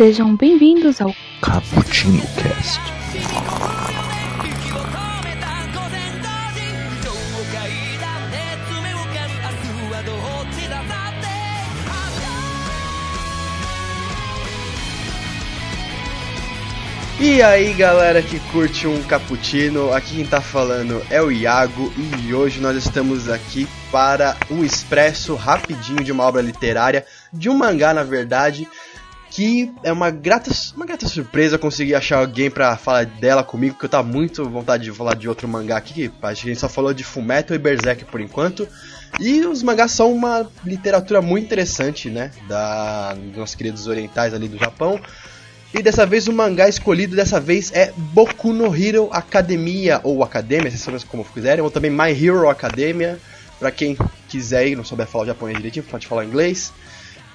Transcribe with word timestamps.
Sejam 0.00 0.34
bem-vindos 0.34 0.98
ao 0.98 1.14
Cappuccino 1.42 2.22
Cast. 2.34 2.80
E 17.20 17.42
aí 17.42 17.74
galera 17.74 18.22
que 18.22 18.40
curte 18.50 18.86
um 18.86 19.02
cappuccino, 19.02 19.92
aqui 19.92 20.16
quem 20.16 20.24
tá 20.24 20.40
falando 20.40 21.04
é 21.10 21.20
o 21.20 21.30
Iago 21.30 21.92
e 22.24 22.32
hoje 22.32 22.58
nós 22.58 22.74
estamos 22.74 23.28
aqui 23.28 23.68
para 23.92 24.34
um 24.50 24.64
expresso 24.64 25.34
rapidinho 25.34 26.02
de 26.02 26.10
uma 26.10 26.24
obra 26.24 26.40
literária, 26.40 27.04
de 27.30 27.50
um 27.50 27.54
mangá 27.54 27.92
na 27.92 28.02
verdade, 28.02 28.66
que 29.30 29.72
é 29.84 29.92
uma 29.92 30.10
grata, 30.10 30.50
uma 30.74 30.84
grata 30.84 31.06
surpresa 31.06 31.56
conseguir 31.56 31.94
achar 31.94 32.18
alguém 32.18 32.50
para 32.50 32.76
falar 32.76 33.06
dela 33.06 33.44
comigo, 33.44 33.76
que 33.78 33.84
eu 33.84 33.88
tava 33.88 34.06
muito 34.06 34.44
vontade 34.48 34.84
de 34.84 34.92
falar 34.92 35.14
de 35.14 35.28
outro 35.28 35.46
mangá 35.46 35.76
aqui, 35.76 36.08
que 36.08 36.12
a 36.20 36.34
gente 36.34 36.58
só 36.58 36.68
falou 36.68 36.92
de 36.92 37.04
Fumeto 37.04 37.54
e 37.54 37.58
Berserk 37.58 38.04
por 38.06 38.20
enquanto. 38.20 38.68
E 39.20 39.46
os 39.46 39.62
mangás 39.62 39.92
são 39.92 40.12
uma 40.12 40.50
literatura 40.64 41.22
muito 41.22 41.44
interessante, 41.44 42.10
né, 42.10 42.32
da 42.48 43.14
dos 43.14 43.36
nossos 43.36 43.54
queridos 43.54 43.86
orientais 43.86 44.34
ali 44.34 44.48
do 44.48 44.58
Japão. 44.58 45.00
E 45.72 45.80
dessa 45.80 46.04
vez 46.04 46.26
o 46.26 46.32
mangá 46.32 46.68
escolhido 46.68 47.14
dessa 47.14 47.38
vez 47.38 47.70
é 47.72 47.92
Boku 47.96 48.52
no 48.52 48.74
Hero 48.74 49.08
Academia 49.12 50.00
ou 50.02 50.24
Academia, 50.24 50.68
vocês 50.68 50.80
sabem 50.80 51.00
como 51.06 51.24
quiserem, 51.24 51.62
ou 51.62 51.70
também 51.70 51.90
My 51.90 52.10
Hero 52.10 52.48
Academia, 52.48 53.20
para 53.60 53.70
quem 53.70 53.96
quiser 54.28 54.66
e 54.66 54.74
não 54.74 54.82
souber 54.82 55.06
falar 55.06 55.26
japonês 55.26 55.56
direitinho, 55.56 55.84
pode 55.84 56.08
falar 56.08 56.24
inglês. 56.24 56.72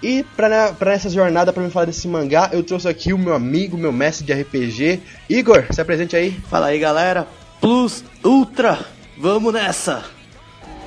E 0.06 0.24
pra, 0.36 0.72
pra 0.72 0.94
essa 0.94 1.10
jornada, 1.10 1.52
para 1.52 1.64
me 1.64 1.72
falar 1.72 1.88
desse 1.88 2.08
mangá, 2.08 2.52
eu 2.54 2.62
trouxe 2.62 2.88
aqui 2.88 3.12
o 3.12 3.18
meu 3.18 3.34
amigo, 3.34 3.76
meu 3.76 3.92
mestre 3.92 4.24
de 4.24 4.32
RPG, 4.34 5.02
Igor, 5.28 5.66
se 5.72 5.82
apresente 5.82 6.16
aí. 6.16 6.30
Fala 6.48 6.68
aí 6.68 6.78
galera, 6.78 7.28
Plus 7.60 8.04
Ultra, 8.24 8.78
vamos 9.18 9.52
nessa! 9.52 10.04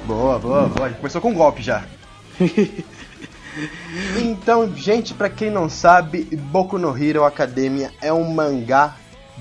Boa, 0.04 0.38
boa, 0.38 0.68
boa, 0.68 0.90
começou 0.90 1.20
com 1.20 1.30
um 1.30 1.34
golpe 1.34 1.60
já. 1.60 1.84
Então, 4.16 4.72
gente, 4.76 5.12
pra 5.14 5.28
quem 5.28 5.50
não 5.50 5.68
sabe, 5.68 6.22
Boku 6.36 6.78
no 6.78 6.96
Hero 6.96 7.24
Academia 7.24 7.90
é 8.00 8.12
um 8.12 8.32
mangá 8.32 8.94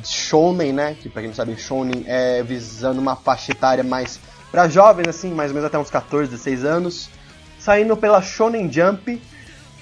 shonen, 0.03 0.73
né? 0.73 0.97
Que 0.99 1.07
pra 1.07 1.21
quem 1.21 1.29
não 1.29 1.35
sabe, 1.35 1.55
shonen 1.55 2.03
é 2.07 2.41
visando 2.41 2.99
uma 2.99 3.15
faixa 3.15 3.51
etária 3.51 3.83
mais 3.83 4.19
pra 4.49 4.67
jovens, 4.67 5.07
assim, 5.07 5.31
mais 5.31 5.51
ou 5.51 5.53
menos 5.53 5.67
até 5.67 5.77
uns 5.77 5.91
14, 5.91 6.31
16 6.31 6.65
anos. 6.65 7.09
Saindo 7.59 7.95
pela 7.95 8.23
Shonen 8.23 8.71
Jump. 8.71 9.21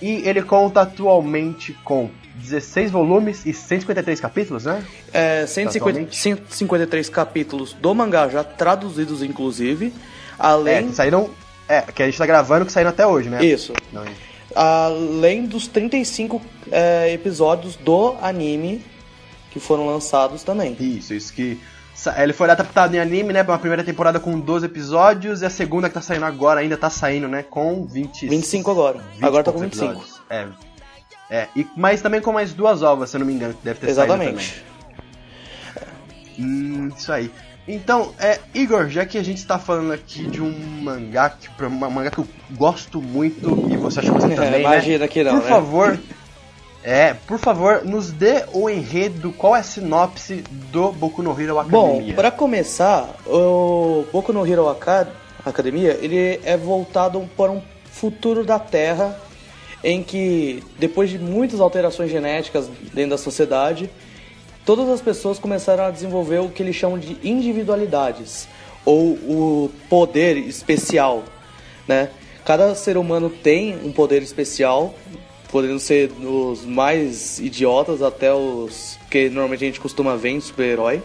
E 0.02 0.28
ele 0.28 0.42
conta 0.42 0.82
atualmente 0.82 1.74
com 1.84 2.10
16 2.36 2.92
volumes 2.92 3.46
e 3.46 3.54
153 3.54 4.20
capítulos, 4.20 4.66
né? 4.66 4.84
É, 5.14 5.46
150, 5.48 5.90
Atualmente? 5.90 6.18
153 6.18 7.10
capítulos 7.10 7.74
do 7.74 7.96
mangá 7.96 8.28
já 8.28 8.44
traduzidos, 8.44 9.24
inclusive. 9.24 9.94
Além. 10.38 10.76
É, 10.76 10.84
que 10.84 10.94
saíram. 10.94 11.30
É, 11.68 11.82
que 11.82 12.04
a 12.04 12.06
gente 12.06 12.18
tá 12.18 12.26
gravando 12.26 12.66
que 12.66 12.72
saíram 12.72 12.92
até 12.92 13.08
hoje, 13.08 13.30
né? 13.30 13.44
Isso. 13.44 13.74
Não, 13.92 14.04
Além 14.54 15.46
dos 15.46 15.68
35 15.68 16.42
é, 16.72 17.12
episódios 17.12 17.76
do 17.76 18.16
anime 18.22 18.82
que 19.52 19.60
foram 19.60 19.88
lançados 19.88 20.44
também. 20.44 20.76
Isso, 20.80 21.14
isso 21.14 21.34
que. 21.34 21.60
Ele 22.18 22.34
foi 22.34 22.50
adaptado 22.50 22.94
em 22.94 23.00
anime, 23.00 23.32
né? 23.32 23.42
Uma 23.42 23.58
primeira 23.58 23.84
temporada 23.84 24.20
com 24.20 24.40
12 24.40 24.66
episódios 24.66 25.42
e 25.42 25.46
a 25.46 25.50
segunda 25.50 25.88
que 25.88 25.94
tá 25.94 26.02
saindo 26.02 26.26
agora 26.26 26.60
ainda 26.60 26.76
tá 26.76 26.90
saindo, 26.90 27.28
né? 27.28 27.44
Com 27.44 27.86
20. 27.86 28.28
25 28.28 28.70
agora. 28.72 29.00
20 29.14 29.24
agora 29.24 29.44
tá 29.44 29.52
com 29.52 29.60
poucos 29.60 29.80
25. 29.80 29.92
episódios. 30.02 30.22
É. 30.30 30.48
É, 31.30 31.48
e, 31.56 31.66
mas 31.76 32.02
também 32.02 32.22
com 32.22 32.32
mais 32.32 32.54
duas 32.54 32.84
ovas, 32.84 33.10
se 33.10 33.16
eu 33.16 33.20
não 33.20 33.26
me 33.26 33.34
engano, 33.34 33.54
que 33.54 33.64
deve 33.64 33.80
ter 33.80 33.94
saído 33.94 34.14
Exatamente. 34.14 34.64
também. 36.38 36.46
Hum, 36.48 36.92
isso 36.96 37.12
aí. 37.12 37.32
Então, 37.68 38.14
é, 38.20 38.40
Igor, 38.54 38.90
já 38.90 39.06
que 39.06 39.18
a 39.18 39.24
gente 39.24 39.38
está 39.38 39.58
falando 39.58 39.92
aqui 39.92 40.28
de 40.28 40.40
um 40.42 40.52
mangá, 40.84 41.32
que, 41.32 41.50
um 41.64 41.70
mangá 41.70 42.12
que 42.12 42.20
eu 42.20 42.28
gosto 42.52 43.02
muito 43.02 43.68
e 43.72 43.76
você 43.78 44.02
acha 44.02 44.12
que 44.12 44.22
você 44.22 44.34
É, 44.34 44.36
também, 44.36 44.60
imagina 44.62 45.00
né? 45.00 45.08
que 45.08 45.24
não, 45.24 45.40
Por 45.40 45.44
né? 45.44 45.50
favor, 45.50 46.00
é, 46.86 47.16
por 47.26 47.40
favor, 47.40 47.84
nos 47.84 48.12
dê 48.12 48.44
o 48.54 48.70
enredo, 48.70 49.32
qual 49.34 49.56
é 49.56 49.60
a 49.60 49.64
sinopse 49.64 50.44
do 50.72 50.92
Boku 50.92 51.24
no 51.24 51.32
Hero 51.40 51.56
Bom, 51.68 51.88
Academia? 51.88 52.14
pra 52.14 52.30
começar, 52.30 53.10
o 53.26 54.06
Boku 54.14 54.32
no 54.32 54.46
Hero 54.46 54.70
Acad- 54.70 55.08
Academia, 55.44 55.98
ele 56.02 56.40
é 56.44 56.56
voltado 56.56 57.28
para 57.36 57.52
um 57.52 57.62
futuro 57.92 58.44
da 58.46 58.60
Terra 58.60 59.20
em 59.84 60.04
que, 60.04 60.64
depois 60.78 61.10
de 61.10 61.18
muitas 61.20 61.60
alterações 61.60 62.12
genéticas 62.12 62.70
dentro 62.94 63.12
da 63.12 63.18
sociedade, 63.18 63.90
todas 64.66 64.88
as 64.90 65.02
pessoas 65.02 65.38
começaram 65.40 65.86
a 65.86 65.92
desenvolver 65.92 66.40
o 66.40 66.50
que 66.50 66.62
eles 66.64 66.76
chamam 66.76 66.98
de 67.00 67.18
individualidades, 67.24 68.48
ou 68.84 69.14
o 69.14 69.72
poder 69.90 70.38
especial, 70.38 71.24
né? 71.88 72.10
Cada 72.44 72.76
ser 72.76 72.96
humano 72.98 73.28
tem 73.30 73.76
um 73.84 73.92
poder 73.92 74.22
especial, 74.22 74.94
podendo 75.56 75.80
ser 75.80 76.10
dos 76.10 76.66
mais 76.66 77.40
idiotas 77.40 78.02
até 78.02 78.34
os 78.34 79.00
que 79.10 79.30
normalmente 79.30 79.64
a 79.64 79.68
gente 79.68 79.80
costuma 79.80 80.18
ver 80.18 80.32
em 80.32 80.42
super-herói. 80.42 81.02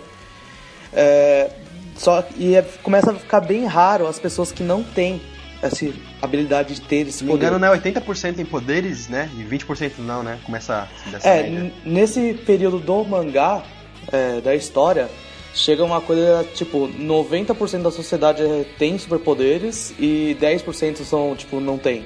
É, 0.92 1.52
só 1.96 2.24
e 2.36 2.56
é- 2.56 2.62
começa 2.82 3.12
a 3.12 3.14
ficar 3.14 3.38
bem 3.42 3.64
raro 3.64 4.08
as 4.08 4.18
pessoas 4.18 4.50
que 4.50 4.64
não 4.64 4.82
têm 4.82 5.20
essa 5.62 5.86
habilidade 6.20 6.74
de 6.74 6.80
ter 6.80 7.06
esse 7.06 7.18
Se 7.18 7.24
poder. 7.24 7.36
engano, 7.46 7.60
né, 7.60 7.70
80% 7.70 8.40
em 8.40 8.44
poderes, 8.44 9.08
né? 9.08 9.30
E 9.38 9.44
20% 9.44 9.98
não, 10.00 10.20
né? 10.24 10.40
Começa 10.44 10.88
dessa 11.12 11.28
É, 11.28 11.42
média. 11.48 11.72
nesse 11.84 12.34
período 12.44 12.80
do 12.80 13.04
mangá, 13.04 13.62
é, 14.10 14.40
da 14.40 14.52
história, 14.56 15.08
chega 15.54 15.84
uma 15.84 16.00
coisa 16.00 16.44
tipo: 16.56 16.88
90% 16.88 17.82
da 17.84 17.92
sociedade 17.92 18.42
tem 18.80 18.98
superpoderes 18.98 19.94
e 19.96 20.36
10% 20.40 21.04
são, 21.04 21.36
tipo, 21.36 21.60
não 21.60 21.78
tem. 21.78 22.04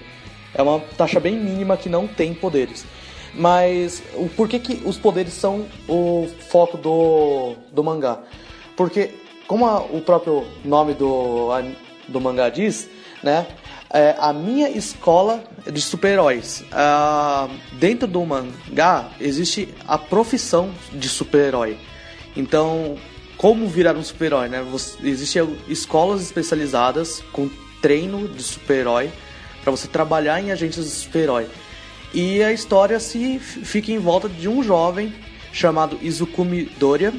É 0.54 0.62
uma 0.62 0.80
taxa 0.96 1.18
bem 1.20 1.36
mínima 1.38 1.76
que 1.76 1.88
não 1.88 2.06
tem 2.06 2.32
poderes. 2.34 2.84
Mas 3.34 4.02
o 4.14 4.28
porquê 4.28 4.58
que 4.60 4.80
os 4.86 4.96
poderes 4.96 5.32
são 5.32 5.66
o 5.88 6.28
foco 6.50 6.76
do, 6.78 7.54
do 7.72 7.82
mangá? 7.82 8.20
Porque, 8.76 9.10
como 9.48 9.66
a- 9.66 9.80
o 9.80 10.00
próprio 10.00 10.44
nome 10.64 10.94
do, 10.94 11.50
an- 11.50 11.74
do 12.06 12.20
mangá 12.20 12.48
diz, 12.48 12.88
né? 13.22 13.46
É 13.90 14.14
a 14.18 14.32
minha 14.32 14.68
escola 14.70 15.42
de 15.70 15.80
super-heróis. 15.80 16.64
Ah, 16.72 17.48
dentro 17.72 18.06
do 18.08 18.24
mangá 18.24 19.08
existe 19.20 19.68
a 19.86 19.96
profissão 19.98 20.70
de 20.92 21.08
super-herói. 21.08 21.76
Então, 22.36 22.96
como 23.36 23.66
virar 23.68 23.96
um 23.96 24.02
super-herói, 24.02 24.48
né? 24.48 24.64
Existem 25.02 25.56
escolas 25.68 26.22
especializadas 26.22 27.22
com 27.32 27.48
treino 27.80 28.26
de 28.28 28.42
super-herói 28.42 29.10
para 29.64 29.70
você 29.70 29.88
trabalhar 29.88 30.40
em 30.40 30.52
agências 30.52 30.84
de 30.84 30.92
super-herói. 30.92 31.46
E 32.12 32.42
a 32.42 32.52
história 32.52 33.00
se 33.00 33.38
fica 33.40 33.90
em 33.90 33.98
volta 33.98 34.28
de 34.28 34.48
um 34.48 34.62
jovem 34.62 35.12
chamado 35.52 35.98
Izukumi 36.02 36.66
Doria, 36.78 37.12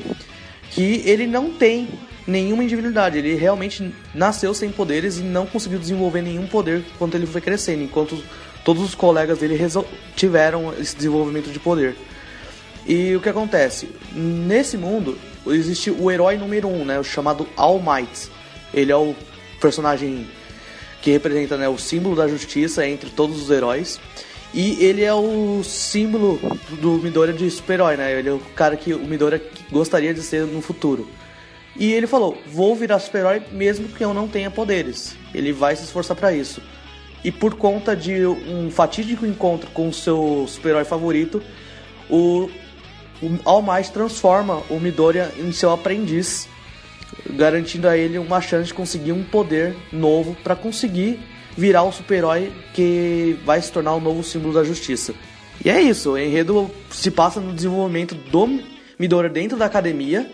que 0.69 1.01
ele 1.05 1.27
não 1.27 1.51
tem 1.51 1.89
nenhuma 2.27 2.63
individualidade, 2.63 3.17
ele 3.17 3.35
realmente 3.35 3.93
nasceu 4.13 4.53
sem 4.53 4.71
poderes 4.71 5.17
e 5.17 5.21
não 5.21 5.45
conseguiu 5.45 5.79
desenvolver 5.79 6.21
nenhum 6.21 6.47
poder 6.47 6.83
enquanto 6.93 7.15
ele 7.15 7.25
foi 7.25 7.41
crescendo, 7.41 7.83
enquanto 7.83 8.23
todos 8.63 8.83
os 8.83 8.95
colegas 8.95 9.39
dele 9.39 9.57
tiveram 10.15 10.73
esse 10.79 10.95
desenvolvimento 10.95 11.51
de 11.51 11.59
poder. 11.59 11.95
E 12.85 13.15
o 13.15 13.21
que 13.21 13.29
acontece? 13.29 13.89
Nesse 14.13 14.77
mundo 14.77 15.17
existe 15.47 15.91
o 15.91 16.09
herói 16.09 16.37
número 16.37 16.67
um, 16.67 16.85
né, 16.85 16.99
o 16.99 17.03
chamado 17.03 17.47
All 17.55 17.79
Might. 17.79 18.29
Ele 18.73 18.91
é 18.91 18.95
o 18.95 19.15
personagem 19.59 20.27
que 21.05 21.11
representa 21.11 21.55
né, 21.55 21.69
o 21.69 21.77
símbolo 21.77 22.15
da 22.15 22.27
justiça 22.27 22.85
entre 22.87 23.11
todos 23.11 23.39
os 23.39 23.51
heróis. 23.51 24.01
E 24.51 24.83
ele 24.83 25.03
é 25.03 25.13
o 25.13 25.61
símbolo 25.63 26.39
do 26.81 26.93
Midoriya 26.93 27.37
de 27.37 27.49
super-herói, 27.51 27.95
né? 27.95 28.17
Ele 28.17 28.29
é 28.29 28.31
o 28.31 28.39
cara 28.55 28.75
que 28.75 28.91
o 28.91 29.05
Midoriya 29.05 29.39
gostaria 29.71 30.15
de 30.15 30.23
ser 30.23 30.47
no 30.47 30.63
futuro. 30.63 31.07
E 31.75 31.93
ele 31.93 32.07
falou: 32.07 32.35
Vou 32.47 32.75
virar 32.75 32.97
super-herói 32.97 33.43
mesmo 33.51 33.87
que 33.89 34.03
eu 34.03 34.15
não 34.15 34.27
tenha 34.27 34.49
poderes. 34.49 35.15
Ele 35.31 35.53
vai 35.53 35.75
se 35.75 35.83
esforçar 35.83 36.17
para 36.17 36.33
isso. 36.33 36.59
E 37.23 37.31
por 37.31 37.53
conta 37.53 37.95
de 37.95 38.25
um 38.25 38.71
fatídico 38.71 39.27
encontro 39.27 39.69
com 39.71 39.89
o 39.89 39.93
seu 39.93 40.45
super-herói 40.47 40.85
favorito, 40.85 41.39
o, 42.09 42.49
o 43.21 43.39
All 43.45 43.61
Might 43.61 43.91
transforma 43.91 44.63
o 44.71 44.79
Midoriya 44.79 45.31
em 45.37 45.51
seu 45.51 45.69
aprendiz, 45.69 46.47
garantindo 47.29 47.87
a 47.87 47.97
ele 47.97 48.17
uma 48.17 48.41
chance 48.41 48.67
de 48.67 48.73
conseguir 48.73 49.11
um 49.11 49.23
poder 49.23 49.75
novo 49.91 50.35
para 50.43 50.55
conseguir 50.55 51.19
virar 51.57 51.83
o 51.83 51.91
super-herói 51.91 52.51
que 52.73 53.37
vai 53.45 53.61
se 53.61 53.71
tornar 53.71 53.93
o 53.93 53.99
novo 53.99 54.23
símbolo 54.23 54.53
da 54.53 54.63
justiça. 54.63 55.13
E 55.63 55.69
é 55.69 55.81
isso, 55.81 56.11
o 56.11 56.17
enredo 56.17 56.69
se 56.91 57.09
passa 57.09 57.39
no 57.39 57.53
desenvolvimento 57.53 58.13
do 58.13 58.59
Midoriya 58.99 59.31
dentro 59.31 59.57
da 59.57 59.65
academia, 59.65 60.29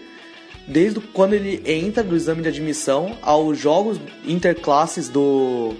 desde 0.67 0.99
quando 0.99 1.33
ele 1.33 1.61
entra 1.65 2.03
do 2.03 2.15
exame 2.15 2.41
de 2.41 2.47
admissão 2.47 3.17
aos 3.21 3.57
jogos 3.57 3.99
interclasses 4.25 5.09
do 5.09 5.73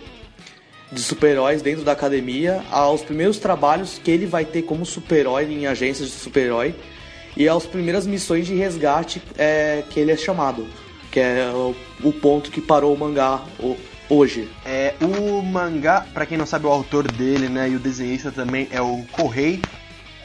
de 0.92 1.02
super-heróis 1.02 1.62
dentro 1.62 1.86
da 1.86 1.94
academia, 1.94 2.62
aos 2.70 3.02
primeiros 3.02 3.40
trabalhos 3.40 3.98
que 4.04 4.12
ele 4.12 4.26
vai 4.26 4.44
ter 4.44 4.64
como 4.64 4.86
super-herói 4.86 5.46
em 5.46 5.66
agências 5.66 6.10
de 6.10 6.16
super-herói 6.16 6.76
e 7.38 7.48
às 7.48 7.66
primeiras 7.66 8.06
missões 8.06 8.46
de 8.46 8.56
resgate 8.56 9.22
é, 9.38 9.84
que 9.90 10.00
ele 10.02 10.12
é 10.12 10.18
chamado, 10.18 10.68
que 11.12 11.20
é 11.20 11.52
o, 11.54 11.76
o 12.04 12.14
ponto 12.14 12.50
que 12.50 12.62
parou 12.62 12.94
o 12.94 12.98
mangá 12.98 13.42
o, 13.60 13.78
hoje. 14.10 14.50
É, 14.66 14.96
o 15.02 15.42
mangá, 15.42 16.06
para 16.14 16.26
quem 16.26 16.38
não 16.38 16.46
sabe 16.46 16.66
o 16.66 16.70
autor 16.70 17.12
dele, 17.12 17.50
né, 17.50 17.70
e 17.70 17.76
o 17.76 17.80
desenhista 17.80 18.32
também 18.32 18.68
é 18.72 18.82
o 18.82 19.04
Kohei 19.12 19.62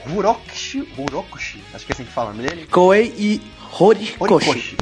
Hurokoshi, 0.08 0.88
Hurokoshi, 0.96 1.60
acho 1.74 1.84
que 1.84 1.92
é 1.92 1.94
assim 1.94 2.04
que 2.04 2.12
fala 2.12 2.30
o 2.30 2.34
nome 2.34 2.48
dele. 2.48 2.66
Kohei 2.66 3.12
e 3.18 3.42
Horikoshi. 3.78 4.76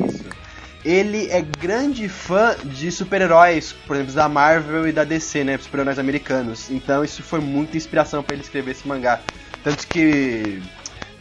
Ele 0.85 1.29
é 1.31 1.41
grande 1.41 2.11
fã 2.11 2.55
de 2.63 2.93
super-heróis, 2.93 3.73
por 3.87 3.97
exemplo, 3.97 4.13
da 4.13 4.29
Marvel 4.29 4.87
e 4.87 4.93
da 4.93 5.03
DC, 5.03 5.43
né, 5.43 5.57
super-heróis 5.57 5.99
americanos. 5.99 6.71
Então 6.71 7.03
isso 7.03 7.23
foi 7.23 7.41
muita 7.41 7.77
inspiração 7.77 8.23
para 8.23 8.35
ele 8.35 8.43
escrever 8.43 8.73
esse 8.73 8.87
mangá. 8.87 9.21
Tanto 9.63 9.87
que 9.87 10.63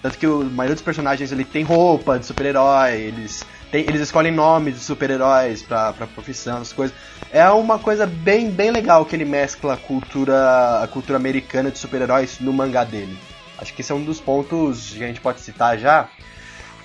tanto 0.01 0.17
que 0.17 0.27
o 0.27 0.43
maioria 0.43 0.75
dos 0.75 0.83
personagens 0.83 1.31
ele 1.31 1.45
tem 1.45 1.63
roupa 1.63 2.19
de 2.19 2.25
super-herói, 2.25 2.99
eles 2.99 3.45
tem, 3.73 3.81
eles 3.87 4.01
escolhem 4.01 4.31
nomes 4.31 4.75
de 4.75 4.81
super-heróis 4.81 5.63
pra, 5.63 5.91
pra 5.93 6.05
profissão, 6.05 6.57
as 6.61 6.71
coisas. 6.71 6.95
É 7.31 7.49
uma 7.49 7.79
coisa 7.79 8.05
bem, 8.05 8.51
bem 8.51 8.69
legal 8.69 9.03
que 9.03 9.15
ele 9.15 9.25
mescla 9.25 9.73
a 9.73 9.77
cultura, 9.77 10.83
a 10.83 10.87
cultura 10.87 11.17
americana 11.17 11.71
de 11.71 11.79
super-heróis 11.79 12.39
no 12.39 12.53
mangá 12.53 12.83
dele. 12.83 13.17
Acho 13.57 13.73
que 13.73 13.81
esse 13.81 13.91
é 13.91 13.95
um 13.95 14.03
dos 14.03 14.19
pontos 14.19 14.91
que 14.91 15.03
a 15.03 15.07
gente 15.07 15.19
pode 15.19 15.41
citar 15.41 15.79
já. 15.79 16.07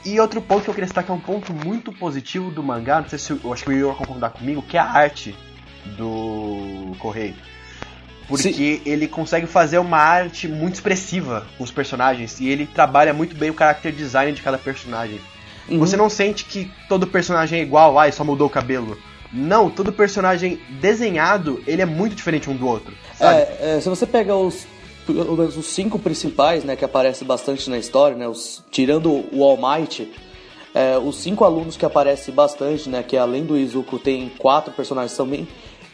E 0.02 0.18
outro 0.18 0.40
ponto 0.40 0.64
que 0.64 0.70
eu 0.70 0.74
queria 0.74 0.88
citar 0.88 1.04
que 1.04 1.10
é 1.10 1.14
um 1.14 1.20
ponto 1.20 1.52
muito 1.52 1.92
positivo 1.92 2.50
do 2.50 2.62
mangá, 2.62 3.02
não 3.02 3.08
sei 3.10 3.18
se 3.18 3.32
eu 3.32 3.52
acho 3.52 3.64
que 3.64 3.70
o 3.70 3.72
Igor 3.74 3.94
concordar 3.94 4.30
comigo, 4.30 4.62
que 4.62 4.78
é 4.78 4.80
a 4.80 4.90
arte 4.90 5.36
do 5.98 6.96
Correio. 6.98 7.36
Porque 8.26 8.54
Sim. 8.54 8.80
ele 8.86 9.06
consegue 9.06 9.46
fazer 9.46 9.76
uma 9.76 9.98
arte 9.98 10.48
muito 10.48 10.76
expressiva 10.76 11.46
com 11.58 11.64
os 11.64 11.70
personagens 11.70 12.40
e 12.40 12.48
ele 12.48 12.66
trabalha 12.66 13.12
muito 13.12 13.36
bem 13.36 13.50
o 13.50 13.54
character 13.54 13.92
design 13.92 14.32
de 14.32 14.40
cada 14.40 14.56
personagem. 14.56 15.20
Uhum. 15.70 15.78
Você 15.78 15.96
não 15.96 16.08
sente 16.08 16.44
que 16.44 16.70
todo 16.88 17.06
personagem 17.06 17.60
é 17.60 17.62
igual, 17.62 17.98
ai, 17.98 18.12
só 18.12 18.24
mudou 18.24 18.46
o 18.46 18.50
cabelo. 18.50 18.96
Não, 19.32 19.68
todo 19.68 19.92
personagem 19.92 20.58
desenhado, 20.80 21.62
ele 21.66 21.82
é 21.82 21.86
muito 21.86 22.14
diferente 22.14 22.48
um 22.48 22.56
do 22.56 22.66
outro. 22.66 22.94
É, 23.20 23.76
é, 23.76 23.80
se 23.80 23.88
você 23.88 24.06
pega 24.06 24.34
os 24.34 24.66
os 25.10 25.66
cinco 25.66 25.98
principais, 25.98 26.64
né, 26.64 26.76
que 26.76 26.84
aparecem 26.84 27.26
bastante 27.26 27.70
na 27.70 27.78
história, 27.78 28.16
né, 28.16 28.28
os, 28.28 28.62
tirando 28.70 29.24
o 29.32 29.42
All 29.42 29.56
Might, 29.56 30.12
é, 30.74 30.98
os 30.98 31.16
cinco 31.16 31.44
alunos 31.44 31.76
que 31.76 31.84
aparecem 31.86 32.34
bastante, 32.34 32.88
né, 32.88 33.02
que 33.02 33.16
além 33.16 33.44
do 33.44 33.56
Izuku 33.56 33.98
tem 33.98 34.30
quatro 34.38 34.72
personagens 34.72 35.16
também, 35.16 35.48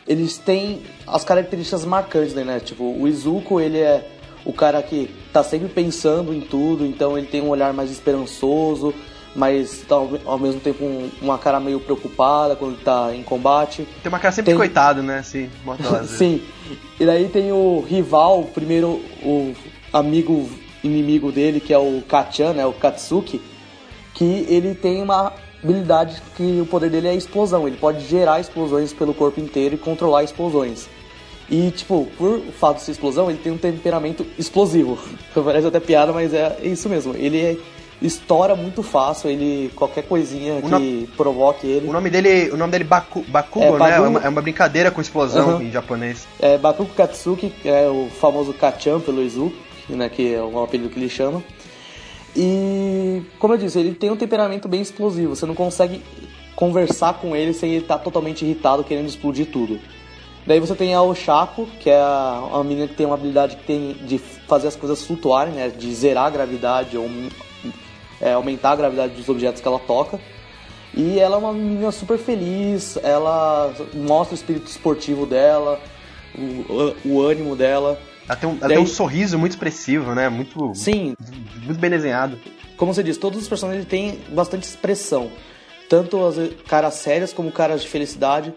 eles 0.06 0.36
têm 0.36 0.82
as 1.06 1.24
características 1.24 1.84
marcantes, 1.84 2.34
né, 2.34 2.44
né, 2.44 2.60
tipo, 2.60 2.84
o 2.84 3.06
Izuku, 3.06 3.60
ele 3.60 3.78
é 3.78 4.10
o 4.44 4.52
cara 4.52 4.82
que 4.82 5.08
tá 5.32 5.42
sempre 5.42 5.68
pensando 5.68 6.34
em 6.34 6.40
tudo, 6.40 6.84
então 6.84 7.16
ele 7.16 7.26
tem 7.26 7.40
um 7.40 7.48
olhar 7.48 7.72
mais 7.72 7.90
esperançoso, 7.90 8.92
mas 9.34 9.84
tá, 9.88 9.96
ao 9.96 10.38
mesmo 10.38 10.60
tempo 10.60 10.84
um, 10.84 11.10
uma 11.20 11.38
cara 11.38 11.58
meio 11.58 11.80
preocupada 11.80 12.54
quando 12.54 12.74
ele 12.74 12.82
tá 12.82 13.14
em 13.14 13.22
combate. 13.22 13.86
Tem 14.02 14.10
uma 14.10 14.18
cara 14.18 14.32
sempre 14.32 14.52
tem... 14.52 14.56
coitado, 14.56 15.02
né? 15.02 15.18
Assim, 15.18 15.50
Sim. 16.06 16.42
E 16.98 17.04
daí 17.04 17.28
tem 17.28 17.52
o 17.52 17.80
rival, 17.80 18.40
o 18.40 18.46
primeiro, 18.46 19.00
o 19.22 19.54
amigo 19.92 20.48
inimigo 20.82 21.32
dele, 21.32 21.60
que 21.60 21.72
é 21.72 21.78
o 21.78 22.02
Kachan, 22.08 22.52
né? 22.52 22.66
O 22.66 22.72
Katsuki, 22.72 23.40
que 24.14 24.46
ele 24.48 24.74
tem 24.74 25.02
uma 25.02 25.32
habilidade 25.62 26.22
que 26.36 26.60
o 26.60 26.66
poder 26.66 26.90
dele 26.90 27.08
é 27.08 27.14
explosão. 27.14 27.66
Ele 27.66 27.76
pode 27.76 28.06
gerar 28.06 28.40
explosões 28.40 28.92
pelo 28.92 29.14
corpo 29.14 29.40
inteiro 29.40 29.74
e 29.74 29.78
controlar 29.78 30.22
explosões. 30.22 30.88
E, 31.50 31.70
tipo, 31.70 32.08
por 32.16 32.40
fato 32.58 32.76
de 32.76 32.82
ser 32.82 32.92
explosão, 32.92 33.28
ele 33.30 33.38
tem 33.38 33.52
um 33.52 33.58
temperamento 33.58 34.24
explosivo. 34.38 34.98
Parece 35.34 35.66
até 35.66 35.80
piada, 35.80 36.12
mas 36.12 36.32
é 36.32 36.58
isso 36.62 36.88
mesmo. 36.88 37.14
Ele 37.14 37.40
é 37.40 37.56
estoura 38.00 38.54
muito 38.54 38.82
fácil, 38.82 39.30
ele 39.30 39.70
qualquer 39.74 40.02
coisinha 40.02 40.60
que 40.60 40.68
no... 40.68 41.06
provoque 41.16 41.66
ele. 41.66 41.88
O 41.88 41.92
nome 41.92 42.10
dele, 42.10 42.50
o 42.50 42.56
nome 42.56 42.72
dele 42.72 42.84
Baku, 42.84 43.24
Bakugo, 43.28 43.76
é, 43.76 43.78
né? 43.78 43.96
É 43.96 44.00
uma, 44.00 44.20
é 44.20 44.28
uma, 44.28 44.42
brincadeira 44.42 44.90
com 44.90 45.00
explosão 45.00 45.56
uhum. 45.56 45.62
em 45.62 45.70
japonês. 45.70 46.26
É 46.40 46.58
Bakugo 46.58 46.92
Katsuki, 46.94 47.50
que 47.50 47.68
é 47.68 47.88
o 47.88 48.08
famoso 48.08 48.52
Kachan 48.52 49.00
pelo 49.00 49.22
Izuku, 49.22 49.56
né, 49.88 50.08
que 50.08 50.34
é 50.34 50.42
um 50.42 50.62
apelido 50.62 50.88
que 50.88 50.98
ele 50.98 51.08
chama. 51.08 51.42
E 52.36 53.22
como 53.38 53.54
eu 53.54 53.58
disse, 53.58 53.78
ele 53.78 53.94
tem 53.94 54.10
um 54.10 54.16
temperamento 54.16 54.68
bem 54.68 54.80
explosivo, 54.80 55.36
você 55.36 55.46
não 55.46 55.54
consegue 55.54 56.02
conversar 56.56 57.14
com 57.14 57.34
ele 57.34 57.52
sem 57.52 57.70
ele 57.72 57.82
estar 57.82 57.98
tá 57.98 58.04
totalmente 58.04 58.44
irritado 58.44 58.84
querendo 58.84 59.08
explodir 59.08 59.46
tudo. 59.46 59.78
Daí 60.46 60.60
você 60.60 60.74
tem 60.74 60.94
a 60.94 61.00
Oshako, 61.00 61.66
que 61.80 61.88
é 61.88 61.96
a, 61.96 62.50
a 62.52 62.62
menina 62.62 62.86
que 62.86 62.94
tem 62.94 63.06
uma 63.06 63.14
habilidade 63.14 63.56
que 63.56 63.64
tem 63.64 63.94
de 64.06 64.18
fazer 64.18 64.68
as 64.68 64.76
coisas 64.76 65.02
flutuarem, 65.02 65.54
né? 65.54 65.68
De 65.68 65.92
zerar 65.94 66.26
a 66.26 66.30
gravidade 66.30 66.98
ou 66.98 67.08
é, 68.24 68.32
aumentar 68.32 68.72
a 68.72 68.76
gravidade 68.76 69.12
dos 69.12 69.28
objetos 69.28 69.60
que 69.60 69.68
ela 69.68 69.78
toca. 69.78 70.18
E 70.94 71.18
ela 71.18 71.36
é 71.36 71.38
uma 71.38 71.52
menina 71.52 71.92
super 71.92 72.16
feliz, 72.16 72.96
ela 73.02 73.74
mostra 73.92 74.34
o 74.34 74.34
espírito 74.34 74.66
esportivo 74.66 75.26
dela, 75.26 75.78
o, 76.34 76.94
o 77.04 77.20
ânimo 77.20 77.54
dela. 77.54 78.00
Ela 78.26 78.36
tem, 78.36 78.48
um, 78.48 78.52
ela 78.52 78.68
Daí, 78.68 78.76
tem 78.76 78.84
um 78.84 78.86
sorriso 78.86 79.38
muito 79.38 79.52
expressivo, 79.52 80.14
né? 80.14 80.30
Muito, 80.30 80.72
sim. 80.74 81.14
muito 81.64 81.78
bem 81.78 81.90
desenhado. 81.90 82.38
Como 82.78 82.94
você 82.94 83.02
disse, 83.02 83.18
todos 83.18 83.42
os 83.42 83.48
personagens 83.48 83.84
têm 83.86 84.20
bastante 84.30 84.62
expressão. 84.62 85.30
Tanto 85.88 86.24
as 86.24 86.36
caras 86.66 86.94
sérias 86.94 87.32
como 87.32 87.52
caras 87.52 87.82
de 87.82 87.88
felicidade. 87.88 88.54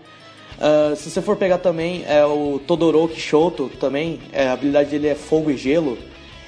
Uh, 0.58 0.96
se 0.96 1.10
você 1.10 1.22
for 1.22 1.36
pegar 1.36 1.58
também 1.58 2.06
é, 2.08 2.26
o 2.26 2.60
Todoroki 2.66 3.20
Shoto 3.20 3.70
também, 3.80 4.20
é, 4.32 4.48
a 4.48 4.54
habilidade 4.54 4.90
dele 4.90 5.08
é 5.08 5.16
fogo 5.16 5.52
e 5.52 5.58
gelo. 5.58 5.98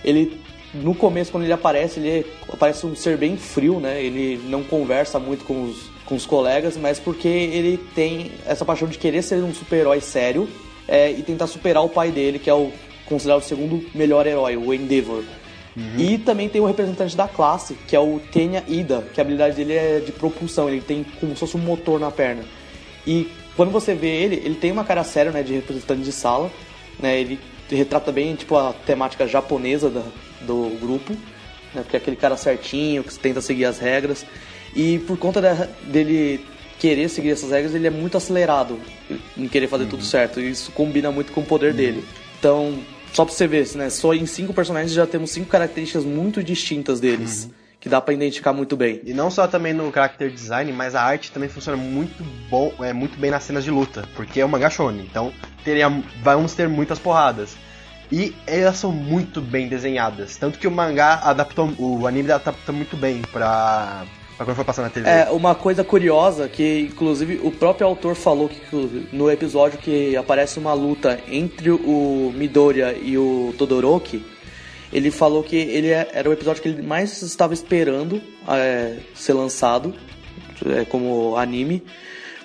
Ele 0.03 0.39
no 0.73 0.93
começo, 0.93 1.31
quando 1.31 1.43
ele 1.43 1.53
aparece, 1.53 1.99
ele 1.99 2.25
parece 2.59 2.85
um 2.85 2.95
ser 2.95 3.17
bem 3.17 3.37
frio, 3.37 3.79
né? 3.79 4.03
Ele 4.03 4.39
não 4.47 4.63
conversa 4.63 5.19
muito 5.19 5.43
com 5.43 5.63
os, 5.63 5.89
com 6.05 6.15
os 6.15 6.25
colegas, 6.25 6.77
mas 6.77 6.99
porque 6.99 7.27
ele 7.27 7.77
tem 7.95 8.31
essa 8.45 8.63
paixão 8.63 8.87
de 8.87 8.97
querer 8.97 9.21
ser 9.21 9.43
um 9.43 9.53
super-herói 9.53 9.99
sério 9.99 10.47
é, 10.87 11.11
e 11.11 11.23
tentar 11.23 11.47
superar 11.47 11.83
o 11.83 11.89
pai 11.89 12.11
dele, 12.11 12.37
que 12.37 12.49
é 12.49 12.53
o 12.53 12.71
considerado 13.05 13.41
o 13.41 13.43
segundo 13.43 13.83
melhor 13.95 14.27
herói, 14.27 14.55
o 14.55 14.71
Endeavor. 14.73 15.23
Uhum. 15.75 15.97
E 15.97 16.17
também 16.17 16.47
tem 16.47 16.61
o 16.61 16.65
representante 16.65 17.17
da 17.17 17.27
classe, 17.27 17.73
que 17.87 17.95
é 17.95 17.99
o 17.99 18.19
Tenya 18.31 18.63
Ida, 18.67 19.03
que 19.13 19.19
a 19.19 19.23
habilidade 19.23 19.55
dele 19.55 19.73
é 19.73 19.99
de 19.99 20.11
propulsão, 20.11 20.69
ele 20.69 20.81
tem 20.81 21.03
como 21.19 21.33
se 21.33 21.39
fosse 21.39 21.57
um 21.57 21.61
motor 21.61 21.99
na 21.99 22.11
perna. 22.11 22.43
E 23.07 23.29
quando 23.55 23.71
você 23.71 23.95
vê 23.95 24.09
ele, 24.09 24.35
ele 24.43 24.55
tem 24.55 24.71
uma 24.71 24.83
cara 24.83 25.03
séria, 25.03 25.31
né, 25.31 25.41
de 25.41 25.53
representante 25.53 26.01
de 26.01 26.11
sala, 26.11 26.51
né, 26.99 27.19
ele 27.19 27.39
retrata 27.75 28.11
bem, 28.11 28.35
tipo, 28.35 28.55
a 28.55 28.73
temática 28.73 29.27
japonesa 29.27 29.89
da, 29.89 30.03
do 30.41 30.77
grupo, 30.79 31.13
né? 31.73 31.81
Porque 31.81 31.95
é 31.95 31.99
aquele 31.99 32.15
cara 32.15 32.35
certinho, 32.37 33.03
que 33.03 33.17
tenta 33.17 33.41
seguir 33.41 33.65
as 33.65 33.79
regras. 33.79 34.25
E 34.75 34.99
por 34.99 35.17
conta 35.17 35.41
dele 35.83 36.45
querer 36.79 37.09
seguir 37.09 37.31
essas 37.31 37.51
regras, 37.51 37.75
ele 37.75 37.87
é 37.87 37.89
muito 37.89 38.17
acelerado 38.17 38.79
em 39.37 39.47
querer 39.47 39.67
fazer 39.67 39.83
uhum. 39.83 39.89
tudo 39.89 40.03
certo. 40.03 40.39
E 40.39 40.49
isso 40.49 40.71
combina 40.71 41.11
muito 41.11 41.31
com 41.31 41.41
o 41.41 41.45
poder 41.45 41.71
uhum. 41.71 41.77
dele. 41.77 42.05
Então, 42.39 42.79
só 43.13 43.25
pra 43.25 43.33
você 43.33 43.47
ver, 43.47 43.67
né? 43.75 43.89
Só 43.89 44.13
em 44.13 44.25
cinco 44.25 44.53
personagens 44.53 44.93
já 44.93 45.05
temos 45.05 45.31
cinco 45.31 45.47
características 45.49 46.05
muito 46.05 46.43
distintas 46.43 46.99
deles. 46.99 47.45
Uhum. 47.45 47.51
Que 47.79 47.87
dá 47.87 48.01
para 48.01 48.13
identificar 48.13 48.51
muito 48.51 48.75
bem. 48.75 48.99
E 49.05 49.13
não 49.13 49.31
só 49.31 49.47
também 49.47 49.73
no 49.73 49.91
character 49.91 50.29
design, 50.29 50.71
mas 50.73 50.95
a 50.95 51.01
arte 51.01 51.31
também 51.31 51.47
funciona 51.47 51.77
muito 51.77 52.23
bom, 52.49 52.73
é 52.79 52.91
muito 52.91 53.17
bem 53.17 53.31
nas 53.31 53.43
cenas 53.43 53.63
de 53.63 53.71
luta, 53.71 54.03
porque 54.15 54.41
é 54.41 54.45
uma 54.45 54.59
gachone. 54.59 55.07
Então, 55.09 55.31
teria, 55.63 55.89
vamos 56.21 56.53
ter 56.53 56.67
muitas 56.67 56.99
porradas. 56.99 57.55
E 58.11 58.35
elas 58.47 58.77
são 58.77 58.91
muito 58.91 59.39
bem 59.39 59.67
desenhadas. 59.67 60.35
Tanto 60.35 60.57
que 60.57 60.67
o 60.67 60.71
mangá 60.71 61.21
adaptou. 61.23 61.71
O 61.77 62.07
anime 62.07 62.31
adaptou 62.31 62.73
muito 62.73 62.97
bem 62.97 63.21
pra. 63.31 64.03
pra 64.35 64.45
quando 64.45 64.55
foi 64.55 64.65
passar 64.65 64.81
na 64.81 64.89
TV. 64.89 65.07
É, 65.07 65.29
uma 65.29 65.53
coisa 65.53 65.83
curiosa 65.83 66.49
que, 66.49 66.89
inclusive, 66.91 67.39
o 67.43 67.51
próprio 67.51 67.85
autor 67.85 68.15
falou 68.15 68.49
que 68.49 68.59
no 69.13 69.29
episódio 69.29 69.77
que 69.77 70.17
aparece 70.17 70.57
uma 70.57 70.73
luta 70.73 71.19
entre 71.27 71.69
o 71.69 72.33
Midoriya 72.35 72.97
e 72.99 73.17
o 73.17 73.53
Todoroki. 73.57 74.25
Ele 74.91 75.11
falou 75.11 75.43
que 75.43 75.55
ele 75.55 75.89
é, 75.89 76.09
era 76.13 76.29
o 76.29 76.33
episódio 76.33 76.61
que 76.61 76.69
ele 76.69 76.81
mais 76.81 77.21
estava 77.21 77.53
esperando 77.53 78.21
é, 78.47 78.97
ser 79.13 79.33
lançado 79.33 79.93
é, 80.65 80.85
como 80.85 81.35
anime 81.37 81.83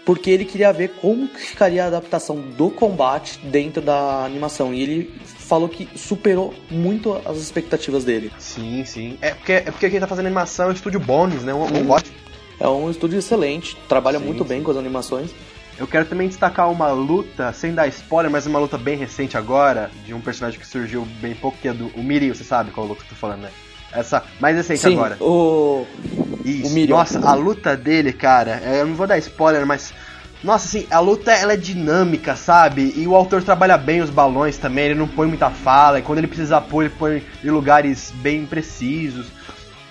porque 0.04 0.30
ele 0.30 0.44
queria 0.44 0.72
ver 0.72 0.90
como 1.00 1.26
ficaria 1.28 1.84
a 1.84 1.86
adaptação 1.86 2.36
do 2.36 2.70
combate 2.70 3.38
dentro 3.44 3.80
da 3.80 4.24
animação. 4.24 4.74
E 4.74 4.82
ele 4.82 5.14
falou 5.24 5.68
que 5.68 5.88
superou 5.96 6.52
muito 6.70 7.14
as 7.24 7.38
expectativas 7.38 8.04
dele. 8.04 8.30
Sim, 8.38 8.84
sim. 8.84 9.18
É 9.20 9.30
porque, 9.30 9.52
é 9.52 9.62
porque 9.62 9.90
quem 9.90 10.00
tá 10.00 10.06
fazendo 10.06 10.26
animação 10.26 10.66
é 10.66 10.68
o 10.68 10.72
estúdio 10.72 11.00
Bones, 11.00 11.42
né? 11.42 11.54
Um, 11.54 11.64
um. 11.64 11.96
É 12.60 12.68
um 12.68 12.90
estúdio 12.90 13.18
excelente, 13.18 13.76
trabalha 13.88 14.18
sim, 14.18 14.24
muito 14.26 14.42
sim. 14.42 14.48
bem 14.48 14.62
com 14.62 14.70
as 14.70 14.76
animações. 14.76 15.30
Eu 15.76 15.88
quero 15.88 16.04
também 16.04 16.28
destacar 16.28 16.70
uma 16.70 16.90
luta, 16.92 17.52
sem 17.52 17.74
dar 17.74 17.88
spoiler, 17.88 18.30
mas 18.30 18.46
uma 18.46 18.58
luta 18.58 18.78
bem 18.78 18.96
recente 18.96 19.36
agora, 19.36 19.90
de 20.06 20.14
um 20.14 20.20
personagem 20.20 20.58
que 20.58 20.66
surgiu 20.66 21.06
bem 21.20 21.34
pouco, 21.34 21.58
que 21.58 21.68
é 21.68 21.72
do 21.72 21.88
o 21.96 22.02
Miri, 22.02 22.28
você 22.28 22.44
sabe 22.44 22.70
qual 22.70 22.86
luta 22.86 23.00
que 23.00 23.06
eu 23.06 23.10
tô 23.10 23.16
falando, 23.16 23.42
né? 23.42 23.50
Essa 23.92 24.22
mais 24.40 24.56
recente 24.56 24.80
Sim, 24.80 24.92
agora. 24.92 25.16
O. 25.20 25.84
Isso. 26.44 26.76
O 26.76 26.88
Nossa, 26.88 27.20
a 27.20 27.34
luta 27.34 27.76
dele, 27.76 28.12
cara, 28.12 28.60
eu 28.64 28.86
não 28.86 28.94
vou 28.94 29.06
dar 29.06 29.18
spoiler, 29.18 29.66
mas 29.66 29.92
Nossa, 30.44 30.66
assim, 30.66 30.86
a 30.90 31.00
luta 31.00 31.32
ela 31.32 31.54
é 31.54 31.56
dinâmica, 31.56 32.36
sabe? 32.36 32.92
E 32.96 33.06
o 33.06 33.14
autor 33.16 33.42
trabalha 33.42 33.76
bem 33.76 34.00
os 34.00 34.10
balões 34.10 34.58
também, 34.58 34.86
ele 34.86 34.94
não 34.94 35.08
põe 35.08 35.26
muita 35.26 35.50
fala, 35.50 35.98
e 35.98 36.02
quando 36.02 36.18
ele 36.18 36.26
precisa 36.28 36.60
pôr, 36.60 36.84
ele 36.84 36.94
põe 36.96 37.22
em 37.42 37.50
lugares 37.50 38.12
bem 38.16 38.46
precisos. 38.46 39.26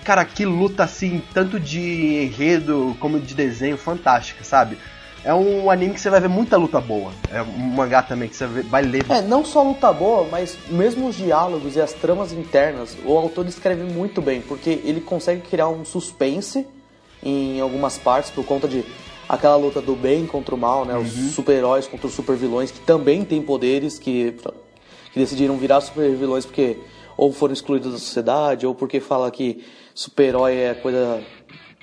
Cara, 0.02 0.24
que 0.24 0.44
luta 0.44 0.84
assim, 0.84 1.22
tanto 1.32 1.58
de 1.58 2.24
enredo 2.24 2.96
como 3.00 3.18
de 3.18 3.34
desenho, 3.34 3.76
fantástica, 3.76 4.44
sabe? 4.44 4.78
É 5.24 5.32
um 5.32 5.70
anime 5.70 5.94
que 5.94 6.00
você 6.00 6.10
vai 6.10 6.20
ver 6.20 6.28
muita 6.28 6.56
luta 6.58 6.80
boa. 6.80 7.10
É 7.32 7.40
um 7.40 7.46
mangá 7.58 8.02
também 8.02 8.28
que 8.28 8.36
você 8.36 8.46
vai 8.46 8.82
ler. 8.82 9.06
É, 9.08 9.22
não 9.22 9.42
só 9.42 9.62
luta 9.62 9.90
boa, 9.90 10.28
mas 10.30 10.58
mesmo 10.68 11.08
os 11.08 11.16
diálogos 11.16 11.76
e 11.76 11.80
as 11.80 11.94
tramas 11.94 12.30
internas, 12.32 12.94
o 13.04 13.16
autor 13.16 13.46
escreve 13.46 13.84
muito 13.84 14.20
bem, 14.20 14.42
porque 14.42 14.82
ele 14.84 15.00
consegue 15.00 15.40
criar 15.40 15.68
um 15.68 15.82
suspense 15.84 16.66
em 17.22 17.58
algumas 17.58 17.96
partes 17.96 18.30
por 18.30 18.44
conta 18.44 18.68
de 18.68 18.84
aquela 19.26 19.56
luta 19.56 19.80
do 19.80 19.96
bem 19.96 20.26
contra 20.26 20.54
o 20.54 20.58
mal, 20.58 20.84
né? 20.84 20.94
Os 20.98 21.16
Uhum. 21.16 21.30
super-heróis 21.30 21.86
contra 21.86 22.06
os 22.06 22.12
super-vilões 22.12 22.70
que 22.70 22.80
também 22.80 23.24
têm 23.24 23.40
poderes, 23.40 23.98
que, 23.98 24.36
que 25.10 25.18
decidiram 25.18 25.56
virar 25.56 25.80
super-vilões 25.80 26.44
porque 26.44 26.76
ou 27.16 27.32
foram 27.32 27.54
excluídos 27.54 27.92
da 27.92 27.98
sociedade, 27.98 28.66
ou 28.66 28.74
porque 28.74 29.00
fala 29.00 29.30
que 29.30 29.64
super-herói 29.94 30.56
é 30.56 30.74
coisa 30.74 31.22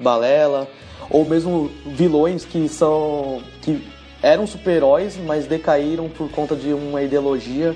balela, 0.02 0.68
ou 1.10 1.24
mesmo 1.26 1.70
vilões 1.86 2.44
que 2.46 2.68
são 2.68 3.42
que 3.62 3.82
eram 4.24 4.46
super-heróis, 4.46 5.18
mas 5.26 5.46
decaíram 5.46 6.08
por 6.10 6.30
conta 6.30 6.56
de 6.56 6.74
uma 6.74 7.02
ideologia. 7.02 7.76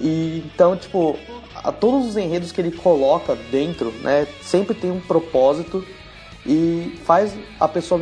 E 0.00 0.42
então, 0.46 0.76
tipo, 0.76 1.16
a, 1.54 1.70
todos 1.70 2.08
os 2.08 2.16
enredos 2.16 2.50
que 2.52 2.60
ele 2.60 2.72
coloca 2.72 3.36
dentro, 3.50 3.90
né, 4.02 4.26
sempre 4.40 4.74
tem 4.74 4.90
um 4.90 5.00
propósito 5.00 5.84
e 6.46 6.98
faz 7.04 7.34
a 7.60 7.68
pessoa 7.68 8.00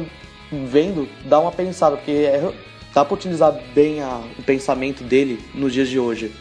vendo 0.51 1.09
dar 1.27 1.41
uma 1.41 1.53
pensada, 1.53 1.97
porque 1.97 2.13
é, 2.13 2.53
dá 2.95 3.05
pra 3.05 3.15
utilizar 3.15 3.53
bem 3.75 4.01
a- 4.01 4.21
o 4.39 4.43
pensamento 4.43 5.03
dele 5.05 5.39
nos 5.55 5.73
dias 5.73 5.89
de 5.89 5.99
hoje. 5.99 6.33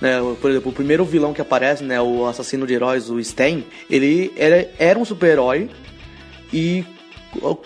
Né, 0.00 0.18
por 0.42 0.50
exemplo, 0.50 0.70
o 0.70 0.74
primeiro 0.74 1.04
vilão 1.04 1.32
que 1.32 1.40
aparece, 1.40 1.82
né, 1.84 2.00
o 2.00 2.26
assassino 2.26 2.66
de 2.66 2.74
heróis, 2.74 3.08
o 3.08 3.22
Sten, 3.22 3.64
ele 3.88 4.32
era, 4.36 4.68
era 4.78 4.98
um 4.98 5.04
super-herói 5.04 5.70
e 6.52 6.84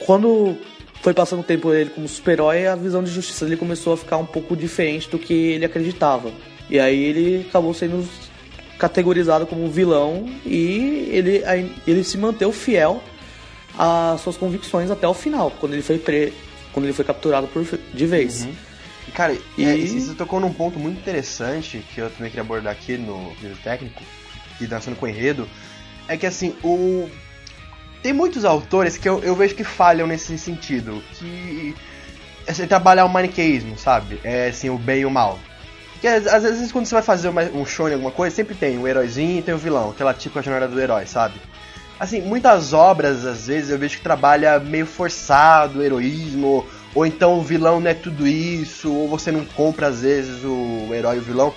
quando 0.07 0.57
foi 1.03 1.15
passando 1.15 1.41
o 1.41 1.45
tempo 1.45 1.73
ele 1.73 1.91
como 1.91 2.07
super-herói, 2.09 2.67
a 2.67 2.77
visão 2.77 3.03
de 3.03 3.11
justiça 3.11 3.45
dele 3.45 3.57
começou 3.57 3.93
a 3.95 3.97
ficar 3.97 4.17
um 4.19 4.27
pouco 4.27 4.55
diferente 4.57 5.09
do 5.09 5.19
que 5.19 5.33
ele 5.33 5.65
acreditava. 5.65 6.31
E 6.69 6.79
aí 6.79 7.03
ele 7.03 7.47
acabou 7.49 7.73
sendo 7.75 8.07
categorizado 8.79 9.47
como 9.47 9.65
um 9.65 9.71
vilão 9.71 10.29
e 10.45 11.09
ele, 11.11 11.43
ele 11.87 12.05
se 12.05 12.17
manteve 12.17 12.53
fiel 12.53 13.03
às 13.79 14.21
suas 14.21 14.37
convicções 14.37 14.91
até 14.91 15.07
o 15.07 15.15
final, 15.15 15.51
quando 15.61 15.73
ele 15.75 15.83
foi 15.83 15.99
pre... 15.99 16.33
quando 16.73 16.87
ele 16.87 16.93
foi 16.93 17.05
capturado 17.05 17.47
por 17.49 17.65
de 17.95 18.07
vez. 18.07 18.45
E, 19.09 19.13
Cara, 19.13 19.37
E- 19.59 19.65
é, 19.65 19.77
e 19.77 19.89
você 20.01 20.15
tocou 20.15 20.39
num 20.39 20.53
ponto 20.53 20.79
muito 20.79 20.99
interessante 20.99 21.83
que 21.95 22.01
eu 22.01 22.09
também 22.11 22.31
queria 22.31 22.43
abordar 22.43 22.73
aqui 22.73 22.97
no 22.97 23.31
vídeo 23.41 23.57
técnico, 23.63 24.03
e 24.61 24.67
dançando 24.67 24.97
com 24.97 25.09
enredo, 25.09 25.49
é 26.07 26.17
que 26.17 26.27
assim, 26.27 26.55
o. 26.63 27.09
Tem 28.03 28.13
muitos 28.13 28.45
autores 28.45 28.97
que 28.97 29.09
eu, 29.09 29.23
eu 29.23 29.35
vejo 29.35 29.55
que 29.55 29.65
falham 29.65 30.07
nesse 30.07 30.37
sentido, 30.39 31.03
que 31.15 31.75
é 32.47 32.67
trabalhar 32.67 33.05
o 33.05 33.09
maniqueísmo, 33.09 33.79
sabe? 33.79 34.19
É 34.25 34.49
assim, 34.49 34.71
o 34.71 34.79
bem 34.79 35.01
e 35.01 35.07
o 35.07 35.11
mal. 35.11 35.39
Que 36.01 36.07
às, 36.07 36.43
vezes 36.43 36.73
quando 36.73 36.87
você 36.87 36.95
vai 36.95 37.03
fazer 37.03 37.29
uma, 37.29 37.43
um 37.43 37.67
show 37.67 37.89
em 37.89 37.93
alguma 37.93 38.11
coisa, 38.11 38.35
sempre 38.35 38.55
tem 38.55 38.79
o 38.79 38.89
heróizinho 38.89 39.39
e 39.39 39.43
tem 39.43 39.53
o 39.53 39.59
vilão, 39.59 39.91
aquela 39.91 40.15
tipo 40.15 40.39
a 40.39 40.43
jornada 40.43 40.69
do 40.69 40.81
herói, 40.81 41.05
sabe? 41.07 41.35
Assim, 41.99 42.23
muitas 42.23 42.73
obras, 42.73 43.27
às 43.27 43.47
vezes, 43.47 43.69
eu 43.69 43.79
vejo 43.79 43.99
que 43.99 44.03
trabalha 44.03 44.59
meio 44.59 44.87
forçado, 44.87 45.81
o 45.81 45.83
heroísmo, 45.83 46.67
ou 46.95 47.05
então 47.05 47.39
o 47.39 47.43
vilão 47.43 47.79
não 47.79 47.91
é 47.91 47.93
tudo 47.93 48.27
isso, 48.27 48.91
ou 48.91 49.07
você 49.07 49.31
não 49.31 49.45
compra, 49.45 49.89
às 49.89 50.01
vezes, 50.01 50.43
o 50.43 50.89
herói 50.95 51.17
e 51.17 51.19
o 51.19 51.23
vilão. 51.23 51.55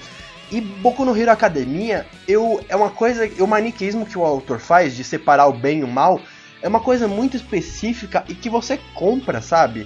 E 0.51 0.59
Boku 0.59 1.05
no 1.05 1.17
Hero 1.17 1.31
Academia, 1.31 2.05
eu, 2.27 2.63
é 2.67 2.75
uma 2.75 2.89
coisa, 2.89 3.27
o 3.39 3.47
maniqueísmo 3.47 4.05
que 4.05 4.17
o 4.17 4.25
autor 4.25 4.59
faz, 4.59 4.93
de 4.93 5.05
separar 5.05 5.47
o 5.47 5.53
bem 5.53 5.79
e 5.79 5.83
o 5.85 5.87
mal, 5.87 6.19
é 6.63 6.67
uma 6.67 6.79
coisa 6.79 7.07
muito 7.07 7.37
específica 7.37 8.23
e 8.27 8.33
que 8.33 8.49
você 8.49 8.79
compra, 8.95 9.41
sabe? 9.41 9.85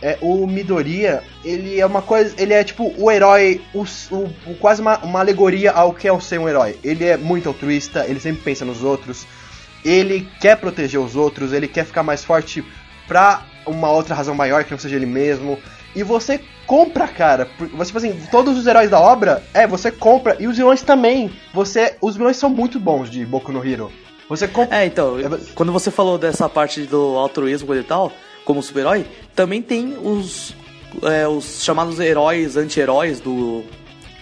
É, 0.00 0.16
o 0.20 0.46
Midoriya, 0.46 1.24
ele 1.44 1.80
é 1.80 1.84
uma 1.84 2.00
coisa. 2.02 2.32
Ele 2.40 2.52
é 2.54 2.62
tipo 2.62 2.94
o 2.96 3.10
herói, 3.10 3.60
o, 3.74 3.80
o- 4.14 4.30
o- 4.46 4.54
quase 4.60 4.80
uma, 4.80 4.98
uma 4.98 5.18
alegoria 5.18 5.72
ao 5.72 5.92
que 5.92 6.06
é 6.06 6.12
o 6.12 6.20
ser 6.20 6.38
um 6.38 6.48
herói. 6.48 6.78
Ele 6.84 7.04
é 7.04 7.16
muito 7.16 7.48
altruísta, 7.48 8.06
ele 8.06 8.20
sempre 8.20 8.42
pensa 8.42 8.64
nos 8.64 8.84
outros, 8.84 9.26
ele 9.84 10.28
quer 10.40 10.56
proteger 10.56 11.00
os 11.00 11.16
outros, 11.16 11.52
ele 11.52 11.66
quer 11.66 11.84
ficar 11.84 12.04
mais 12.04 12.22
forte 12.24 12.64
pra 13.08 13.42
uma 13.66 13.90
outra 13.90 14.14
razão 14.14 14.34
maior 14.36 14.62
que 14.62 14.70
não 14.70 14.78
seja 14.78 14.94
ele 14.94 15.06
mesmo. 15.06 15.58
E 15.96 16.02
você 16.04 16.40
compra, 16.66 17.08
cara. 17.08 17.48
Você, 17.72 17.86
tipo 17.86 17.98
assim, 17.98 18.12
todos 18.30 18.56
os 18.56 18.66
heróis 18.66 18.90
da 18.90 19.00
obra, 19.00 19.42
é, 19.52 19.66
você 19.66 19.90
compra. 19.90 20.36
E 20.38 20.46
os 20.46 20.56
vilões 20.58 20.82
também. 20.82 21.32
Você. 21.52 21.96
Os 22.00 22.16
vilões 22.16 22.36
são 22.36 22.50
muito 22.50 22.78
bons 22.78 23.10
de 23.10 23.24
Boku 23.26 23.50
no 23.50 23.66
Hero. 23.66 23.90
Você 24.28 24.46
compra. 24.48 24.76
É, 24.82 24.86
então, 24.86 25.16
quando 25.54 25.72
você 25.72 25.90
falou 25.90 26.18
dessa 26.18 26.48
parte 26.48 26.82
do 26.82 27.16
altruísmo 27.16 27.74
e 27.74 27.82
tal, 27.82 28.12
como 28.44 28.62
super-herói, 28.62 29.04
também 29.34 29.62
tem 29.62 29.96
os, 30.02 30.54
é, 31.02 31.26
os 31.26 31.62
chamados 31.64 31.98
heróis 32.00 32.56
anti-heróis 32.56 33.20
do 33.20 33.64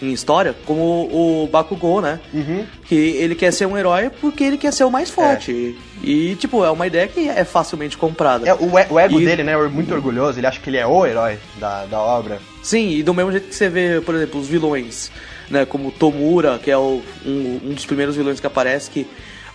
em 0.03 0.13
história, 0.13 0.55
como 0.67 0.83
o 1.11 1.49
Bakugou, 1.51 2.03
né? 2.03 2.21
Uhum. 2.35 2.67
Que 2.85 2.95
ele 2.95 3.35
quer 3.35 3.51
ser 3.51 3.65
um 3.65 3.79
herói 3.79 4.11
porque 4.21 4.45
ele 4.45 4.59
quer 4.59 4.71
ser 4.71 4.85
o 4.85 4.91
mais 4.91 5.09
forte. 5.09 5.75
E, 6.05 6.35
tipo, 6.35 6.63
é 6.63 6.71
uma 6.71 6.87
ideia 6.87 7.09
que 7.09 7.27
é 7.31 7.45
facilmente 7.45 7.97
comprada. 7.97 8.47
É, 8.47 8.53
o, 8.53 8.79
e- 8.79 8.87
o 8.93 8.99
ego 8.99 9.19
E- 9.19 9.25
dele, 9.25 9.43
né, 9.43 9.53
é 9.53 9.69
muito 9.69 9.95
orgulhoso, 9.95 10.39
ele 10.39 10.47
acha 10.47 10.61
que 10.61 10.69
ele 10.69 10.77
é 10.77 10.87
o 10.87 11.07
herói 11.07 11.39
da, 11.59 11.87
da 11.87 11.99
obra. 11.99 12.39
Sim, 12.63 12.91
e 12.91 13.03
do 13.03 13.15
mesmo 13.15 13.33
jeito 13.33 13.49
que 13.49 13.55
você 13.55 13.71
vê, 13.71 13.99
por 14.03 14.15
exemplo, 14.15 14.39
os 14.39 14.47
vilões, 14.47 15.11
né, 15.51 15.65
como 15.65 15.91
Tomura, 15.91 16.59
que 16.63 16.71
é 16.71 16.77
o- 16.77 17.01
um, 17.25 17.61
um 17.65 17.73
dos 17.73 17.87
primeiros 17.87 18.15
vilões 18.17 18.39
que 18.39 18.47
aparece, 18.47 18.91
que 18.91 19.07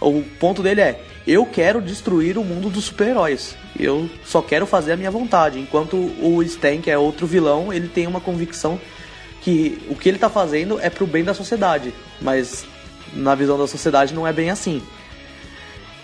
o 0.01 0.21
ponto 0.39 0.61
dele 0.63 0.81
é: 0.81 1.01
eu 1.27 1.45
quero 1.45 1.81
destruir 1.81 2.37
o 2.37 2.43
mundo 2.43 2.69
dos 2.69 2.85
super-heróis. 2.85 3.55
Eu 3.79 4.09
só 4.25 4.41
quero 4.41 4.65
fazer 4.65 4.91
a 4.93 4.97
minha 4.97 5.11
vontade. 5.11 5.59
Enquanto 5.59 5.95
o 5.95 6.41
Stan, 6.43 6.79
que 6.81 6.91
é 6.91 6.97
outro 6.97 7.25
vilão, 7.25 7.71
ele 7.71 7.87
tem 7.87 8.05
uma 8.07 8.19
convicção 8.19 8.79
que 9.41 9.81
o 9.89 9.95
que 9.95 10.09
ele 10.09 10.17
tá 10.19 10.29
fazendo 10.29 10.79
é 10.79 10.89
pro 10.89 11.07
bem 11.07 11.23
da 11.23 11.33
sociedade, 11.33 11.93
mas 12.21 12.65
na 13.13 13.33
visão 13.33 13.57
da 13.57 13.65
sociedade 13.67 14.13
não 14.13 14.27
é 14.27 14.33
bem 14.33 14.49
assim. 14.49 14.81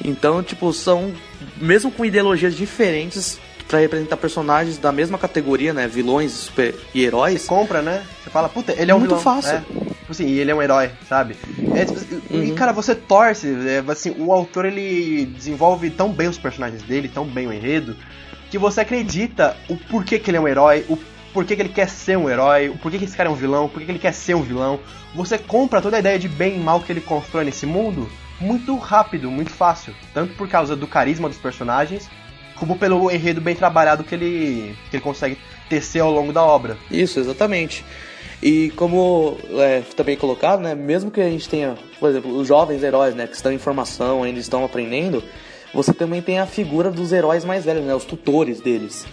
Então, 0.04 0.42
tipo, 0.44 0.72
são 0.74 1.12
mesmo 1.58 1.92
com 1.92 2.06
ideologias 2.06 2.56
diferentes 2.56 3.40
pra 3.68 3.80
representar 3.80 4.16
personagens 4.18 4.78
da 4.78 4.92
mesma 4.92 5.18
categoria, 5.18 5.74
né, 5.74 5.88
vilões 5.88 6.32
super- 6.32 6.74
e 6.94 7.04
heróis. 7.04 7.46
Compra, 7.46 7.82
né? 7.82 8.04
Você 8.24 8.30
fala, 8.30 8.48
puta, 8.48 8.74
ele 8.80 8.92
é 8.92 8.96
um 8.96 9.00
Muito 9.00 9.16
vilão. 9.18 9.22
fácil. 9.24 9.56
É. 9.58 9.87
Tipo 10.08 10.14
assim, 10.14 10.28
e 10.28 10.40
ele 10.40 10.52
é 10.52 10.56
um 10.56 10.62
herói, 10.62 10.90
sabe? 11.10 11.36
É, 11.74 11.84
tipo, 11.84 12.00
E, 12.32 12.36
Uhum. 12.52 12.56
cara, 12.56 12.72
você 12.72 12.96
torce. 12.96 13.46
é, 13.68 13.84
assim, 13.92 14.16
o 14.18 14.32
autor, 14.32 14.64
ele 14.66 15.26
desenvolve 15.26 15.90
tão 15.90 16.14
bem 16.14 16.30
os 16.30 16.38
personagens 16.38 16.82
dele, 16.82 17.10
tão 17.10 17.26
bem 17.26 17.46
o 17.46 17.52
enredo, 17.52 17.94
que 18.50 18.58
você 18.58 18.80
acredita 18.82 19.58
o 19.68 19.76
porquê 19.76 20.18
que 20.18 20.30
ele 20.30 20.38
é 20.38 20.40
um 20.40 20.48
herói, 20.48 20.86
o 20.88 20.98
porquê 21.34 21.58
que 21.58 21.62
ele 21.62 21.70
quer 21.70 21.90
ser 21.90 22.18
um 22.18 22.30
herói, 22.30 22.70
o 22.70 22.78
porquê 22.78 22.98
que 22.98 23.04
esse 23.04 23.18
cara 23.18 23.28
é 23.28 23.32
um 23.32 23.36
vilão, 23.36 23.66
o 23.66 23.70
porquê 23.70 23.84
que 23.86 23.92
ele 23.92 24.00
quer 24.00 24.14
ser 24.14 24.34
um 24.34 24.42
vilão. 24.42 24.80
Você 25.14 25.38
compra 25.38 25.82
toda 25.82 25.98
a 25.98 26.00
ideia 26.00 26.18
de 26.18 26.30
bem 26.30 26.56
e 26.56 26.60
mal 26.60 26.80
que 26.80 26.90
ele 26.92 27.02
constrói 27.02 27.44
nesse 27.44 27.66
mundo 27.66 28.10
muito 28.40 28.78
rápido, 28.78 29.30
muito 29.30 29.52
fácil. 29.52 29.94
Tanto 30.14 30.34
por 30.36 30.48
causa 30.48 30.74
do 30.74 30.88
carisma 30.88 31.28
dos 31.28 31.38
personagens, 31.38 32.10
como 32.56 32.78
pelo 32.78 33.12
enredo 33.12 33.42
bem 33.42 33.56
trabalhado 33.56 34.06
que 34.06 34.16
ele, 34.16 34.74
que 34.90 34.96
ele 34.96 35.04
consegue 35.04 35.38
tecer 35.68 36.02
ao 36.02 36.12
longo 36.12 36.32
da 36.32 36.44
obra. 36.44 36.78
Isso, 36.90 37.20
exatamente. 37.20 37.84
E 38.42 38.72
como 38.76 39.36
é, 39.58 39.82
também 39.96 40.16
colocado, 40.16 40.62
né, 40.62 40.76
mesmo 40.76 41.10
que 41.10 41.20
a 41.20 41.30
gente 41.30 41.50
tenha, 41.50 41.76
por 42.00 42.10
exemplo, 42.10 42.38
os 42.38 42.48
jovens 42.48 42.84
heróis, 42.84 43.16
né, 43.16 43.26
que 43.26 43.36
estão 43.36 43.52
em 43.52 43.58
formação, 43.58 44.22
ainda 44.24 44.40
estão 44.40 44.64
aprendendo, 44.64 45.24
você 45.74 45.92
também 45.92 46.22
tem 46.22 46.38
a 46.40 46.46
figura 46.46 46.92
dos 46.92 47.12
heróis 47.12 47.44
mais 47.44 47.66
velhos, 47.66 47.84
né, 47.84 47.96
os 47.96 48.06
tutores 48.06 48.62
deles. 48.62 49.06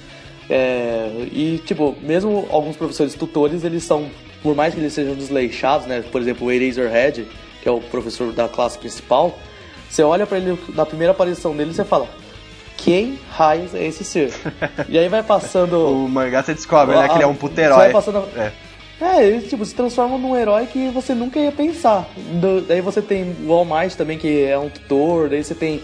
É, 0.51 1.09
e, 1.33 1.59
tipo, 1.65 1.97
mesmo 2.03 2.47
alguns 2.51 2.77
professores 2.77 3.15
tutores, 3.15 3.65
eles 3.65 3.83
são, 3.85 4.11
por 4.43 4.55
mais 4.55 4.75
que 4.75 4.81
eles 4.81 4.93
sejam 4.93 5.15
desleixados, 5.15 5.87
né, 5.87 6.05
por 6.13 6.21
exemplo, 6.21 6.47
o 6.47 6.53
Eraserhead, 6.53 7.27
que 7.63 7.69
é 7.69 7.73
o 7.73 7.81
professor 7.81 8.31
da 8.31 8.47
classe 8.47 8.77
principal, 8.79 9.39
você 9.89 10.03
olha 10.03 10.27
pra 10.27 10.37
ele 10.37 10.59
na 10.75 10.85
primeira 10.85 11.13
aparição 11.13 11.57
dele 11.57 11.71
e 11.71 11.75
você 11.75 11.85
fala, 11.85 12.09
quem 12.77 13.19
raios 13.31 13.75
é 13.75 13.87
esse 13.87 14.05
ser? 14.05 14.35
e 14.87 14.99
aí 14.99 15.09
vai 15.09 15.23
passando... 15.23 15.79
O 15.79 16.07
mangá 16.11 16.43
você 16.43 16.53
descobre, 16.53 16.95
né, 16.95 17.09
que 17.09 17.15
ele 17.15 17.25
é 17.25 17.27
um 17.27 17.35
puto 17.35 17.59
herói. 17.59 17.79
vai 17.79 17.93
passando- 17.93 18.29
É. 18.37 18.53
É, 19.01 19.27
ele 19.27 19.41
tipo, 19.47 19.65
se 19.65 19.75
transforma 19.75 20.17
num 20.17 20.37
herói 20.37 20.67
que 20.67 20.89
você 20.91 21.15
nunca 21.15 21.39
ia 21.39 21.51
pensar. 21.53 22.09
Do- 22.41 22.63
daí 22.63 22.81
você 22.81 23.03
tem 23.03 23.35
o 23.47 23.53
All 23.53 23.65
Might 23.65 23.97
também, 23.97 24.17
que 24.19 24.45
é 24.45 24.59
um 24.59 24.69
tutor, 24.71 25.29
daí 25.29 25.43
você 25.43 25.55
tem 25.55 25.83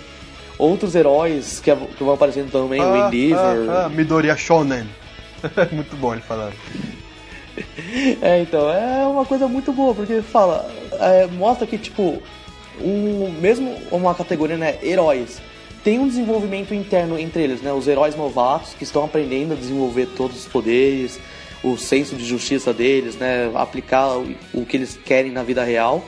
outros 0.59 0.95
heróis 0.95 1.59
que, 1.61 1.75
que 1.75 2.05
vão 2.05 2.15
aparecendo 2.15 2.51
também, 2.53 2.81
o 2.81 2.85
Ah, 2.85 3.09
Endeavor. 3.09 3.71
ah, 3.71 3.85
ah, 3.87 3.89
Midoriya 3.89 4.37
Shonen. 4.37 4.85
Muito 5.73 5.97
bom 5.97 6.13
ele 6.13 6.23
falando. 6.23 6.55
É, 8.23 8.41
então, 8.41 8.71
é 8.71 9.05
uma 9.07 9.25
coisa 9.27 9.47
muito 9.47 9.71
boa, 9.73 9.95
porque 9.95 10.23
fala, 10.23 10.71
é, 10.99 11.27
mostra 11.27 11.67
que, 11.67 11.77
tipo, 11.77 12.23
um, 12.81 13.31
mesmo 13.39 13.77
uma 13.91 14.15
categoria, 14.15 14.57
né, 14.57 14.79
heróis, 14.83 15.43
tem 15.85 15.99
um 15.99 16.09
desenvolvimento 16.09 16.73
interno 16.73 17.19
entre 17.19 17.43
eles, 17.43 17.61
né? 17.61 17.71
Os 17.73 17.87
heróis 17.87 18.15
novatos 18.17 18.73
que 18.79 18.85
estão 18.85 19.05
aprendendo 19.05 19.53
a 19.53 19.57
desenvolver 19.57 20.07
todos 20.17 20.39
os 20.39 20.47
poderes, 20.47 21.21
o 21.63 21.77
senso 21.77 22.17
de 22.17 22.25
justiça 22.25 22.73
deles, 22.73 23.17
né? 23.17 23.51
Aplicar 23.55 24.17
o, 24.55 24.65
que 24.65 24.77
eles 24.77 24.99
querem 25.05 25.31
na 25.31 25.43
vida 25.43 25.63
real, 25.63 26.03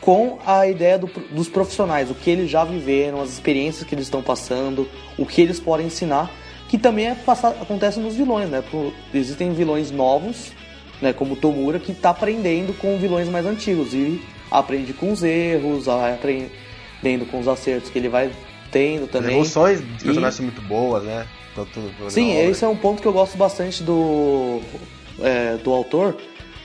com 0.00 0.38
a 0.46 0.66
ideia 0.66 0.98
do, 0.98 1.06
dos 1.30 1.48
profissionais, 1.48 2.10
o 2.10 2.14
que 2.14 2.30
eles 2.30 2.50
já 2.50 2.64
viveram, 2.64 3.20
as 3.20 3.30
experiências 3.30 3.86
que 3.86 3.94
eles 3.94 4.06
estão 4.06 4.22
passando, 4.22 4.88
o 5.18 5.26
que 5.26 5.42
eles 5.42 5.58
podem 5.60 5.86
ensinar, 5.86 6.30
que 6.68 6.78
também 6.78 7.08
é 7.08 7.14
passar, 7.14 7.50
acontece 7.50 7.98
nos 8.00 8.14
vilões, 8.14 8.48
né? 8.48 8.62
existem 9.12 9.52
vilões 9.52 9.90
novos, 9.90 10.52
né? 11.00 11.12
Como 11.12 11.36
Tomura, 11.36 11.78
que 11.78 11.92
está 11.92 12.10
aprendendo 12.10 12.72
com 12.78 12.96
vilões 12.98 13.28
mais 13.28 13.44
antigos 13.44 13.92
e 13.92 14.20
aprende 14.50 14.92
com 14.92 15.12
os 15.12 15.22
erros, 15.22 15.88
aprendendo 15.88 17.26
com 17.30 17.40
os 17.40 17.48
acertos 17.48 17.90
que 17.90 17.98
ele 17.98 18.08
vai 18.08 18.30
tendo 18.76 19.06
também. 19.06 19.30
As 19.30 19.36
emoções 19.36 19.80
dos 19.80 20.02
personagens 20.02 20.34
e... 20.34 20.36
são 20.36 20.44
muito 20.44 20.60
boas, 20.62 21.02
né? 21.02 21.26
Tanto 21.54 21.80
Sim, 22.10 22.36
esse 22.36 22.62
é 22.62 22.68
um 22.68 22.76
ponto 22.76 23.00
que 23.00 23.08
eu 23.08 23.12
gosto 23.12 23.38
bastante 23.38 23.82
do, 23.82 24.60
é, 25.20 25.56
do 25.56 25.72
autor, 25.72 26.14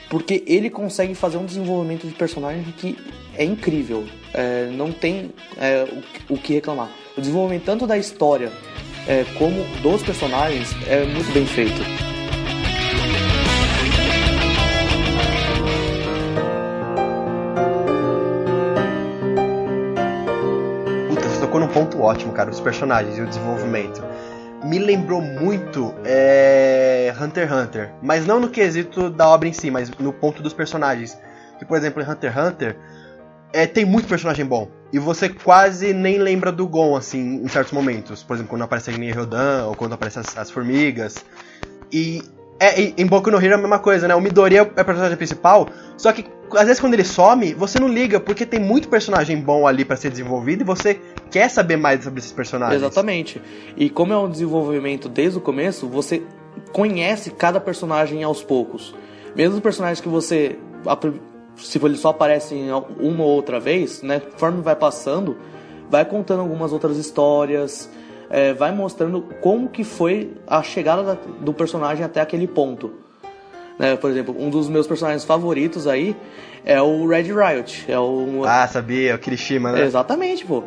porque 0.10 0.44
ele 0.46 0.70
consegue 0.70 1.16
fazer 1.16 1.38
um 1.38 1.46
desenvolvimento 1.46 2.06
de 2.06 2.14
personagem 2.14 2.66
que 2.78 2.98
é 3.38 3.46
incrível. 3.46 4.04
É, 4.34 4.70
não 4.74 4.92
tem 4.92 5.32
é, 5.58 5.88
o, 6.30 6.34
o, 6.34 6.38
que 6.38 6.54
reclamar. 6.54 6.92
O 7.18 7.22
desenvolvimento 7.22 7.64
tanto 7.64 7.88
da 7.88 7.98
história 7.98 8.52
é, 9.08 9.24
como 9.38 9.64
dos 9.82 10.04
personagens 10.04 10.76
é 10.88 11.06
muito 11.06 11.32
bem 11.32 11.46
feito. 11.46 12.11
Ótimo, 22.12 22.34
cara, 22.34 22.50
os 22.50 22.60
personagens 22.60 23.18
e 23.18 23.22
o 23.22 23.26
desenvolvimento. 23.26 24.04
Me 24.64 24.78
lembrou 24.78 25.22
muito 25.22 25.94
é, 26.06 27.14
Hunter 27.20 27.48
x 27.48 27.52
Hunter, 27.52 27.92
mas 28.02 28.28
não 28.28 28.40
no 28.40 28.50
quesito 28.50 29.10
da 29.10 29.28
obra 29.28 29.48
em 29.48 29.54
si, 29.54 29.72
mas 29.72 29.90
no 29.98 30.14
ponto 30.14 30.44
dos 30.44 30.54
personagens. 30.54 31.18
Que, 31.58 31.66
por 31.66 31.78
exemplo, 31.78 32.04
em 32.04 32.06
Hunter 32.06 32.32
x 32.32 32.46
Hunter, 32.46 32.78
é, 33.54 33.66
tem 33.66 33.86
muito 33.86 34.08
personagem 34.08 34.46
bom. 34.46 34.70
E 34.94 35.00
você 35.00 35.30
quase 35.30 35.94
nem 35.94 36.18
lembra 36.18 36.52
do 36.52 36.68
Gon, 36.68 36.96
assim, 36.96 37.42
em 37.44 37.48
certos 37.48 37.72
momentos. 37.72 38.24
Por 38.24 38.36
exemplo, 38.36 38.50
quando 38.50 38.64
aparece 38.64 38.90
a 38.90 38.94
Guinea 38.94 39.16
Rodan, 39.16 39.66
ou 39.66 39.76
quando 39.76 39.94
aparecem 39.94 40.22
as, 40.22 40.38
as, 40.38 40.52
formigas. 40.52 41.16
E 41.92 42.22
é, 42.62 42.94
em 42.96 43.06
Boku 43.08 43.32
no 43.32 43.38
Hero 43.38 43.54
é 43.54 43.56
a 43.56 43.58
mesma 43.58 43.80
coisa, 43.80 44.08
né? 44.08 44.16
O 44.16 44.22
Midori 44.22 44.56
é 44.56 44.62
o 44.62 44.68
personagem 44.68 45.18
principal, 45.18 45.68
só 45.98 46.12
que 46.12 46.26
às 46.54 46.66
vezes 46.66 46.80
quando 46.80 46.94
ele 46.94 47.04
some, 47.04 47.54
você 47.54 47.80
não 47.80 47.88
liga, 47.88 48.20
porque 48.20 48.46
tem 48.46 48.60
muito 48.60 48.88
personagem 48.88 49.42
bom 49.42 49.66
ali 49.66 49.84
para 49.84 49.96
ser 49.96 50.10
desenvolvido 50.12 50.62
e 50.62 50.64
você 50.64 51.00
quer 51.32 51.50
saber 51.50 51.78
mais 51.78 52.04
sobre 52.04 52.20
esses 52.20 52.32
personagens. 52.32 52.82
Exatamente. 52.82 53.42
E 53.76 53.90
como 53.90 54.14
é 54.14 54.18
um 54.18 54.30
desenvolvimento 54.30 55.10
desde 55.10 55.38
o 55.38 55.42
começo, 55.42 55.88
você 55.88 56.22
conhece 56.72 57.32
cada 57.32 57.60
personagem 57.60 58.24
aos 58.24 58.44
poucos. 58.44 58.94
Mesmo 59.36 59.56
os 59.56 59.62
personagens 59.62 60.00
que 60.00 60.10
você 60.10 60.58
se 61.58 61.80
eles 61.84 62.00
só 62.00 62.10
aparecem 62.10 62.72
uma 63.00 63.24
ou 63.24 63.30
outra 63.30 63.60
vez, 63.60 64.02
né? 64.02 64.20
Conforme 64.20 64.62
vai 64.62 64.76
passando, 64.76 65.38
vai 65.90 66.06
contando 66.06 66.42
algumas 66.42 66.72
outras 66.72 66.98
histórias, 66.98 67.90
é, 68.32 68.54
vai 68.54 68.72
mostrando 68.72 69.22
como 69.42 69.68
que 69.68 69.84
foi 69.84 70.34
a 70.48 70.64
chegada 70.64 71.04
da, 71.04 71.18
do 71.42 71.54
personagem 71.54 72.04
até 72.04 72.22
aquele 72.22 72.48
ponto. 72.48 72.92
Né? 73.78 73.98
Por 73.98 74.10
exemplo, 74.10 74.36
um 74.40 74.50
dos 74.50 74.70
meus 74.70 74.88
personagens 74.88 75.26
favoritos 75.26 75.86
aí 75.86 76.16
é 76.64 76.82
o 76.82 77.06
Red 77.06 77.24
Riot. 77.24 77.86
É 77.88 78.00
o... 78.00 78.44
Ah, 78.46 78.68
sabia, 78.68 79.16
o 79.16 79.20
Kirishima, 79.20 79.72
né? 79.74 79.84
Exatamente, 79.84 80.46
pô. 80.46 80.64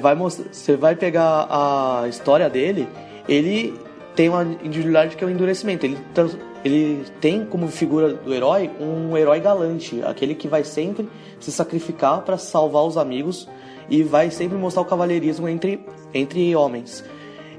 Vai 0.00 0.16
você 0.16 0.76
vai 0.76 0.96
pegar 0.96 1.46
a 1.48 2.08
história 2.08 2.50
dele, 2.50 2.88
ele 3.28 3.78
tem 4.16 4.28
uma 4.28 4.42
individualidade 4.42 5.14
que 5.14 5.22
é 5.22 5.26
o 5.26 5.30
endurecimento. 5.30 5.86
Ele, 5.86 5.96
ele 6.64 7.04
tem 7.20 7.44
como 7.44 7.68
figura 7.68 8.14
do 8.14 8.34
herói 8.34 8.68
um 8.80 9.16
herói 9.16 9.38
galante, 9.38 10.02
aquele 10.02 10.34
que 10.34 10.48
vai 10.48 10.64
sempre 10.64 11.08
se 11.38 11.52
sacrificar 11.52 12.22
para 12.22 12.36
salvar 12.36 12.82
os 12.82 12.96
amigos 12.96 13.48
e 13.88 14.02
vai 14.02 14.30
sempre 14.30 14.56
mostrar 14.56 14.82
o 14.82 14.84
cavalheirismo 14.84 15.48
entre, 15.48 15.84
entre 16.12 16.54
homens. 16.54 17.04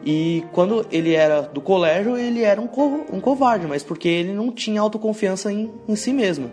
E 0.05 0.43
quando 0.53 0.85
ele 0.92 1.13
era 1.13 1.42
do 1.42 1.59
colégio, 1.59 2.18
ele 2.18 2.42
era 2.42 2.61
um, 2.61 2.68
co 2.68 3.05
um 3.11 3.20
covarde, 3.20 3.68
mas 3.68 3.83
porque 3.83 4.07
ele 4.07 4.33
não 4.33 4.51
tinha 4.51 4.79
autoconfiança 4.79 5.51
em, 5.51 5.72
em 5.87 5.96
si 5.96 6.13
mesmo. 6.13 6.51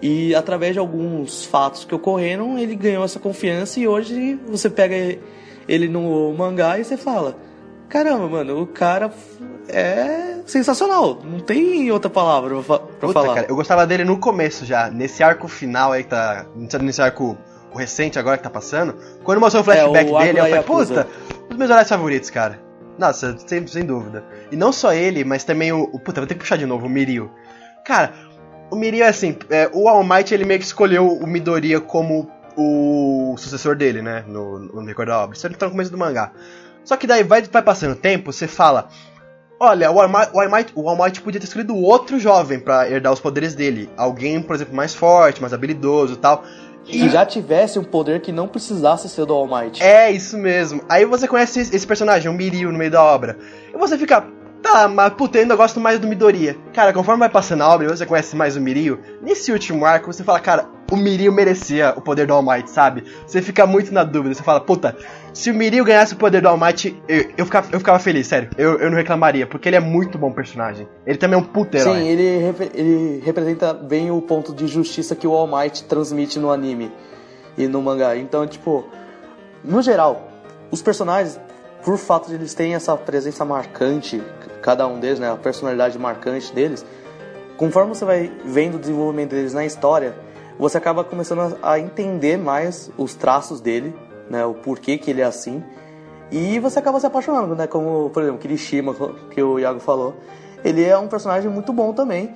E 0.00 0.34
através 0.34 0.74
de 0.74 0.78
alguns 0.78 1.44
fatos 1.44 1.84
que 1.84 1.94
ocorreram, 1.94 2.58
ele 2.58 2.74
ganhou 2.76 3.04
essa 3.04 3.18
confiança 3.18 3.80
e 3.80 3.88
hoje 3.88 4.38
você 4.46 4.68
pega 4.68 5.18
ele 5.66 5.88
no 5.88 6.32
mangá 6.34 6.78
e 6.78 6.84
você 6.84 6.96
fala: 6.96 7.36
Caramba, 7.88 8.28
mano, 8.28 8.60
o 8.60 8.66
cara 8.66 9.10
é 9.68 10.40
sensacional. 10.44 11.18
Não 11.24 11.40
tem 11.40 11.90
outra 11.90 12.10
palavra 12.10 12.62
pra, 12.62 12.78
pra 12.78 13.08
Puta, 13.08 13.12
falar. 13.12 13.34
Cara, 13.34 13.46
eu 13.48 13.56
gostava 13.56 13.86
dele 13.86 14.04
no 14.04 14.18
começo 14.18 14.64
já, 14.64 14.90
nesse 14.90 15.22
arco 15.22 15.48
final 15.48 15.92
aí 15.92 16.04
que 16.04 16.10
tá. 16.10 16.46
Nesse 16.54 17.00
arco 17.00 17.36
o 17.76 17.78
recente 17.78 18.18
agora 18.18 18.38
que 18.38 18.42
tá 18.42 18.48
passando, 18.48 18.96
quando 19.22 19.38
mostrou 19.38 19.60
o 19.60 19.64
flashback 19.64 20.08
é, 20.08 20.12
o 20.12 20.18
dele, 20.18 20.40
eu 20.40 20.44
falei, 20.44 20.62
puta, 20.62 21.06
os 21.50 21.56
meus 21.56 21.70
horários 21.70 21.90
favoritos, 21.90 22.30
cara. 22.30 22.58
Nossa, 22.98 23.36
sem, 23.46 23.66
sem 23.66 23.84
dúvida. 23.84 24.24
E 24.50 24.56
não 24.56 24.72
só 24.72 24.94
ele, 24.94 25.22
mas 25.24 25.44
também 25.44 25.70
o, 25.72 25.82
o. 25.92 26.00
Puta, 26.00 26.22
vou 26.22 26.26
ter 26.26 26.34
que 26.34 26.40
puxar 26.40 26.56
de 26.56 26.64
novo, 26.64 26.86
o 26.86 26.88
Mirio. 26.88 27.30
Cara, 27.84 28.14
o 28.70 28.76
Mirio 28.76 29.04
é 29.04 29.08
assim, 29.08 29.36
é, 29.50 29.70
o 29.74 29.88
All 29.88 30.02
Might 30.02 30.32
ele 30.32 30.46
meio 30.46 30.58
que 30.58 30.64
escolheu 30.64 31.06
o 31.06 31.26
Midoriya 31.26 31.78
como 31.78 32.30
o 32.56 33.34
sucessor 33.36 33.76
dele, 33.76 34.00
né? 34.00 34.24
No, 34.26 34.58
no 34.58 34.84
record 34.86 35.08
da 35.08 35.20
obra. 35.20 35.36
Isso 35.36 35.48
tá 35.50 35.66
no 35.66 35.72
começo 35.72 35.90
do 35.90 35.98
mangá. 35.98 36.32
Só 36.82 36.96
que 36.96 37.06
daí 37.06 37.22
vai, 37.22 37.42
vai 37.42 37.62
passando 37.62 37.92
o 37.92 37.96
tempo, 37.96 38.32
você 38.32 38.48
fala. 38.48 38.88
Olha, 39.60 39.90
o 39.90 40.00
All, 40.00 40.08
Might, 40.08 40.30
o, 40.32 40.40
All 40.40 40.50
Might, 40.50 40.72
o 40.74 40.88
All 40.88 40.96
Might 40.96 41.20
podia 41.20 41.40
ter 41.40 41.46
escolhido 41.46 41.76
outro 41.76 42.18
jovem 42.18 42.58
para 42.58 42.88
herdar 42.88 43.12
os 43.12 43.20
poderes 43.20 43.54
dele. 43.54 43.90
Alguém, 43.96 44.40
por 44.40 44.56
exemplo, 44.56 44.74
mais 44.74 44.94
forte, 44.94 45.40
mais 45.40 45.52
habilidoso 45.52 46.14
e 46.14 46.16
tal. 46.16 46.44
Que 46.86 47.08
já 47.08 47.26
tivesse 47.26 47.78
um 47.78 47.84
poder 47.84 48.20
que 48.20 48.30
não 48.30 48.46
precisasse 48.46 49.08
ser 49.08 49.26
do 49.26 49.34
All 49.34 49.46
Might. 49.46 49.82
É, 49.82 50.10
isso 50.10 50.38
mesmo. 50.38 50.82
Aí 50.88 51.04
você 51.04 51.26
conhece 51.26 51.60
esse 51.60 51.86
personagem, 51.86 52.30
o 52.30 52.34
Mirio, 52.34 52.70
no 52.70 52.78
meio 52.78 52.90
da 52.90 53.02
obra. 53.02 53.38
E 53.74 53.76
você 53.76 53.98
fica, 53.98 54.24
Tá, 54.62 54.88
mas 54.88 55.12
puta, 55.14 55.38
eu 55.38 55.42
ainda 55.42 55.54
gosto 55.54 55.80
mais 55.80 55.98
do 55.98 56.06
Midoriya. 56.06 56.56
Cara, 56.72 56.92
conforme 56.92 57.20
vai 57.20 57.28
passando 57.28 57.62
a 57.62 57.68
obra 57.68 57.86
e 57.86 57.88
você 57.88 58.04
conhece 58.04 58.34
mais 58.34 58.56
o 58.56 58.60
Mirio, 58.60 58.98
nesse 59.22 59.52
último 59.52 59.84
arco 59.84 60.12
você 60.12 60.24
fala, 60.24 60.40
cara, 60.40 60.66
o 60.90 60.96
Mirio 60.96 61.32
merecia 61.32 61.94
o 61.96 62.00
poder 62.00 62.26
do 62.26 62.34
All 62.34 62.42
Might, 62.42 62.70
sabe? 62.70 63.04
Você 63.26 63.42
fica 63.42 63.66
muito 63.66 63.92
na 63.92 64.04
dúvida, 64.04 64.34
você 64.34 64.42
fala, 64.42 64.60
puta, 64.60 64.96
se 65.32 65.50
o 65.50 65.54
Mirio 65.54 65.84
ganhasse 65.84 66.14
o 66.14 66.16
poder 66.16 66.42
do 66.42 66.48
All 66.48 66.58
Might, 66.58 66.96
eu, 67.08 67.24
eu, 67.36 67.44
ficava, 67.44 67.68
eu 67.72 67.78
ficava 67.78 67.98
feliz, 67.98 68.26
sério. 68.26 68.50
Eu, 68.56 68.78
eu 68.78 68.90
não 68.90 68.96
reclamaria, 68.96 69.46
porque 69.46 69.68
ele 69.68 69.76
é 69.76 69.80
muito 69.80 70.18
bom 70.18 70.32
personagem. 70.32 70.88
Ele 71.06 71.18
também 71.18 71.38
é 71.38 71.42
um 71.42 71.44
puta 71.44 71.78
herói. 71.78 71.98
Sim, 71.98 72.08
ele, 72.08 72.54
ele 72.74 73.22
representa 73.24 73.74
bem 73.74 74.10
o 74.10 74.20
ponto 74.22 74.54
de 74.54 74.66
justiça 74.66 75.14
que 75.14 75.26
o 75.26 75.32
All 75.32 75.46
Might 75.46 75.84
transmite 75.84 76.38
no 76.38 76.50
anime 76.50 76.92
e 77.58 77.66
no 77.66 77.82
mangá. 77.82 78.16
Então, 78.16 78.46
tipo, 78.46 78.84
no 79.64 79.82
geral, 79.82 80.28
os 80.70 80.82
personagens 80.82 81.40
por 81.86 81.96
fato 81.98 82.28
de 82.28 82.34
eles 82.34 82.52
terem 82.52 82.74
essa 82.74 82.96
presença 82.96 83.44
marcante, 83.44 84.20
cada 84.60 84.88
um 84.88 84.98
deles, 84.98 85.20
né, 85.20 85.30
a 85.30 85.36
personalidade 85.36 85.96
marcante 85.96 86.52
deles, 86.52 86.84
conforme 87.56 87.94
você 87.94 88.04
vai 88.04 88.28
vendo 88.44 88.74
o 88.74 88.78
desenvolvimento 88.80 89.30
deles 89.30 89.54
na 89.54 89.64
história, 89.64 90.16
você 90.58 90.78
acaba 90.78 91.04
começando 91.04 91.56
a 91.62 91.78
entender 91.78 92.38
mais 92.38 92.90
os 92.98 93.14
traços 93.14 93.60
dele, 93.60 93.94
né, 94.28 94.44
o 94.44 94.52
porquê 94.52 94.98
que 94.98 95.12
ele 95.12 95.20
é 95.20 95.24
assim, 95.24 95.62
e 96.28 96.58
você 96.58 96.80
acaba 96.80 96.98
se 96.98 97.06
apaixonando, 97.06 97.54
né, 97.54 97.68
como, 97.68 98.10
por 98.10 98.20
exemplo, 98.20 98.40
Kirishima, 98.40 98.92
que 99.30 99.40
o 99.40 99.56
Iago 99.56 99.78
falou, 99.78 100.16
ele 100.64 100.84
é 100.84 100.98
um 100.98 101.06
personagem 101.06 101.48
muito 101.48 101.72
bom 101.72 101.92
também, 101.92 102.34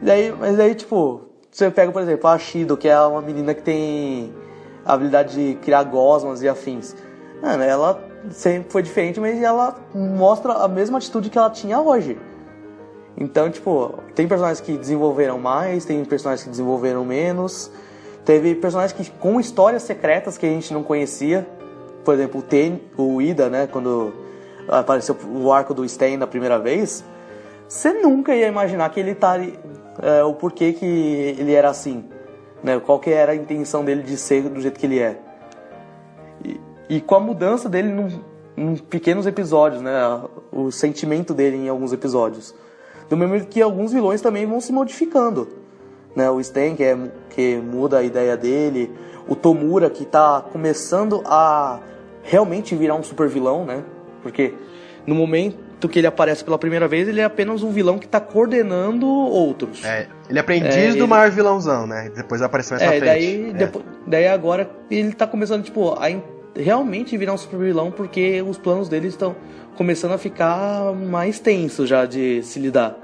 daí, 0.00 0.30
mas 0.30 0.60
aí, 0.60 0.76
tipo, 0.76 1.22
você 1.50 1.72
pega, 1.72 1.90
por 1.90 2.02
exemplo, 2.02 2.30
a 2.30 2.38
Shido, 2.38 2.76
que 2.76 2.88
é 2.88 3.00
uma 3.00 3.20
menina 3.20 3.52
que 3.52 3.62
tem 3.62 4.32
a 4.84 4.92
habilidade 4.92 5.34
de 5.34 5.56
criar 5.56 5.82
gosmas 5.82 6.40
e 6.40 6.48
afins. 6.48 6.94
Mano, 7.42 7.64
ela 7.64 8.11
sempre 8.30 8.70
foi 8.70 8.82
diferente, 8.82 9.20
mas 9.20 9.42
ela 9.42 9.76
mostra 9.94 10.52
a 10.52 10.68
mesma 10.68 10.98
atitude 10.98 11.30
que 11.30 11.38
ela 11.38 11.50
tinha 11.50 11.80
hoje. 11.80 12.18
Então, 13.16 13.50
tipo, 13.50 13.98
tem 14.14 14.26
personagens 14.26 14.60
que 14.60 14.76
desenvolveram 14.76 15.38
mais, 15.38 15.84
tem 15.84 16.04
personagens 16.04 16.44
que 16.44 16.50
desenvolveram 16.50 17.04
menos. 17.04 17.70
Teve 18.24 18.54
personagens 18.54 18.92
que 18.92 19.10
com 19.10 19.38
histórias 19.40 19.82
secretas 19.82 20.38
que 20.38 20.46
a 20.46 20.48
gente 20.48 20.72
não 20.72 20.82
conhecia. 20.82 21.46
Por 22.04 22.14
exemplo, 22.14 22.40
o, 22.40 22.42
Ten, 22.42 22.80
o 22.96 23.20
Ida, 23.20 23.48
né? 23.48 23.66
Quando 23.66 24.12
apareceu 24.68 25.16
o 25.34 25.52
arco 25.52 25.74
do 25.74 25.84
Stain 25.84 26.18
da 26.18 26.26
primeira 26.26 26.58
vez. 26.58 27.04
Você 27.68 27.92
nunca 27.92 28.34
ia 28.34 28.48
imaginar 28.48 28.90
que 28.90 29.00
ele 29.00 29.14
tá 29.14 29.38
é, 30.00 30.22
o 30.24 30.34
porquê 30.34 30.72
que 30.72 30.84
ele 30.84 31.52
era 31.52 31.70
assim, 31.70 32.04
né? 32.62 32.80
Qual 32.80 32.98
que 32.98 33.10
era 33.10 33.32
a 33.32 33.34
intenção 33.34 33.84
dele 33.84 34.02
de 34.02 34.16
ser 34.16 34.42
do 34.42 34.60
jeito 34.60 34.78
que 34.78 34.86
ele 34.86 34.98
é. 34.98 35.18
E, 36.92 37.00
com 37.00 37.14
a 37.14 37.20
mudança 37.20 37.68
dele 37.70 37.90
em 38.56 38.76
pequenos 38.76 39.26
episódios, 39.26 39.80
né? 39.80 39.92
O 40.52 40.70
sentimento 40.70 41.32
dele 41.32 41.56
em 41.56 41.68
alguns 41.70 41.90
episódios. 41.92 42.54
Do 43.08 43.16
mesmo 43.16 43.46
que 43.46 43.62
alguns 43.62 43.92
vilões 43.92 44.20
também 44.20 44.44
vão 44.44 44.60
se 44.60 44.72
modificando. 44.72 45.48
Né? 46.14 46.28
O 46.28 46.42
Sten, 46.44 46.76
que, 46.76 46.84
é, 46.84 46.98
que 47.30 47.56
muda 47.56 47.98
a 47.98 48.02
ideia 48.02 48.36
dele. 48.36 48.90
O 49.26 49.34
Tomura, 49.34 49.88
que 49.88 50.02
está 50.02 50.42
começando 50.52 51.22
a 51.24 51.80
realmente 52.22 52.74
virar 52.76 52.94
um 52.94 53.02
super 53.02 53.26
vilão, 53.26 53.64
né? 53.64 53.82
Porque 54.22 54.52
no 55.06 55.14
momento 55.14 55.88
que 55.88 55.98
ele 55.98 56.06
aparece 56.06 56.44
pela 56.44 56.58
primeira 56.58 56.86
vez, 56.86 57.08
ele 57.08 57.20
é 57.20 57.24
apenas 57.24 57.62
um 57.62 57.70
vilão 57.70 57.98
que 57.98 58.06
tá 58.06 58.20
coordenando 58.20 59.06
outros. 59.08 59.82
É, 59.84 60.08
ele 60.28 60.38
é 60.38 60.40
aprendiz 60.42 60.74
É, 60.76 60.88
do 60.90 60.96
ele- 60.98 61.06
maior 61.06 61.30
vilãozão, 61.30 61.86
né? 61.86 62.10
Depois 62.14 62.42
apareceu 62.42 62.76
mais 62.76 62.82
É, 62.86 62.88
frente. 62.98 63.04
daí, 63.04 63.50
É. 63.50 63.52
depois, 63.54 63.84
daí 64.06 64.28
agora 64.28 64.70
ele 64.90 65.12
tá 65.14 65.26
começando, 65.26 65.62
tipo, 65.64 65.94
a 65.98 66.10
realmente 66.56 67.16
virar 67.16 67.32
um 67.32 67.38
super 67.38 67.58
vilão 67.58 67.90
porque 67.90 68.42
os 68.42 68.58
planos 68.58 68.88
dele 68.88 69.08
estão 69.08 69.34
começando 69.76 70.12
a 70.12 70.18
ficar 70.18 70.92
mais 70.94 71.38
tensos 71.40 71.88
já 71.88 72.04
de 72.06 72.42
se 72.42 72.58
lidar. 72.60 72.96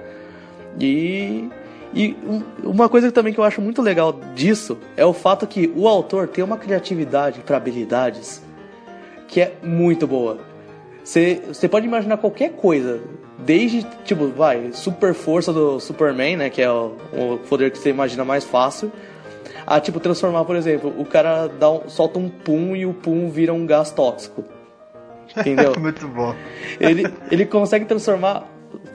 E, 0.78 1.48
e 1.94 2.16
um- 2.26 2.42
uma 2.70 2.88
coisa 2.88 3.10
também 3.10 3.32
que 3.32 3.40
eu 3.40 3.44
acho 3.44 3.60
muito 3.60 3.80
legal 3.82 4.18
disso 4.34 4.78
é 4.96 5.04
o 5.04 5.12
fato 5.12 5.46
que 5.46 5.72
o 5.74 5.88
autor 5.88 6.28
tem 6.28 6.44
uma 6.44 6.56
criatividade 6.58 7.40
para 7.40 7.56
habilidades 7.56 8.42
que 9.26 9.40
é 9.40 9.54
muito 9.62 10.06
boa. 10.06 10.38
Você 11.02 11.40
você 11.48 11.68
pode 11.68 11.86
imaginar 11.86 12.18
qualquer 12.18 12.50
coisa, 12.52 13.00
desde, 13.38 13.86
tipo, 14.04 14.26
vai, 14.28 14.70
super 14.72 15.14
força 15.14 15.52
do 15.52 15.80
Superman, 15.80 16.36
né, 16.36 16.50
que 16.50 16.60
é 16.60 16.70
o, 16.70 16.92
o 17.12 17.38
poder 17.48 17.70
que 17.70 17.78
você 17.78 17.90
imagina 17.90 18.24
mais 18.24 18.44
fácil, 18.44 18.92
a, 19.76 19.80
tipo, 19.80 20.00
transformar, 20.00 20.44
por 20.44 20.56
exemplo, 20.56 20.92
o 20.98 21.04
cara 21.04 21.46
dá 21.46 21.70
um- 21.70 21.88
solta 21.88 22.18
um 22.18 22.28
pum 22.28 22.74
e 22.74 22.86
o 22.86 22.94
pum 22.94 23.28
vira 23.30 23.52
um 23.52 23.66
gás 23.66 23.90
tóxico. 23.90 24.44
Entendeu? 25.36 25.74
Muito 25.78 26.08
bom. 26.08 26.34
ele, 26.80 27.04
ele 27.30 27.44
consegue 27.44 27.84
transformar 27.84 28.44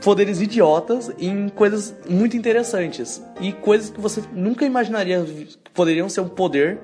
poderes 0.03 0.41
idiotas 0.41 1.11
em 1.19 1.47
coisas 1.49 1.95
muito 2.09 2.35
interessantes. 2.35 3.23
E 3.39 3.51
coisas 3.53 3.89
que 3.89 3.99
você 4.01 4.21
nunca 4.33 4.65
imaginaria 4.65 5.21
que 5.23 5.57
poderiam 5.73 6.09
ser 6.09 6.21
um 6.21 6.27
poder, 6.27 6.79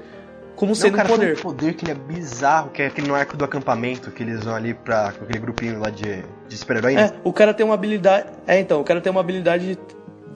como 0.56 0.69
Não, 0.71 0.75
sendo 0.75 0.95
cara, 0.95 1.08
um 1.08 1.12
poder. 1.12 1.25
tem 1.36 1.39
um 1.39 1.41
poder 1.43 1.73
que 1.73 1.86
ele 1.86 1.91
é 1.91 1.95
bizarro, 1.95 2.69
que 2.69 2.82
é 2.82 2.88
aquele 2.88 3.08
no 3.08 3.15
arco 3.15 3.36
do 3.38 3.43
acampamento, 3.45 4.12
que 4.12 4.21
eles 4.23 4.43
vão 4.43 4.56
ali 4.56 4.73
pra 4.73 5.12
com 5.13 5.23
aquele 5.23 5.39
grupinho 5.39 5.80
lá 5.80 5.89
de, 5.89 6.23
de 6.47 6.58
super-herói. 6.58 6.95
É, 6.95 7.13
o 7.23 7.32
cara 7.34 7.54
tem 7.54 7.65
uma 7.65 7.73
habilidade. 7.75 8.28
É, 8.45 8.60
então, 8.60 8.80
o 8.82 8.84
cara 8.84 9.02
tem 9.02 9.10
uma 9.12 9.21
habilidade 9.21 9.78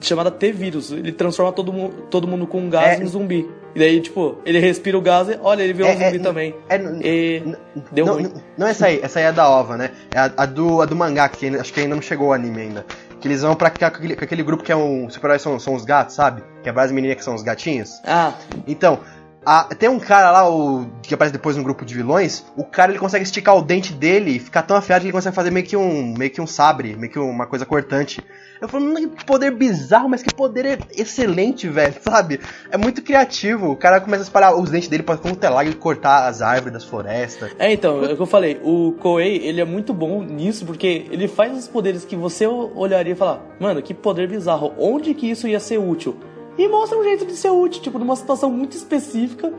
chamada 0.00 0.30
T-vírus. 0.30 0.90
Ele 0.92 1.12
transforma 1.12 1.52
todo, 1.52 1.72
mu 1.72 1.88
todo 2.10 2.26
mundo 2.28 2.46
com 2.46 2.58
um 2.60 2.68
gás 2.70 3.00
É. 3.00 3.02
em 3.02 3.06
zumbi. 3.06 3.48
E 3.74 3.78
daí, 3.78 4.00
tipo, 4.00 4.38
ele 4.46 4.58
respira 4.60 4.96
o 4.96 5.00
gás 5.00 5.28
e 5.28 5.38
olha, 5.42 5.62
ele 5.62 5.72
virou 5.72 5.90
um 5.90 5.98
zumbi 5.98 6.18
também. 6.20 6.54
É, 6.68 6.76
E 6.76 7.42
n- 7.44 7.56
deu 7.90 8.06
não, 8.06 8.14
ruim. 8.14 8.32
não 8.56 8.66
é 8.66 8.70
essa 8.70 8.86
aí, 8.86 9.00
essa 9.02 9.18
aí 9.18 9.24
é 9.24 9.32
da 9.32 9.48
OVA, 9.50 9.76
né? 9.76 9.90
É 10.14 10.18
a, 10.20 10.32
a 10.36 10.46
do, 10.46 10.80
a 10.80 10.84
do 10.86 10.94
mangá, 10.94 11.28
que 11.28 11.48
acho 11.48 11.72
que 11.72 11.80
ainda 11.80 11.94
não 11.96 12.02
chegou 12.02 12.28
o 12.28 12.32
anime 12.32 12.60
ainda. 12.60 12.86
Que 13.20 13.26
eles 13.28 13.42
vão 13.42 13.56
pra 13.56 13.70
cá 13.70 13.90
com 13.90 13.96
aquele, 13.96 14.14
com 14.16 14.24
aquele 14.24 14.42
grupo 14.42 14.62
que 14.62 14.70
é 14.70 14.76
um. 14.76 15.08
Super-heróis 15.10 15.42
são, 15.42 15.58
são 15.58 15.74
os 15.74 15.84
gatos, 15.84 16.14
sabe? 16.14 16.42
Que 16.62 16.68
é 16.68 16.72
várias 16.72 16.92
meninas 16.92 17.16
que 17.16 17.24
são 17.24 17.34
os 17.34 17.42
gatinhos. 17.42 17.90
Ah, 18.06 18.34
Então, 18.66 19.00
a- 19.44 19.64
tem 19.78 19.88
um 19.88 19.98
cara 20.00 20.30
lá, 20.30 20.48
o, 20.50 20.86
que 21.02 21.14
aparece 21.14 21.32
depois 21.32 21.56
no 21.56 21.62
grupo 21.62 21.84
de 21.84 21.94
vilões, 21.94 22.44
o 22.56 22.64
cara 22.64 22.90
ele 22.92 22.98
consegue 22.98 23.24
esticar 23.24 23.56
o 23.56 23.62
dente 23.62 23.92
dele 23.92 24.32
e 24.32 24.38
ficar 24.38 24.62
tão 24.62 24.76
afiado 24.76 25.00
que 25.02 25.06
ele 25.06 25.12
consegue 25.12 25.34
fazer 25.36 25.50
meio 25.50 25.66
que 25.66 25.76
um, 25.76 26.14
meio 26.16 26.30
que 26.30 26.40
um 26.40 26.46
sabre, 26.46 26.96
meio 26.96 27.12
que 27.12 27.18
uma 27.18 27.46
coisa 27.46 27.66
cortante. 27.66 28.22
Eu 28.60 28.68
falo, 28.68 28.84
"Mano, 28.86 29.10
que 29.10 29.24
poder 29.26 29.50
bizarro, 29.50 30.08
mas 30.08 30.22
que 30.22 30.32
poder 30.34 30.78
excelente, 30.96 31.68
velho, 31.68 31.94
sabe? 32.00 32.40
É 32.70 32.78
muito 32.78 33.02
criativo. 33.02 33.70
O 33.70 33.76
cara 33.76 34.00
começa 34.00 34.22
a 34.22 34.24
espalhar 34.24 34.54
os 34.56 34.70
dentes 34.70 34.88
dele 34.88 35.02
pra 35.02 35.16
como 35.18 35.36
telar 35.36 35.66
e 35.66 35.74
cortar 35.74 36.26
as 36.28 36.40
árvores 36.40 36.72
das 36.72 36.84
florestas. 36.84 37.50
É, 37.58 37.72
então, 37.72 38.02
é 38.04 38.12
o 38.12 38.16
que 38.16 38.22
eu 38.22 38.26
falei, 38.26 38.58
o 38.62 38.92
Koei, 39.00 39.36
ele 39.46 39.60
é 39.60 39.64
muito 39.64 39.92
bom 39.92 40.22
nisso, 40.22 40.64
porque 40.64 41.06
ele 41.10 41.28
faz 41.28 41.56
os 41.58 41.68
poderes 41.68 42.04
que 42.04 42.16
você 42.16 42.46
olharia 42.46 43.12
e 43.12 43.16
falar, 43.16 43.42
mano, 43.60 43.82
que 43.82 43.92
poder 43.92 44.28
bizarro, 44.28 44.72
onde 44.78 45.12
que 45.14 45.28
isso 45.30 45.46
ia 45.46 45.60
ser 45.60 45.78
útil? 45.78 46.16
E 46.56 46.68
mostra 46.68 46.98
um 46.98 47.02
jeito 47.02 47.26
de 47.26 47.34
ser 47.36 47.50
útil, 47.50 47.82
tipo, 47.82 47.98
numa 47.98 48.14
situação 48.16 48.50
muito 48.50 48.76
específica, 48.76 49.52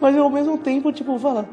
mas 0.00 0.16
ao 0.16 0.28
mesmo 0.30 0.58
tempo, 0.58 0.92
tipo, 0.92 1.16
fala, 1.18 1.48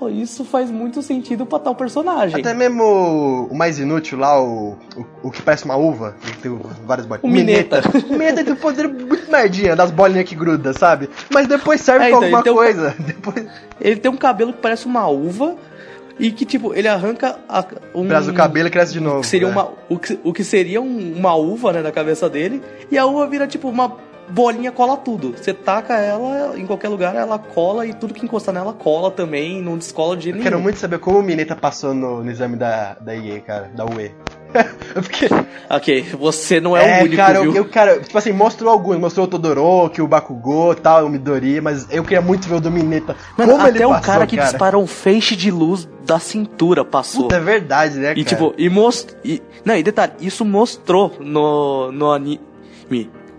"Oh, 0.00 0.08
isso 0.08 0.44
faz 0.44 0.70
muito 0.70 1.02
sentido 1.02 1.44
pra 1.44 1.58
tal 1.58 1.74
personagem. 1.74 2.38
Até 2.38 2.54
mesmo 2.54 3.48
o 3.50 3.54
mais 3.56 3.80
inútil 3.80 4.18
lá, 4.18 4.40
o, 4.40 4.76
o, 4.96 5.04
o 5.24 5.30
que 5.32 5.42
parece 5.42 5.64
uma 5.64 5.76
uva, 5.76 6.14
tem 6.40 6.56
várias 6.86 7.04
bolinhas. 7.06 7.24
O 7.24 7.28
Mineta. 7.34 7.80
O 8.08 8.12
Mineta 8.12 8.44
tem 8.44 8.52
um 8.52 8.56
poder 8.56 8.86
muito 8.88 9.28
merdinha, 9.30 9.74
das 9.74 9.90
bolinhas 9.90 10.28
que 10.28 10.36
grudam, 10.36 10.72
sabe? 10.72 11.10
Mas 11.32 11.48
depois 11.48 11.80
serve 11.80 12.04
É, 12.06 12.08
pra 12.10 12.16
então, 12.28 12.38
alguma 12.38 12.38
ele 12.38 12.44
tem 12.44 12.52
um- 12.52 12.56
coisa. 12.56 12.94
Depois... 13.04 13.46
Ele 13.80 13.96
tem 13.96 14.10
um 14.10 14.16
cabelo 14.16 14.52
que 14.52 14.60
parece 14.60 14.86
uma 14.86 15.08
uva, 15.08 15.56
e 16.20 16.32
que, 16.32 16.44
tipo, 16.44 16.74
ele 16.74 16.88
arranca 16.88 17.38
a, 17.48 17.64
um... 17.94 18.06
Traz 18.08 18.26
o 18.28 18.32
cabelo 18.32 18.66
e 18.66 18.70
cresce 18.72 18.92
de 18.92 18.98
novo. 19.00 19.20
que 19.20 19.26
seria 19.28 19.46
né? 19.46 19.52
uma, 19.52 19.70
o, 19.88 19.96
que, 19.98 20.18
o 20.24 20.32
que 20.32 20.42
seria 20.44 20.80
um- 20.80 21.12
uma 21.16 21.34
uva, 21.34 21.72
né, 21.72 21.80
na 21.82 21.90
cabeça 21.92 22.28
dele, 22.28 22.60
e 22.90 22.96
a 22.98 23.04
uva 23.06 23.24
vira 23.28 23.46
tipo 23.46 23.68
uma 23.68 23.96
bolinha 24.30 24.70
cola 24.72 24.96
tudo. 24.96 25.34
Você 25.36 25.52
taca 25.52 25.94
ela 25.94 26.58
em 26.58 26.66
qualquer 26.66 26.88
lugar, 26.88 27.14
ela 27.14 27.38
cola 27.38 27.86
e 27.86 27.94
tudo 27.94 28.14
que 28.14 28.24
encostar 28.24 28.54
nela 28.54 28.72
cola 28.72 29.10
também, 29.10 29.62
não 29.62 29.76
descola 29.78 30.16
de 30.16 30.28
Eu 30.28 30.32
nenhum. 30.34 30.44
quero 30.44 30.60
muito 30.60 30.78
saber 30.78 30.98
como 30.98 31.18
o 31.18 31.22
Mineta 31.22 31.56
passou 31.56 31.94
no, 31.94 32.22
no 32.22 32.30
exame 32.30 32.56
da, 32.56 32.94
da 33.00 33.14
IE, 33.14 33.40
cara, 33.40 33.70
da 33.74 33.84
UE. 33.84 34.10
fiquei. 35.02 35.28
Ok, 35.68 36.02
você 36.18 36.58
não 36.60 36.74
é, 36.76 37.00
o 37.00 37.04
único, 37.04 37.16
cara, 37.16 37.42
viu? 37.42 37.50
eu, 37.50 37.56
eu, 37.56 37.64
cara, 37.68 38.00
tipo 38.00 38.16
assim, 38.16 38.32
mostrou 38.32 38.72
alguns, 38.72 38.98
mostrou 38.98 39.26
o 39.26 39.28
Todoroki, 39.28 40.00
o 40.00 40.08
Bakugou 40.08 40.74
tal, 40.74 41.04
o 41.04 41.08
Midori, 41.10 41.60
mas 41.60 41.86
eu 41.90 42.02
queria 42.02 42.22
muito 42.22 42.48
ver 42.48 42.54
o 42.54 42.60
do 42.60 42.70
Mineta. 42.70 43.14
Mano, 43.36 43.52
como 43.52 43.62
até 43.66 43.76
ele 43.76 43.84
o 43.84 43.90
passou, 43.90 44.04
cara 44.04 44.26
que 44.26 44.36
dispara 44.36 44.78
um 44.78 44.86
feixe 44.86 45.36
de 45.36 45.50
luz 45.50 45.86
da 46.06 46.18
cintura 46.18 46.82
passou. 46.84 47.24
Puta, 47.24 47.36
é 47.36 47.40
verdade, 47.40 47.98
né, 47.98 48.12
E 48.16 48.24
cara? 48.24 48.36
tipo, 48.36 48.54
e 48.56 48.70
most... 48.70 49.14
e 49.22 49.42
Não, 49.64 49.76
e 49.76 49.82
detalhe, 49.82 50.12
isso 50.20 50.44
mostrou 50.46 51.12
no, 51.20 51.92
no 51.92 52.10
anime 52.10 52.40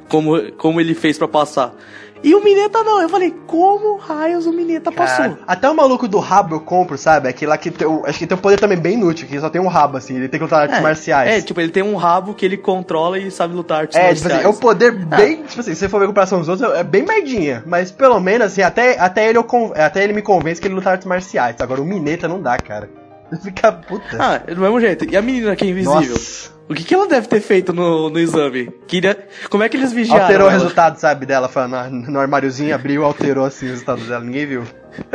como, 0.09 0.51
como 0.53 0.81
ele 0.81 0.93
fez 0.93 1.17
pra 1.17 1.27
passar. 1.27 1.73
E 2.21 2.35
o 2.35 2.43
Mineta 2.43 2.83
não, 2.83 3.01
eu 3.01 3.07
falei, 3.07 3.33
como 3.47 3.95
raios 3.95 4.45
o 4.45 4.51
Mineta 4.51 4.91
passou? 4.91 5.23
Cara, 5.23 5.39
até 5.47 5.69
o 5.69 5.73
maluco 5.73 6.05
do 6.05 6.19
rabo 6.19 6.55
eu 6.55 6.59
compro, 6.59 6.97
sabe? 6.97 7.29
Aquele 7.29 7.49
lá 7.49 7.57
que 7.57 7.71
tem, 7.71 7.87
acho 8.05 8.19
que 8.19 8.27
tem 8.27 8.37
um 8.37 8.41
poder 8.41 8.59
também 8.59 8.77
bem 8.77 8.95
inútil, 8.95 9.25
que 9.25 9.39
só 9.39 9.49
tem 9.49 9.61
um 9.61 9.67
rabo, 9.67 9.95
assim, 9.95 10.17
ele 10.17 10.27
tem 10.27 10.37
que 10.37 10.43
lutar 10.43 10.63
artes 10.63 10.81
marciais. 10.81 11.29
É, 11.29 11.41
tipo, 11.41 11.61
ele 11.61 11.71
tem 11.71 11.81
um 11.81 11.95
rabo 11.95 12.33
que 12.33 12.45
ele 12.45 12.57
controla 12.57 13.17
e 13.17 13.31
sabe 13.31 13.53
lutar 13.55 13.81
artes 13.81 13.95
É, 13.95 14.13
tipo 14.13 14.27
marciais. 14.27 14.35
assim, 14.35 14.45
é 14.45 14.49
um 14.49 14.53
poder 14.59 14.91
bem. 14.91 15.43
Tipo 15.43 15.61
assim, 15.61 15.73
se 15.73 15.77
você 15.77 15.87
for 15.87 15.99
ver 15.99 16.05
a 16.05 16.07
comparação 16.07 16.39
dos 16.39 16.49
outros, 16.49 16.69
é 16.77 16.83
bem 16.83 17.03
merdinha. 17.03 17.63
Mas 17.65 17.89
pelo 17.89 18.19
menos, 18.19 18.47
assim, 18.47 18.63
até, 18.63 18.99
até, 18.99 19.29
ele, 19.29 19.37
eu 19.37 19.47
até 19.75 20.03
ele 20.03 20.11
me 20.11 20.21
convence 20.21 20.59
que 20.59 20.67
ele 20.67 20.75
luta 20.75 20.91
artes 20.91 21.07
marciais. 21.07 21.55
Agora 21.59 21.81
o 21.81 21.85
Mineta 21.85 22.27
não 22.27 22.41
dá, 22.41 22.57
cara. 22.57 22.89
Fica 23.41 23.71
puta. 23.71 24.17
Ah, 24.19 24.37
do 24.39 24.59
mesmo 24.59 24.81
jeito. 24.81 25.05
E 25.09 25.15
a 25.15 25.21
menina 25.21 25.55
que 25.55 25.63
é 25.63 25.67
invisível? 25.67 26.01
Nossa. 26.01 26.58
O 26.69 26.73
que, 26.75 26.83
que 26.83 26.93
ela 26.93 27.07
deve 27.07 27.27
ter 27.27 27.41
feito 27.41 27.73
no, 27.73 28.11
no 28.11 28.19
exame? 28.19 28.71
Queria... 28.85 29.17
Como 29.49 29.63
é 29.63 29.69
que 29.69 29.75
eles 29.75 29.91
vigiaram 29.91 30.21
Alterou 30.21 30.47
o 30.47 30.51
ela? 30.51 30.59
resultado, 30.59 30.99
sabe, 30.99 31.25
dela. 31.25 31.49
Foi 31.49 31.67
no, 31.67 31.89
no 31.89 32.19
armáriozinho, 32.19 32.75
abriu, 32.75 33.03
alterou 33.03 33.43
assim 33.43 33.65
o 33.65 33.69
resultado 33.69 34.01
dela. 34.03 34.23
Ninguém 34.23 34.45
viu. 34.45 34.63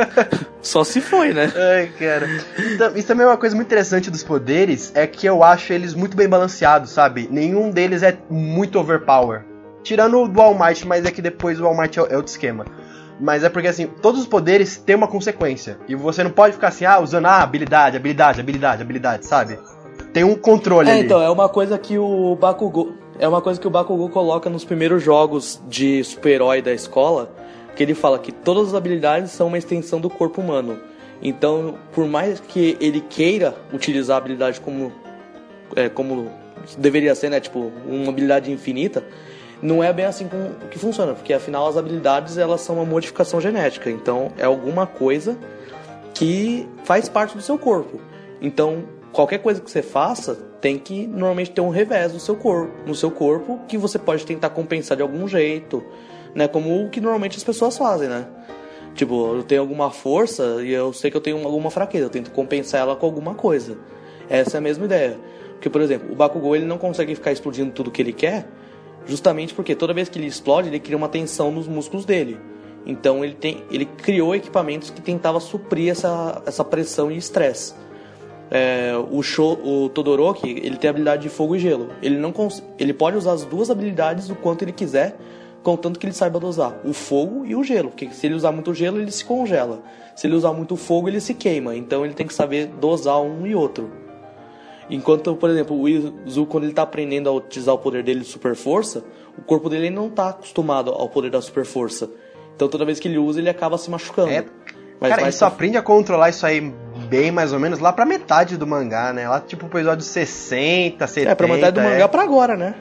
Só 0.60 0.82
se 0.82 1.00
foi, 1.00 1.32
né? 1.32 1.52
Ai, 1.54 1.92
cara. 1.96 2.28
Então, 2.58 2.96
isso 2.96 3.06
também 3.06 3.24
é 3.24 3.28
uma 3.28 3.36
coisa 3.36 3.54
muito 3.54 3.68
interessante 3.68 4.10
dos 4.10 4.24
poderes, 4.24 4.90
é 4.96 5.06
que 5.06 5.26
eu 5.26 5.44
acho 5.44 5.72
eles 5.72 5.94
muito 5.94 6.16
bem 6.16 6.28
balanceados, 6.28 6.90
sabe? 6.90 7.28
Nenhum 7.30 7.70
deles 7.70 8.02
é 8.02 8.18
muito 8.28 8.76
overpower. 8.76 9.44
Tirando 9.84 10.22
o 10.22 10.26
do 10.26 10.40
All 10.40 10.58
Might, 10.58 10.84
mas 10.84 11.04
é 11.04 11.12
que 11.12 11.22
depois 11.22 11.60
o 11.60 11.66
All 11.66 11.76
Might 11.76 11.96
é 12.00 12.02
é 12.02 12.16
outro 12.16 12.32
esquema. 12.32 12.64
Mas 13.20 13.44
é 13.44 13.48
porque 13.48 13.68
assim, 13.68 13.86
todos 13.86 14.20
os 14.20 14.26
poderes 14.26 14.76
têm 14.76 14.96
uma 14.96 15.06
consequência. 15.06 15.78
E 15.86 15.94
você 15.94 16.24
não 16.24 16.32
pode 16.32 16.54
ficar 16.54 16.68
assim, 16.68 16.84
ah, 16.84 16.98
usando 16.98 17.26
ah, 17.26 17.42
habilidade, 17.42 17.96
habilidade, 17.96 18.40
habilidade, 18.40 18.82
habilidade, 18.82 19.26
sabe? 19.26 19.56
Tem 20.14 20.24
um 20.24 20.36
controle 20.36 20.88
É, 20.88 20.92
ali. 20.92 21.02
então, 21.02 21.20
é 21.20 21.28
uma 21.28 21.48
coisa 21.48 21.76
que 21.76 21.98
o 21.98 22.36
Bakugou... 22.36 22.92
É 23.18 23.28
uma 23.28 23.42
coisa 23.42 23.60
que 23.60 23.66
o 23.66 23.70
Bakugou 23.70 24.08
coloca 24.08 24.48
nos 24.48 24.64
primeiros 24.64 25.02
jogos 25.02 25.60
de 25.68 26.02
super-herói 26.02 26.62
da 26.62 26.72
escola, 26.72 27.30
que 27.76 27.82
ele 27.82 27.94
fala 27.94 28.18
que 28.18 28.32
todas 28.32 28.68
as 28.68 28.74
habilidades 28.74 29.30
são 29.32 29.48
uma 29.48 29.58
extensão 29.58 30.00
do 30.00 30.08
corpo 30.08 30.40
humano. 30.40 30.78
Então, 31.22 31.74
por 31.92 32.06
mais 32.06 32.40
que 32.40 32.76
ele 32.80 33.00
queira 33.00 33.54
utilizar 33.72 34.16
a 34.16 34.18
habilidade 34.18 34.60
como, 34.60 34.92
é, 35.76 35.88
como 35.88 36.30
deveria 36.78 37.14
ser, 37.14 37.30
né? 37.30 37.40
Tipo, 37.40 37.72
uma 37.86 38.08
habilidade 38.08 38.50
infinita, 38.50 39.04
não 39.62 39.82
é 39.82 39.92
bem 39.92 40.04
assim 40.04 40.28
que 40.70 40.78
funciona, 40.78 41.14
porque 41.14 41.32
afinal 41.32 41.66
as 41.66 41.76
habilidades 41.76 42.36
elas 42.36 42.60
são 42.60 42.76
uma 42.76 42.84
modificação 42.84 43.40
genética. 43.40 43.90
Então, 43.90 44.32
é 44.38 44.44
alguma 44.44 44.86
coisa 44.86 45.36
que 46.12 46.68
faz 46.84 47.08
parte 47.08 47.36
do 47.36 47.42
seu 47.42 47.58
corpo. 47.58 48.00
Então, 48.40 48.84
qualquer 49.14 49.38
coisa 49.38 49.60
que 49.60 49.70
você 49.70 49.80
faça 49.80 50.34
tem 50.60 50.76
que 50.76 51.06
normalmente 51.06 51.52
ter 51.52 51.60
um 51.60 51.70
revés 51.70 52.12
no 52.12 52.20
seu 52.20 52.34
corpo, 52.34 52.72
no 52.84 52.94
seu 52.94 53.10
corpo 53.10 53.60
que 53.68 53.78
você 53.78 53.98
pode 53.98 54.26
tentar 54.26 54.50
compensar 54.50 54.96
de 54.96 55.02
algum 55.02 55.26
jeito, 55.28 55.82
né? 56.34 56.48
Como 56.48 56.84
o 56.84 56.90
que 56.90 57.00
normalmente 57.00 57.36
as 57.36 57.44
pessoas 57.44 57.78
fazem, 57.78 58.08
né? 58.08 58.26
Tipo, 58.94 59.36
eu 59.36 59.42
tenho 59.42 59.60
alguma 59.60 59.90
força 59.90 60.60
e 60.62 60.72
eu 60.72 60.92
sei 60.92 61.10
que 61.10 61.16
eu 61.16 61.20
tenho 61.20 61.44
alguma 61.44 61.70
fraqueza, 61.70 62.06
eu 62.06 62.10
tento 62.10 62.30
compensar 62.32 62.80
ela 62.80 62.96
com 62.96 63.06
alguma 63.06 63.34
coisa. 63.34 63.78
Essa 64.28 64.56
é 64.56 64.58
a 64.58 64.60
mesma 64.60 64.84
ideia. 64.84 65.18
Porque, 65.52 65.70
por 65.70 65.80
exemplo, 65.80 66.12
o 66.12 66.16
Bakugou 66.16 66.54
ele 66.54 66.64
não 66.64 66.78
consegue 66.78 67.14
ficar 67.14 67.32
explodindo 67.32 67.70
tudo 67.70 67.90
que 67.90 68.02
ele 68.02 68.12
quer, 68.12 68.46
justamente 69.06 69.54
porque 69.54 69.74
toda 69.74 69.94
vez 69.94 70.08
que 70.08 70.18
ele 70.18 70.26
explode, 70.26 70.68
ele 70.68 70.80
cria 70.80 70.96
uma 70.96 71.08
tensão 71.08 71.50
nos 71.50 71.68
músculos 71.68 72.04
dele. 72.04 72.38
Então 72.86 73.24
ele, 73.24 73.34
tem, 73.34 73.64
ele 73.70 73.84
criou 73.84 74.34
equipamentos 74.34 74.90
que 74.90 75.00
tentava 75.00 75.40
suprir 75.40 75.90
essa, 75.90 76.42
essa 76.46 76.64
pressão 76.64 77.10
e 77.10 77.16
estresse. 77.16 77.74
É, 78.50 78.92
o, 79.10 79.22
Sho, 79.22 79.58
o 79.64 79.88
Todoroki 79.88 80.48
ele 80.48 80.76
tem 80.76 80.88
a 80.88 80.90
habilidade 80.90 81.22
de 81.22 81.28
fogo 81.28 81.56
e 81.56 81.58
gelo. 81.58 81.90
Ele 82.02 82.18
não 82.18 82.32
ele 82.78 82.92
pode 82.92 83.16
usar 83.16 83.32
as 83.32 83.44
duas 83.44 83.70
habilidades 83.70 84.30
o 84.30 84.34
quanto 84.34 84.62
ele 84.62 84.72
quiser, 84.72 85.16
contanto 85.62 85.98
que 85.98 86.06
ele 86.06 86.12
saiba 86.12 86.38
dosar 86.38 86.78
o 86.84 86.92
fogo 86.92 87.44
e 87.46 87.56
o 87.56 87.64
gelo, 87.64 87.88
porque 87.88 88.10
se 88.10 88.26
ele 88.26 88.34
usar 88.34 88.52
muito 88.52 88.72
gelo, 88.74 89.00
ele 89.00 89.10
se 89.10 89.24
congela. 89.24 89.82
Se 90.14 90.26
ele 90.26 90.36
usar 90.36 90.52
muito 90.52 90.76
fogo, 90.76 91.08
ele 91.08 91.20
se 91.20 91.34
queima. 91.34 91.74
Então 91.74 92.04
ele 92.04 92.14
tem 92.14 92.26
que 92.26 92.34
saber 92.34 92.66
dosar 92.66 93.20
um 93.20 93.46
e 93.46 93.54
outro. 93.54 93.90
Enquanto, 94.88 95.34
por 95.34 95.48
exemplo, 95.48 95.80
o 95.80 95.88
Izu, 95.88 96.46
quando 96.46 96.64
ele 96.64 96.74
tá 96.74 96.82
aprendendo 96.82 97.28
a 97.28 97.32
utilizar 97.32 97.74
o 97.74 97.78
poder 97.78 98.02
dele 98.02 98.20
de 98.20 98.26
super 98.26 98.54
força, 98.54 99.02
o 99.36 99.42
corpo 99.42 99.68
dele 99.68 99.88
não 99.88 100.10
tá 100.10 100.28
acostumado 100.28 100.90
ao 100.90 101.08
poder 101.08 101.30
da 101.30 101.40
super 101.40 101.64
força. 101.64 102.10
Então 102.54 102.68
toda 102.68 102.84
vez 102.84 103.00
que 103.00 103.08
ele 103.08 103.18
usa, 103.18 103.40
ele 103.40 103.48
acaba 103.48 103.78
se 103.78 103.90
machucando. 103.90 104.30
É, 104.30 104.44
Mas 105.00 105.10
cara, 105.10 105.22
ele 105.22 105.32
só 105.32 105.46
aprende 105.46 105.76
a 105.76 105.82
controlar 105.82 106.28
isso 106.28 106.46
aí 106.46 106.72
bem 107.04 107.30
mais 107.30 107.52
ou 107.52 107.60
menos 107.60 107.78
lá 107.78 107.92
pra 107.92 108.04
metade 108.04 108.56
do 108.56 108.66
mangá, 108.66 109.12
né? 109.12 109.28
Lá 109.28 109.40
tipo 109.40 109.68
pro 109.68 109.78
episódio 109.78 110.04
60, 110.04 111.06
70. 111.06 111.30
É, 111.30 111.34
pra 111.34 111.46
metade 111.46 111.72
do 111.72 111.80
é. 111.80 111.90
mangá 111.90 112.08
pra 112.08 112.22
agora, 112.22 112.56
né? 112.56 112.74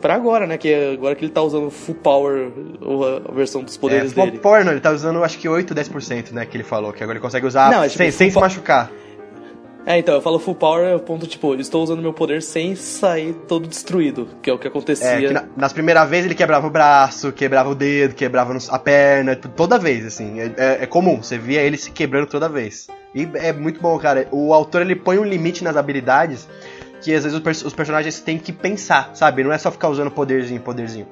Pra 0.00 0.14
agora, 0.14 0.46
né? 0.46 0.58
Que 0.58 0.92
agora 0.94 1.14
que 1.14 1.24
ele 1.24 1.32
tá 1.32 1.42
usando 1.42 1.70
full 1.70 1.94
power, 1.94 2.50
a 3.28 3.32
versão 3.32 3.62
dos 3.62 3.76
poderes 3.76 4.12
é, 4.12 4.14
full 4.14 4.24
dele. 4.24 4.36
Full 4.36 4.42
power 4.42 4.64
não, 4.64 4.72
ele 4.72 4.80
tá 4.80 4.90
usando 4.90 5.22
acho 5.22 5.38
que 5.38 5.48
8, 5.48 5.74
10%, 5.74 6.32
né? 6.32 6.44
Que 6.44 6.56
ele 6.56 6.64
falou, 6.64 6.92
que 6.92 7.02
agora 7.02 7.16
ele 7.16 7.22
consegue 7.22 7.46
usar 7.46 7.70
não, 7.70 7.82
é, 7.82 7.88
tipo, 7.88 8.12
sem 8.12 8.30
se 8.30 8.38
machucar. 8.38 8.90
É, 9.86 9.96
então, 9.98 10.16
eu 10.16 10.20
falo 10.20 10.40
full 10.40 10.56
power, 10.56 10.84
é 10.84 10.96
o 10.96 10.98
ponto, 10.98 11.28
tipo, 11.28 11.54
estou 11.54 11.84
usando 11.84 12.02
meu 12.02 12.12
poder 12.12 12.42
sem 12.42 12.74
sair 12.74 13.32
todo 13.46 13.68
destruído, 13.68 14.28
que 14.42 14.50
é 14.50 14.52
o 14.52 14.58
que 14.58 14.66
acontecia. 14.66 15.06
É, 15.06 15.28
que 15.28 15.32
na, 15.32 15.44
nas 15.56 15.72
primeiras 15.72 16.10
vezes 16.10 16.26
ele 16.26 16.34
quebrava 16.34 16.66
o 16.66 16.70
braço, 16.70 17.30
quebrava 17.30 17.70
o 17.70 17.74
dedo, 17.74 18.12
quebrava 18.12 18.52
a 18.68 18.78
perna, 18.80 19.36
toda 19.36 19.78
vez, 19.78 20.04
assim. 20.04 20.40
É, 20.40 20.52
é, 20.56 20.82
é, 20.82 20.86
comum, 20.86 21.22
você 21.22 21.38
via 21.38 21.62
ele 21.62 21.76
se 21.76 21.92
quebrando 21.92 22.26
toda 22.26 22.48
vez. 22.48 22.88
E 23.14 23.28
é 23.34 23.52
muito 23.52 23.80
bom, 23.80 23.96
cara. 23.96 24.26
O 24.32 24.52
autor, 24.52 24.80
ele 24.80 24.96
põe 24.96 25.20
um 25.20 25.24
limite 25.24 25.62
nas 25.62 25.76
habilidades 25.76 26.48
que 27.00 27.14
às 27.14 27.22
vezes 27.22 27.40
os, 27.40 27.64
os 27.64 27.72
personagens 27.72 28.18
têm 28.18 28.38
que 28.38 28.52
pensar, 28.52 29.12
sabe? 29.14 29.44
Não 29.44 29.52
é 29.52 29.58
só 29.58 29.70
ficar 29.70 29.88
usando 29.88 30.10
poderzinho, 30.10 30.60
poderzinho. 30.60 31.06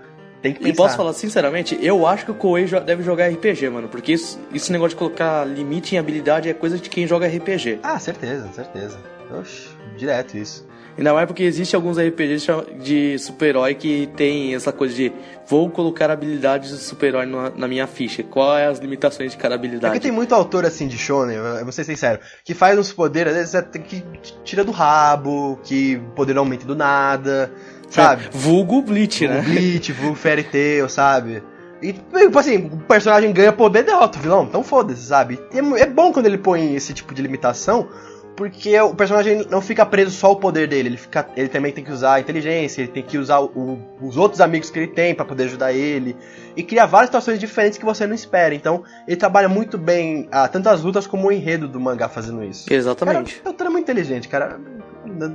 Tem 0.44 0.52
que 0.52 0.58
pensar. 0.58 0.74
E 0.74 0.76
posso 0.76 0.94
falar 0.94 1.14
sinceramente, 1.14 1.78
eu 1.80 2.06
acho 2.06 2.26
que 2.26 2.30
o 2.30 2.34
Koei 2.34 2.66
deve 2.84 3.02
jogar 3.02 3.28
RPG, 3.28 3.70
mano. 3.70 3.88
Porque 3.88 4.12
isso, 4.12 4.38
esse 4.52 4.70
negócio 4.70 4.90
de 4.90 4.96
colocar 4.96 5.42
limite 5.42 5.94
em 5.94 5.98
habilidade 5.98 6.50
é 6.50 6.52
coisa 6.52 6.76
de 6.76 6.90
quem 6.90 7.06
joga 7.06 7.26
RPG. 7.26 7.78
Ah, 7.82 7.98
certeza, 7.98 8.46
certeza. 8.52 8.98
Oxi, 9.40 9.70
direto 9.96 10.36
isso. 10.36 10.66
Ainda 10.98 11.14
mais 11.14 11.26
porque 11.26 11.44
existe 11.44 11.74
alguns 11.74 11.98
RPGs 11.98 12.46
de 12.78 13.18
super-herói 13.18 13.74
que 13.74 14.06
tem 14.16 14.54
essa 14.54 14.70
coisa 14.70 14.94
de 14.94 15.10
vou 15.48 15.70
colocar 15.70 16.10
habilidades 16.10 16.70
de 16.70 16.76
super-herói 16.76 17.24
na, 17.24 17.66
minha 17.66 17.86
ficha. 17.86 18.22
Quais 18.22 18.64
é 18.64 18.66
as 18.66 18.78
limitações 18.80 19.32
de 19.32 19.38
cada 19.38 19.54
habilidade? 19.54 19.96
É 19.96 19.98
que 19.98 20.02
tem 20.02 20.12
muito 20.12 20.34
autor 20.34 20.66
assim 20.66 20.86
de 20.86 20.98
shonen, 20.98 21.36
eu 21.36 21.64
vou 21.64 21.72
ser 21.72 21.84
sincero, 21.84 22.20
que 22.44 22.54
faz 22.54 22.78
uns 22.78 22.92
poderes, 22.92 23.32
às 23.32 23.38
vezes 23.38 23.54
é 23.54 23.78
que 23.78 24.04
tira 24.44 24.62
do 24.62 24.70
rabo, 24.70 25.58
que 25.64 25.96
o 25.96 26.10
poder 26.14 26.36
aumenta 26.36 26.66
do 26.66 26.76
nada 26.76 27.50
sabe? 27.94 28.28
Vulgo 28.32 28.82
Bleach, 28.82 29.26
né? 29.26 29.40
Bleach, 29.42 29.92
vulgo 29.92 30.16
Fairy 30.16 30.44
Tail, 30.44 30.88
sabe? 30.88 31.42
E, 31.82 31.92
tipo 31.92 32.38
assim, 32.38 32.70
o 32.72 32.78
personagem 32.78 33.32
ganha 33.32 33.52
poder, 33.52 33.82
derrota 33.82 34.18
o 34.18 34.22
vilão, 34.22 34.44
então 34.44 34.62
foda-se, 34.62 35.02
sabe? 35.02 35.38
E 35.52 35.58
é, 35.58 35.82
é 35.82 35.86
bom 35.86 36.12
quando 36.12 36.26
ele 36.26 36.38
põe 36.38 36.74
esse 36.74 36.94
tipo 36.94 37.12
de 37.12 37.20
limitação, 37.20 37.88
porque 38.34 38.78
o 38.80 38.94
personagem 38.94 39.46
não 39.50 39.60
fica 39.60 39.84
preso 39.84 40.10
só 40.10 40.28
ao 40.28 40.36
poder 40.36 40.66
dele, 40.66 40.88
ele, 40.88 40.96
fica, 40.96 41.28
ele 41.36 41.48
também 41.48 41.72
tem 41.72 41.84
que 41.84 41.92
usar 41.92 42.14
a 42.14 42.20
inteligência, 42.20 42.80
ele 42.82 42.90
tem 42.90 43.02
que 43.02 43.18
usar 43.18 43.40
o, 43.40 43.78
os 44.00 44.16
outros 44.16 44.40
amigos 44.40 44.70
que 44.70 44.78
ele 44.78 44.88
tem 44.88 45.14
para 45.14 45.24
poder 45.24 45.44
ajudar 45.44 45.72
ele, 45.72 46.16
e 46.56 46.62
criar 46.62 46.86
várias 46.86 47.08
situações 47.08 47.38
diferentes 47.38 47.78
que 47.78 47.84
você 47.84 48.06
não 48.06 48.14
espera. 48.14 48.54
Então, 48.54 48.82
ele 49.06 49.16
trabalha 49.16 49.48
muito 49.48 49.76
bem 49.76 50.26
ah, 50.32 50.48
tanto 50.48 50.68
as 50.68 50.82
lutas 50.82 51.06
como 51.06 51.28
o 51.28 51.32
enredo 51.32 51.68
do 51.68 51.78
mangá 51.78 52.08
fazendo 52.08 52.42
isso. 52.42 52.72
Exatamente. 52.72 53.36
Cara, 53.36 53.46
o 53.46 53.48
autor 53.50 53.66
é 53.66 53.70
muito 53.70 53.84
inteligente, 53.84 54.26
cara 54.26 54.58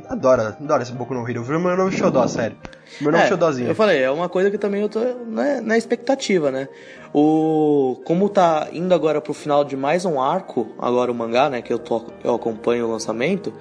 adora, 0.08 0.58
adora 0.60 0.84
esse 0.84 0.92
Boku 0.92 1.14
no 1.14 1.28
Hero. 1.28 1.44
Virou 1.44 1.60
meu 1.60 1.76
novo 1.76 1.92
xodó, 1.92 2.28
sério. 2.28 2.58
Meu 3.02 3.12
novo 3.12 3.24
é, 3.24 3.28
xodózinho. 3.28 3.70
Eu 3.70 3.76
falei, 3.76 4.02
é 4.02 4.12
uma 4.12 4.30
coisa 4.30 4.50
que 4.50 4.58
também 4.58 4.82
eu 4.82 4.90
tô 4.90 5.00
na, 5.28 5.62
na 5.62 5.78
expectativa, 5.78 6.52
né? 6.52 6.68
O, 7.14 8.02
como 8.06 8.30
tá 8.30 8.68
indo 8.72 8.94
agora 8.94 9.22
pro 9.22 9.34
final 9.34 9.64
de 9.64 9.76
mais 9.76 10.06
um 10.06 10.22
arco, 10.22 10.70
agora 10.78 11.12
o 11.12 11.16
mangá, 11.16 11.50
né? 11.50 11.62
Que 11.62 11.72
eu, 11.72 11.80
tô, 11.80 12.06
eu 12.24 12.36
acompanho 12.36 12.88
o 12.88 12.92
lançamento. 12.92 13.54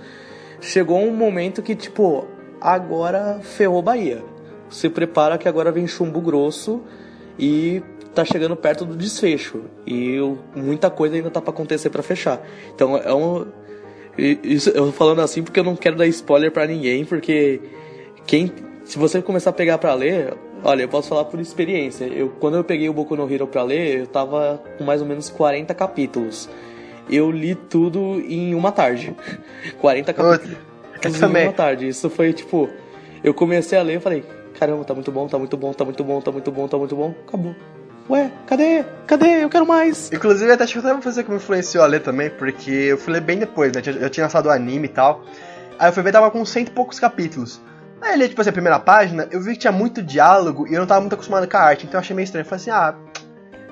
Chegou 0.60 0.98
um 0.98 1.14
momento 1.14 1.62
que, 1.62 1.74
tipo, 1.74 2.26
agora 2.60 3.38
ferrou 3.42 3.82
Bahia. 3.82 4.22
Se 4.68 4.88
prepara 4.88 5.38
que 5.38 5.48
agora 5.48 5.72
vem 5.72 5.86
chumbo 5.86 6.20
grosso 6.20 6.82
e 7.38 7.82
tá 8.14 8.24
chegando 8.24 8.56
perto 8.56 8.84
do 8.84 8.96
desfecho. 8.96 9.62
E 9.86 10.14
eu, 10.14 10.38
muita 10.54 10.90
coisa 10.90 11.14
ainda 11.14 11.30
tá 11.30 11.40
para 11.40 11.50
acontecer 11.50 11.90
para 11.90 12.02
fechar. 12.02 12.40
Então 12.74 12.96
é 12.96 13.14
um 13.14 13.46
isso, 14.18 14.70
eu 14.70 14.87
tô 14.87 14.92
falando 14.92 15.20
assim 15.20 15.42
porque 15.42 15.61
eu 15.61 15.64
não 15.64 15.76
quero 15.76 15.96
dar 15.96 16.07
spoiler 16.09 16.50
para 16.50 16.66
ninguém, 16.66 17.04
porque 17.04 17.61
quem 18.26 18.52
se 18.85 18.98
você 18.98 19.22
começar 19.22 19.50
a 19.50 19.52
pegar 19.52 19.78
para 19.78 19.92
ler, 19.94 20.35
olha, 20.64 20.83
eu 20.83 20.88
posso 20.88 21.09
falar 21.09 21.24
por 21.26 21.38
experiência. 21.40 22.07
Eu 22.07 22.31
quando 22.40 22.57
eu 22.57 22.64
peguei 22.64 22.88
o 22.88 22.92
Boku 22.92 23.14
no 23.14 23.33
Hero 23.33 23.46
para 23.46 23.62
ler, 23.62 24.00
eu 24.00 24.07
tava 24.07 24.62
com 24.76 24.85
mais 24.85 25.00
ou 25.00 25.07
menos 25.07 25.28
40 25.28 25.74
capítulos. 25.74 26.48
Eu 27.09 27.31
li 27.31 27.54
tudo 27.54 28.20
em 28.20 28.54
uma 28.54 28.72
tarde. 28.72 29.14
40 29.78 30.12
capítulos 30.12 30.57
em 31.22 31.24
uma 31.24 31.52
tarde. 31.52 31.88
Isso 31.88 32.11
foi 32.11 32.33
tipo, 32.33 32.68
eu 33.22 33.33
comecei 33.35 33.78
a 33.78 33.83
ler 33.83 33.98
e 33.98 34.00
falei, 34.00 34.24
caramba, 34.59 34.85
tá 34.85 34.94
muito 34.94 35.12
bom, 35.12 35.28
tá 35.28 35.38
muito 35.38 35.57
bom, 35.57 35.72
tá 35.72 35.85
muito 35.85 36.02
bom, 36.02 36.20
tá 36.20 36.33
muito 36.33 36.50
bom, 36.50 36.66
tá 36.68 36.78
muito 36.78 36.96
bom, 36.96 37.14
acabou 37.26 37.54
ué, 38.08 38.30
cadê? 38.46 38.84
Cadê? 39.06 39.44
Eu 39.44 39.48
quero 39.48 39.66
mais. 39.66 40.10
Inclusive, 40.12 40.50
até 40.50 40.64
acho 40.64 40.72
que 40.72 40.86
até 40.86 40.94
você 40.94 41.22
que 41.22 41.30
me 41.30 41.36
influenciou 41.36 41.84
a 41.84 41.86
ler 41.86 42.00
também, 42.00 42.30
porque 42.30 42.70
eu 42.70 42.98
fui 42.98 43.12
ler 43.12 43.20
bem 43.20 43.38
depois, 43.38 43.72
né? 43.72 43.82
Eu 44.00 44.10
tinha 44.10 44.24
lançado 44.24 44.46
o 44.46 44.50
anime 44.50 44.86
e 44.86 44.90
tal. 44.90 45.24
Aí 45.78 45.88
eu 45.88 45.92
fui 45.92 46.02
ver, 46.02 46.12
tava 46.12 46.30
com 46.30 46.44
cento 46.44 46.68
e 46.68 46.72
poucos 46.72 46.98
capítulos. 46.98 47.60
Aí 48.00 48.12
eu 48.12 48.18
li, 48.18 48.28
tipo 48.28 48.40
assim, 48.40 48.50
a 48.50 48.52
primeira 48.52 48.78
página, 48.78 49.28
eu 49.30 49.40
vi 49.40 49.52
que 49.52 49.60
tinha 49.60 49.72
muito 49.72 50.02
diálogo 50.02 50.66
e 50.66 50.74
eu 50.74 50.80
não 50.80 50.86
tava 50.86 51.00
muito 51.00 51.14
acostumado 51.14 51.48
com 51.48 51.56
a 51.56 51.60
arte, 51.60 51.86
então 51.86 51.98
eu 51.98 52.00
achei 52.00 52.14
meio 52.14 52.24
estranho. 52.24 52.44
Eu 52.44 52.48
falei 52.48 52.62
assim, 52.62 52.70
ah, 52.70 52.94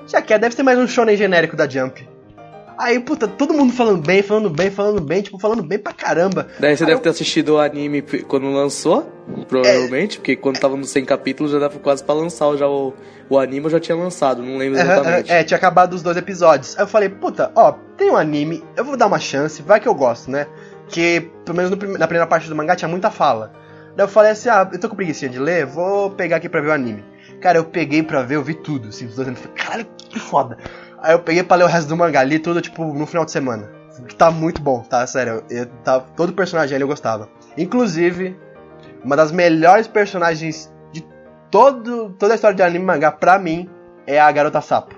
já 0.07 0.21
que 0.21 0.33
é, 0.33 0.39
deve 0.39 0.55
ser 0.55 0.63
mais 0.63 0.77
um 0.77 0.87
shonen 0.87 1.15
genérico 1.15 1.55
da 1.55 1.67
Jump. 1.67 2.16
Aí, 2.77 2.99
puta, 2.99 3.27
todo 3.27 3.53
mundo 3.53 3.73
falando 3.73 4.05
bem, 4.05 4.21
falando 4.21 4.49
bem, 4.51 4.69
falando 4.69 5.01
bem, 5.01 5.21
tipo, 5.23 5.39
falando 5.39 5.63
bem 5.63 5.79
pra 5.79 5.91
caramba. 5.91 6.47
Daí 6.59 6.77
você 6.77 6.83
Aí 6.83 6.87
deve 6.87 6.99
eu... 6.99 7.03
ter 7.03 7.09
assistido 7.09 7.55
o 7.55 7.59
anime 7.59 8.03
quando 8.27 8.51
lançou, 8.51 9.11
provavelmente, 9.47 10.17
é... 10.17 10.19
porque 10.19 10.35
quando 10.35 10.59
tava 10.59 10.77
nos 10.77 10.89
100 10.91 11.05
capítulos 11.05 11.51
já 11.51 11.57
dava 11.57 11.79
quase 11.79 12.03
pra 12.03 12.13
lançar 12.13 12.55
já 12.55 12.67
o, 12.67 12.93
o 13.27 13.39
anime, 13.39 13.65
eu 13.65 13.71
já 13.71 13.79
tinha 13.79 13.97
lançado, 13.97 14.43
não 14.43 14.57
lembro 14.57 14.79
exatamente. 14.79 15.31
É, 15.31 15.39
é, 15.39 15.43
tinha 15.43 15.57
acabado 15.57 15.93
os 15.93 16.03
dois 16.03 16.17
episódios. 16.17 16.77
Aí 16.77 16.83
eu 16.83 16.87
falei, 16.87 17.09
puta, 17.09 17.51
ó, 17.55 17.71
tem 17.97 18.11
um 18.11 18.15
anime, 18.15 18.63
eu 18.75 18.85
vou 18.85 18.95
dar 18.95 19.07
uma 19.07 19.19
chance, 19.19 19.61
vai 19.63 19.79
que 19.79 19.87
eu 19.87 19.95
gosto, 19.95 20.29
né? 20.29 20.45
Que, 20.87 21.31
pelo 21.43 21.57
menos 21.57 21.71
no, 21.71 21.77
na 21.97 22.07
primeira 22.07 22.27
parte 22.27 22.47
do 22.47 22.55
mangá, 22.55 22.75
tinha 22.75 22.87
muita 22.87 23.09
fala. 23.09 23.51
Daí 23.95 24.03
eu 24.03 24.07
falei 24.07 24.31
assim, 24.31 24.49
ah, 24.49 24.69
eu 24.71 24.79
tô 24.79 24.87
com 24.87 24.95
preguiça 24.95 25.27
de 25.27 25.39
ler, 25.39 25.65
vou 25.65 26.11
pegar 26.11 26.35
aqui 26.35 26.47
pra 26.47 26.61
ver 26.61 26.67
o 26.67 26.73
anime. 26.73 27.03
Cara, 27.41 27.57
eu 27.57 27.65
peguei 27.65 28.03
pra 28.03 28.21
ver, 28.21 28.35
eu 28.35 28.43
vi 28.43 28.53
tudo, 28.53 28.89
assim, 28.89 29.07
os 29.07 29.15
dois 29.15 29.27
anos. 29.27 29.39
Caralho, 29.55 29.87
que 29.97 30.19
foda. 30.19 30.57
Aí 31.01 31.13
eu 31.13 31.19
peguei 31.19 31.43
pra 31.43 31.57
ler 31.57 31.63
o 31.65 31.67
resto 31.67 31.87
do 31.87 31.97
mangá, 31.97 32.23
li 32.23 32.39
tudo, 32.39 32.61
tipo, 32.61 32.83
no 32.85 33.05
final 33.05 33.25
de 33.25 33.31
semana. 33.31 33.69
Tá 34.17 34.31
muito 34.31 34.61
bom, 34.61 34.81
tá? 34.81 35.05
Sério, 35.05 35.43
eu, 35.49 35.65
tá, 35.83 35.99
todo 35.99 36.33
personagem 36.33 36.75
ali 36.75 36.83
eu 36.83 36.87
gostava. 36.87 37.29
Inclusive, 37.57 38.37
uma 39.03 39.15
das 39.15 39.31
melhores 39.31 39.87
personagens 39.87 40.71
de 40.91 41.03
todo, 41.49 42.15
toda 42.17 42.33
a 42.33 42.35
história 42.35 42.55
de 42.55 42.63
anime 42.63 42.85
mangá, 42.85 43.11
pra 43.11 43.39
mim, 43.39 43.69
é 44.05 44.19
a 44.19 44.31
Garota 44.31 44.61
Sapo. 44.61 44.95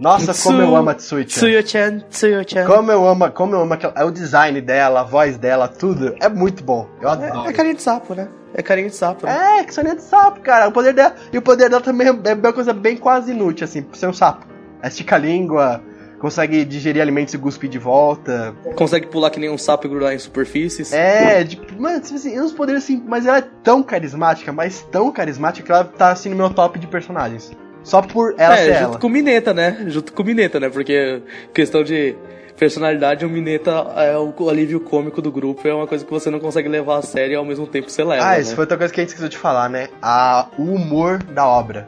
Nossa, 0.00 0.32
Tsu, 0.32 0.42
como 0.42 0.60
eu 0.60 0.74
amo 0.74 0.90
a 0.90 0.94
Tsuyu-chan. 0.94 1.40
Tsuyu-chan, 1.40 2.00
Tsuyu-chan. 2.10 2.66
Como 2.66 2.90
eu 2.90 3.06
amo, 3.06 3.30
como 3.30 3.54
eu 3.54 3.60
amo 3.60 3.78
é 3.94 4.04
o 4.04 4.10
design 4.10 4.60
dela, 4.60 5.00
a 5.00 5.04
voz 5.04 5.38
dela, 5.38 5.68
tudo. 5.68 6.16
É 6.20 6.28
muito 6.28 6.64
bom. 6.64 6.88
Eu 7.00 7.08
adoro. 7.08 7.46
É, 7.46 7.50
é 7.50 7.52
carinha 7.52 7.74
de 7.74 7.82
sapo, 7.82 8.14
né? 8.14 8.28
É 8.54 8.62
carinha 8.62 8.88
de 8.88 8.96
sapo. 8.96 9.24
Né? 9.24 9.60
É, 9.60 9.64
que 9.64 9.72
carinha 9.72 9.94
de 9.94 10.02
sapo, 10.02 10.40
cara. 10.40 10.68
O 10.68 10.72
poder 10.72 10.94
dela, 10.94 11.14
e 11.32 11.38
o 11.38 11.42
poder 11.42 11.70
dela 11.70 11.82
também 11.82 12.08
é 12.08 12.34
uma 12.34 12.52
coisa 12.52 12.72
bem 12.72 12.96
quase 12.96 13.30
inútil, 13.30 13.64
assim, 13.64 13.82
por 13.82 13.96
ser 13.96 14.08
um 14.08 14.12
sapo 14.12 14.53
estica 14.88 15.16
a 15.16 15.18
língua, 15.18 15.82
consegue 16.18 16.64
digerir 16.64 17.02
alimentos 17.02 17.34
e 17.34 17.38
cuspir 17.38 17.68
de 17.68 17.78
volta. 17.78 18.54
Consegue 18.76 19.06
pular 19.06 19.30
que 19.30 19.38
nem 19.38 19.50
um 19.50 19.58
sapo 19.58 19.86
e 19.86 19.90
grudar 19.90 20.14
em 20.14 20.18
superfícies. 20.18 20.92
É, 20.92 21.44
tipo, 21.44 21.80
mano, 21.80 22.00
tipo 22.00 22.14
assim, 22.14 22.40
uns 22.40 22.52
poderes 22.52 22.84
assim, 22.84 23.02
mas 23.06 23.26
ela 23.26 23.38
é 23.38 23.44
tão 23.62 23.82
carismática, 23.82 24.52
mas 24.52 24.80
tão 24.90 25.12
carismática 25.12 25.66
que 25.66 25.72
ela 25.72 25.84
tá 25.84 26.10
assim 26.10 26.30
no 26.30 26.36
meu 26.36 26.50
top 26.50 26.78
de 26.78 26.86
personagens. 26.86 27.52
Só 27.82 28.00
por 28.00 28.34
ela 28.38 28.54
é, 28.54 28.64
ser 28.64 28.74
junto 28.74 28.84
ela. 28.84 28.98
com 28.98 29.08
Mineta, 29.10 29.52
né? 29.52 29.84
Junto 29.88 30.12
com 30.14 30.24
Mineta, 30.24 30.58
né? 30.58 30.70
Porque 30.70 31.22
questão 31.52 31.84
de 31.84 32.16
personalidade, 32.56 33.26
o 33.26 33.28
Mineta 33.28 33.70
é 33.96 34.16
o 34.16 34.48
alívio 34.48 34.80
cômico 34.80 35.20
do 35.20 35.30
grupo, 35.30 35.66
é 35.68 35.74
uma 35.74 35.86
coisa 35.86 36.04
que 36.04 36.10
você 36.10 36.30
não 36.30 36.40
consegue 36.40 36.68
levar 36.68 36.98
a 36.98 37.02
sério 37.02 37.34
e 37.34 37.36
ao 37.36 37.44
mesmo 37.44 37.66
tempo 37.66 37.90
você 37.90 38.02
leva. 38.02 38.26
Ah, 38.26 38.38
isso 38.38 38.50
né? 38.50 38.56
foi 38.56 38.62
outra 38.62 38.78
coisa 38.78 38.94
que 38.94 39.00
a 39.00 39.02
gente 39.02 39.10
esqueceu 39.10 39.28
de 39.28 39.36
falar, 39.36 39.68
né? 39.68 39.88
A, 40.00 40.46
o 40.56 40.62
humor 40.62 41.22
da 41.22 41.46
obra. 41.46 41.86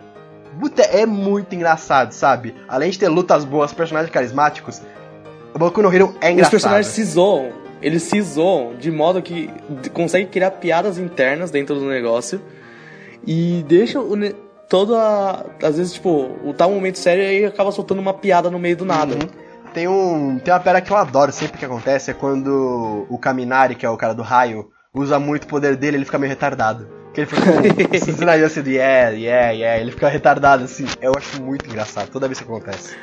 Puta, 0.58 0.82
é 0.82 1.04
muito 1.04 1.54
engraçado, 1.54 2.12
sabe? 2.12 2.54
Além 2.68 2.90
de 2.90 2.98
ter 2.98 3.08
lutas 3.08 3.44
boas, 3.44 3.72
personagens 3.72 4.12
carismáticos, 4.12 4.80
o 5.54 5.58
Boku 5.58 5.80
no 5.80 5.92
Hero 5.92 6.14
é 6.20 6.30
engraçado. 6.30 6.44
Os 6.44 6.50
personagens 6.50 6.86
se 6.86 7.04
zoam. 7.04 7.50
Eles 7.80 8.02
se 8.02 8.20
zoam 8.20 8.74
de 8.76 8.90
modo 8.90 9.22
que 9.22 9.50
consegue 9.92 10.26
criar 10.26 10.50
piadas 10.52 10.98
internas 10.98 11.50
dentro 11.50 11.74
do 11.74 11.86
negócio 11.86 12.40
e 13.26 13.64
deixa 13.66 14.00
o 14.00 14.16
todo 14.68 14.94
a, 14.96 15.46
às 15.62 15.76
vezes 15.76 15.94
tipo 15.94 16.36
o 16.44 16.52
tal 16.52 16.70
momento 16.70 16.98
sério 16.98 17.22
e 17.22 17.44
acaba 17.44 17.70
soltando 17.72 18.00
uma 18.00 18.14
piada 18.14 18.50
no 18.50 18.58
meio 18.58 18.76
do 18.76 18.84
nada. 18.84 19.14
Uhum. 19.14 19.28
Tem 19.72 19.88
um 19.88 20.38
tem 20.38 20.52
uma 20.52 20.60
piada 20.60 20.80
que 20.80 20.90
eu 20.90 20.96
adoro 20.96 21.32
sempre 21.32 21.58
que 21.58 21.64
acontece 21.64 22.10
é 22.10 22.14
quando 22.14 23.06
o 23.08 23.18
Kaminari, 23.18 23.74
que 23.74 23.86
é 23.86 23.90
o 23.90 23.96
cara 23.96 24.14
do 24.14 24.22
raio, 24.22 24.68
usa 24.94 25.18
muito 25.18 25.44
o 25.44 25.48
poder 25.48 25.76
dele, 25.76 25.98
ele 25.98 26.04
fica 26.04 26.18
meio 26.18 26.30
retardado. 26.30 26.88
Que 27.16 27.22
ele 27.22 27.26
fica 27.28 27.88
com 27.88 27.96
esses 27.96 28.14
sinais 28.14 28.42
assim 28.44 28.60
yeah, 28.66 29.08
yeah, 29.08 29.50
yeah. 29.50 29.80
Ele 29.80 29.90
fica 29.90 30.06
retardado 30.06 30.64
assim. 30.64 30.84
Eu 31.00 31.14
acho 31.16 31.42
muito 31.42 31.66
engraçado 31.66 32.10
toda 32.10 32.28
vez 32.28 32.38
que 32.38 32.44
acontece. 32.44 32.94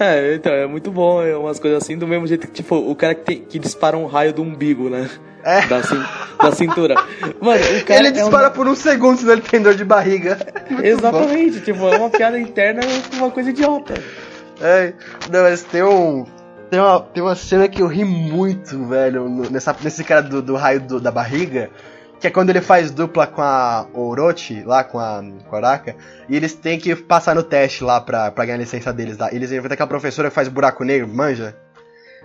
É, 0.00 0.34
então, 0.34 0.52
é 0.52 0.66
muito 0.66 0.90
bom, 0.90 1.22
é 1.22 1.36
umas 1.36 1.60
coisas 1.60 1.80
assim, 1.80 1.96
do 1.96 2.08
mesmo 2.08 2.26
jeito 2.26 2.48
que, 2.48 2.54
tipo, 2.54 2.74
o 2.74 2.96
cara 2.96 3.14
que, 3.14 3.22
tem, 3.22 3.38
que 3.38 3.60
dispara 3.60 3.96
um 3.96 4.06
raio 4.06 4.32
do 4.32 4.42
umbigo, 4.42 4.90
né? 4.90 5.08
É. 5.44 5.64
Da, 5.66 5.80
cin 5.80 6.02
da 6.42 6.50
cintura. 6.50 6.96
Mano, 7.40 7.62
o 7.62 7.84
cara. 7.84 8.00
Ele 8.00 8.08
é 8.08 8.10
dispara 8.10 8.48
um... 8.48 8.50
por 8.50 8.66
um 8.66 8.74
segundo, 8.74 9.18
senão 9.18 9.34
ele 9.34 9.42
tem 9.42 9.62
dor 9.62 9.76
de 9.76 9.84
barriga. 9.84 10.38
Muito 10.68 10.84
Exatamente, 10.84 11.58
bom. 11.58 11.64
tipo, 11.64 11.88
é 11.88 11.98
uma 11.98 12.10
piada 12.10 12.40
interna, 12.40 12.80
uma 13.14 13.30
coisa 13.30 13.50
idiota. 13.50 13.94
É, 14.60 14.92
não, 15.30 15.42
mas 15.42 15.62
tem 15.62 15.84
um. 15.84 16.26
Tem 16.68 16.80
uma, 16.80 17.00
tem 17.00 17.22
uma 17.22 17.36
cena 17.36 17.68
que 17.68 17.80
eu 17.80 17.86
ri 17.86 18.04
muito, 18.04 18.82
velho, 18.86 19.28
nessa, 19.50 19.76
nesse 19.84 20.02
cara 20.02 20.22
do, 20.22 20.42
do 20.42 20.56
raio 20.56 20.80
do, 20.80 20.98
da 20.98 21.12
barriga. 21.12 21.70
Que 22.22 22.28
é 22.28 22.30
quando 22.30 22.50
ele 22.50 22.60
faz 22.60 22.92
dupla 22.92 23.26
com 23.26 23.42
a 23.42 23.84
Orochi, 23.92 24.62
lá 24.62 24.84
com 24.84 24.96
a, 24.96 25.20
com 25.50 25.56
a 25.56 25.58
Araka, 25.58 25.96
e 26.28 26.36
eles 26.36 26.54
têm 26.54 26.78
que 26.78 26.94
passar 26.94 27.34
no 27.34 27.42
teste 27.42 27.82
lá 27.82 28.00
pra, 28.00 28.30
pra 28.30 28.44
ganhar 28.44 28.58
a 28.58 28.60
licença 28.60 28.92
deles 28.92 29.18
lá. 29.18 29.34
Eles 29.34 29.50
inventam 29.50 29.72
aquela 29.72 29.88
professora 29.88 30.28
que 30.28 30.34
faz 30.36 30.46
buraco 30.46 30.84
negro, 30.84 31.08
manja? 31.08 31.56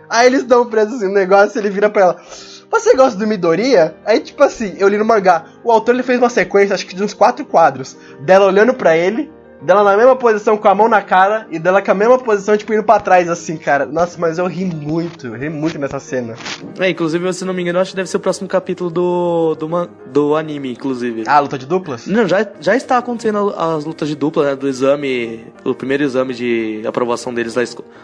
Aí 0.08 0.28
eles 0.28 0.44
dão 0.44 0.70
pra 0.70 0.84
assim, 0.84 1.08
um 1.08 1.14
negócio 1.14 1.58
e 1.58 1.60
ele 1.60 1.72
vira 1.72 1.90
pra 1.90 2.02
ela. 2.04 2.22
Você 2.70 2.96
gosta 2.96 3.18
do 3.18 3.26
Midoriya? 3.26 3.96
Aí, 4.06 4.20
tipo 4.20 4.44
assim, 4.44 4.76
eu 4.78 4.88
li 4.88 5.00
no 5.00 5.04
mangá. 5.04 5.46
O 5.64 5.72
autor 5.72 5.96
ele 5.96 6.04
fez 6.04 6.20
uma 6.20 6.30
sequência, 6.30 6.76
acho 6.76 6.86
que 6.86 6.96
de 6.96 7.04
uns 7.04 7.16
quatro 7.16 7.44
quadros, 7.44 7.98
dela 8.20 8.46
olhando 8.46 8.76
pra 8.76 8.96
ele, 8.96 9.32
dela 9.62 9.84
na 9.84 9.98
mesma 9.98 10.16
posição 10.16 10.58
com 10.58 10.68
a 10.68 10.76
mão 10.76 10.88
na 10.88 11.02
cara 11.02 11.48
e 11.50 11.60
dela 11.60 11.82
com 11.82 11.92
a 11.92 11.94
mesma 11.94 12.18
posição, 12.18 12.56
tipo, 12.58 12.74
indo 12.74 12.84
pra 12.84 13.00
trás, 13.00 13.30
assim, 13.30 13.58
cara. 13.58 13.86
Nossa, 13.86 14.18
mas 14.20 14.38
eu 14.38 14.48
ri 14.48 14.66
muito, 14.66 15.28
eu 15.28 15.34
ri 15.36 15.50
muito 15.50 15.80
nessa 15.80 16.00
cena. 16.00 16.36
É, 16.80 16.90
inclusive, 16.90 17.32
se 17.34 17.46
não 17.46 17.54
me 17.54 17.62
engano, 17.62 17.80
acho 17.80 17.92
que 17.92 17.96
deve 17.96 18.10
ser 18.10 18.18
o 18.18 18.20
próximo 18.20 18.48
capítulo 18.48 18.90
do, 18.90 19.56
do, 19.56 19.90
do 20.12 20.36
anime, 20.36 20.72
inclusive. 20.72 21.24
Ah, 21.28 21.40
luta 21.40 21.58
de 21.58 21.66
duplas? 21.66 22.08
Não, 22.08 22.28
já, 22.28 22.46
já 22.60 22.76
está 22.76 22.98
acontecendo 22.98 23.54
as 23.58 23.86
lutas 23.86 24.08
de 24.08 24.16
dupla, 24.16 24.46
né, 24.46 24.56
do 24.56 24.68
exame, 24.68 25.46
o 25.64 25.74
primeiro 25.74 26.04
exame 26.04 26.34
de 26.34 26.84
aprovação 26.86 27.34
deles 27.34 27.56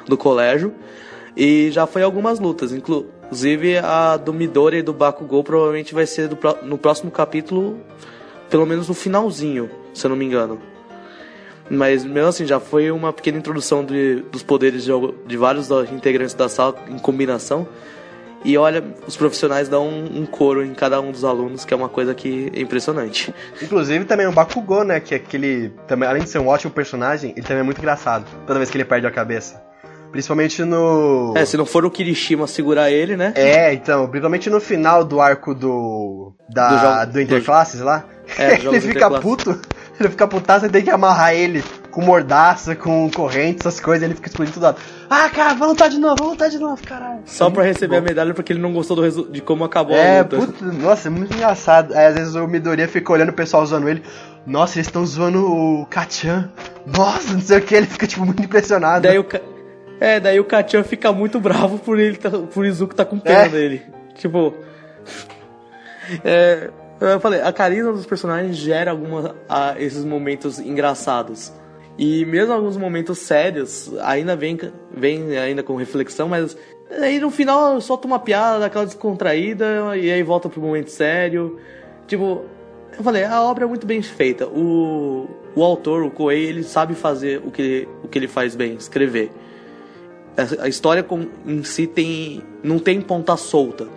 do 0.08 0.18
colégio. 0.18 0.74
E 1.36 1.72
já 1.72 1.88
foi 1.88 2.04
algumas 2.04 2.40
lutas, 2.40 2.72
inclusive 2.72 3.78
a 3.80 4.18
do 4.18 4.32
Midori 4.32 4.78
e 4.78 4.82
do 4.84 4.94
Bakugou 4.94 5.44
provavelmente 5.44 5.94
vai 5.94 6.06
ser 6.06 6.28
do, 6.28 6.38
no 6.62 6.78
próximo 6.78 7.10
capítulo, 7.10 7.80
pelo 8.50 8.68
menos 8.68 8.88
no 8.88 8.94
finalzinho, 8.94 9.70
se 9.96 10.06
eu 10.06 10.10
não 10.10 10.16
me 10.16 10.26
engano. 10.26 10.73
Mas 11.74 12.06
mesmo 12.06 12.30
assim, 12.30 12.46
já 12.46 12.60
foi 12.60 12.92
uma 12.92 13.12
pequena 13.12 13.38
introdução 13.38 13.84
de, 13.84 14.24
dos 14.32 14.44
poderes 14.44 14.84
de, 14.84 14.92
de 15.26 15.38
vários 15.38 15.70
integrantes 15.92 16.34
da 16.34 16.48
sala 16.48 16.76
em 16.90 16.98
combinação. 17.00 17.68
E 18.46 18.58
olha, 18.58 18.84
os 19.08 19.16
profissionais 19.16 19.70
dão 19.70 19.88
um, 19.88 20.22
um 20.22 20.26
coro 20.26 20.66
em 20.66 20.74
cada 20.74 21.00
um 21.00 21.12
dos 21.12 21.24
alunos, 21.24 21.64
que 21.64 21.74
é 21.74 21.78
uma 21.78 21.88
coisa 21.88 22.14
que 22.14 22.52
é 22.54 22.60
impressionante. 22.60 23.34
Inclusive 23.62 24.04
também 24.04 24.28
o 24.28 24.34
Bakugou, 24.34 24.84
né? 24.84 25.00
Que 25.00 25.14
é 25.14 25.18
aquele. 25.18 25.70
Também, 25.88 26.08
além 26.08 26.24
de 26.24 26.30
ser 26.30 26.40
um 26.40 26.48
ótimo 26.48 26.72
personagem, 26.72 27.32
ele 27.32 27.46
também 27.46 27.62
é 27.62 27.64
muito 27.64 27.80
engraçado. 27.80 28.26
Toda 28.46 28.60
vez 28.60 28.70
que 28.70 28.78
ele 28.78 28.86
perde 28.86 29.08
a 29.08 29.12
cabeça. 29.12 29.64
Principalmente 30.12 30.64
no. 30.64 31.34
É, 31.36 31.46
se 31.46 31.56
não 31.56 31.66
for 31.66 31.86
o 31.86 31.90
Kirishima 31.90 32.46
segurar 32.46 32.92
ele, 32.92 33.16
né? 33.16 33.34
É, 33.36 33.74
então, 33.74 34.08
principalmente 34.08 34.50
no 34.50 34.60
final 34.60 35.04
do 35.04 35.22
arco 35.22 35.56
do. 35.56 36.36
Da, 36.50 37.06
do, 37.06 37.14
do 37.14 37.22
Interclasses 37.22 37.80
do... 37.80 37.86
lá. 37.86 38.06
É, 38.38 38.56
ele 38.62 38.82
fica 38.82 39.10
puto. 39.10 39.60
Ele 40.00 40.10
fica 40.10 40.28
putaço 40.28 40.66
e 40.66 40.70
tem 40.70 40.84
que 40.84 40.90
amarrar 40.90 41.34
ele 41.34 41.64
com 41.92 42.02
mordaça, 42.02 42.76
com 42.76 43.10
corrente, 43.12 43.60
essas 43.60 43.80
coisas, 43.80 44.04
ele 44.04 44.16
fica 44.16 44.28
explodindo 44.28 44.60
tudo. 44.60 44.76
Ah, 45.08 45.30
cara, 45.30 45.54
vamos 45.54 45.70
lutar 45.70 45.90
de 45.90 46.00
novo, 46.00 46.16
vamos 46.18 46.34
lutar 46.34 46.50
de 46.50 46.58
novo, 46.58 46.82
caralho. 46.82 47.20
Só 47.26 47.52
pra 47.52 47.64
receber 47.64 47.98
Bom. 47.98 48.06
a 48.06 48.10
medalha 48.10 48.34
porque 48.34 48.52
ele 48.52 48.60
não 48.60 48.74
gostou 48.74 48.98
do 48.98 49.32
de 49.32 49.42
como 49.42 49.64
acabou 49.64 49.96
é, 49.96 50.20
a 50.20 50.24
luta. 50.24 50.38
Puta, 50.38 50.66
nossa, 50.66 51.08
é 51.08 51.12
muito 51.12 51.36
engraçado. 51.36 51.94
Aí 51.94 52.08
às 52.08 52.16
vezes 52.16 52.34
o 52.34 52.48
Midoriya 52.48 52.88
fica 52.88 53.14
olhando 53.14 53.30
o 53.30 53.34
pessoal 53.34 53.62
usando 53.62 53.88
ele. 53.88 54.02
Nossa, 54.46 54.78
eles 54.78 54.88
estão 54.88 55.06
zoando 55.06 55.46
o 55.46 55.86
Kachan. 55.86 56.50
Nossa, 56.86 57.34
não 57.34 57.42
sei 57.42 57.60
o 57.60 57.62
que, 57.62 57.76
ele 57.76 57.86
fica 57.86 58.08
tipo 58.08 58.26
muito 58.26 58.42
impressionado. 58.42 59.04
Daí 59.04 59.20
o, 59.20 59.26
é, 60.00 60.20
daí 60.20 60.40
o 60.40 60.46
Kachan 60.46 60.84
fica 60.84 61.12
muito 61.14 61.40
bravo 61.40 61.78
por 61.78 62.00
ele 62.00 62.18
tá, 62.18 62.32
por 62.32 62.66
Izuku 62.66 62.96
tá 62.96 63.06
com 63.06 63.20
pena 63.20 63.44
é. 63.44 63.50
dele. 63.50 63.84
Tipo. 64.16 64.54
É, 66.22 66.70
eu 67.06 67.20
falei, 67.20 67.42
a 67.42 67.52
carisma 67.52 67.92
dos 67.92 68.06
personagens 68.06 68.56
gera 68.56 68.92
alguma, 68.92 69.36
a, 69.48 69.76
esses 69.80 70.04
momentos 70.04 70.60
engraçados. 70.60 71.52
E 71.98 72.26
mesmo 72.26 72.54
alguns 72.54 72.78
momentos 72.78 73.20
sérios, 73.20 73.92
ainda 74.02 74.36
vem, 74.36 74.58
vem 74.92 75.38
ainda 75.38 75.62
com 75.62 75.76
reflexão, 75.76 76.28
mas 76.28 76.58
aí 76.90 77.20
no 77.20 77.30
final 77.30 77.80
solta 77.82 78.08
uma 78.08 78.20
piada, 78.20 78.60
daquela 78.60 78.86
descontraída, 78.86 79.96
e 79.96 80.12
aí 80.12 80.24
volta 80.24 80.50
pro 80.50 80.62
momento 80.62 80.90
sério. 80.90 81.60
Tipo, 82.08 82.46
eu 82.98 83.04
falei, 83.04 83.24
a 83.24 83.42
obra 83.42 83.66
é 83.66 83.68
muito 83.68 83.86
bem 83.86 84.02
feita. 84.02 84.48
O, 84.48 85.28
o 85.56 85.64
autor, 85.64 86.04
o 86.04 86.10
Koei, 86.10 86.46
ele 86.46 86.64
sabe 86.64 86.96
fazer 86.96 87.42
o 87.46 87.52
que, 87.52 87.88
o 88.04 88.08
que 88.08 88.18
ele 88.18 88.28
faz 88.28 88.56
bem, 88.56 88.74
escrever 88.74 89.32
a 90.60 90.68
história 90.68 91.06
em 91.46 91.64
si 91.64 91.86
tem 91.86 92.42
não 92.64 92.80
tem 92.80 93.00
ponta 93.02 93.38
solta, 93.38 93.88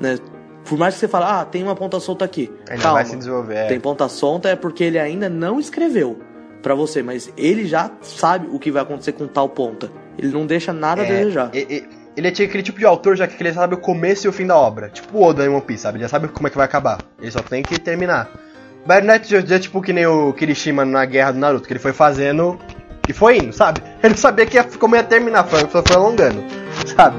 né? 0.00 0.18
Por 0.64 0.78
mais 0.78 0.94
que 0.94 1.00
você 1.00 1.08
fale, 1.08 1.26
ah, 1.28 1.44
tem 1.44 1.62
uma 1.62 1.74
ponta 1.74 2.00
solta 2.00 2.24
aqui. 2.24 2.50
Ele 2.68 2.80
Calma, 2.80 2.98
vai 2.98 3.04
se 3.04 3.16
desenvolver. 3.16 3.54
É. 3.54 3.66
Tem 3.66 3.80
ponta 3.80 4.08
solta 4.08 4.48
é 4.48 4.56
porque 4.56 4.84
ele 4.84 4.98
ainda 4.98 5.28
não 5.28 5.60
escreveu 5.60 6.18
para 6.62 6.74
você, 6.74 7.02
mas 7.02 7.30
ele 7.36 7.66
já 7.66 7.90
sabe 8.00 8.48
o 8.50 8.58
que 8.58 8.70
vai 8.70 8.82
acontecer 8.82 9.12
com 9.12 9.26
tal 9.26 9.48
ponta. 9.48 9.90
Ele 10.18 10.28
não 10.28 10.46
deixa 10.46 10.72
nada 10.72 11.02
é, 11.02 11.04
a 11.04 11.08
desejar. 11.08 11.50
Ele, 11.52 11.86
ele 12.16 12.28
é 12.28 12.30
aquele 12.30 12.62
tipo 12.62 12.78
de 12.78 12.86
autor 12.86 13.16
já 13.16 13.26
que 13.26 13.40
ele 13.42 13.52
sabe 13.52 13.74
o 13.74 13.78
começo 13.78 14.26
e 14.26 14.28
o 14.28 14.32
fim 14.32 14.46
da 14.46 14.56
obra. 14.56 14.88
Tipo 14.88 15.18
o 15.18 15.22
Oda 15.22 15.44
em 15.44 15.48
One 15.48 15.60
Piece, 15.60 15.82
sabe? 15.82 15.98
Ele 15.98 16.04
já 16.04 16.08
sabe 16.08 16.28
como 16.28 16.46
é 16.46 16.50
que 16.50 16.56
vai 16.56 16.64
acabar. 16.64 16.98
Ele 17.20 17.30
só 17.30 17.40
tem 17.40 17.62
que 17.62 17.78
terminar. 17.78 18.30
Bayonetta 18.86 19.26
já 19.28 19.56
é 19.56 19.58
tipo 19.58 19.82
que 19.82 19.92
nem 19.92 20.06
o 20.06 20.32
Kirishima 20.32 20.84
na 20.84 21.04
guerra 21.04 21.32
do 21.32 21.38
Naruto, 21.38 21.66
que 21.66 21.72
ele 21.72 21.80
foi 21.80 21.92
fazendo 21.92 22.58
e 23.08 23.12
foi 23.12 23.38
indo, 23.38 23.52
sabe? 23.52 23.82
Ele 24.02 24.10
não 24.10 24.16
sabia 24.16 24.46
que 24.46 24.56
ia, 24.56 24.64
como 24.64 24.96
ia 24.96 25.02
terminar, 25.02 25.44
foi, 25.44 25.60
só 25.70 25.82
foi 25.82 25.96
alongando, 25.96 26.42
sabe? 26.96 27.16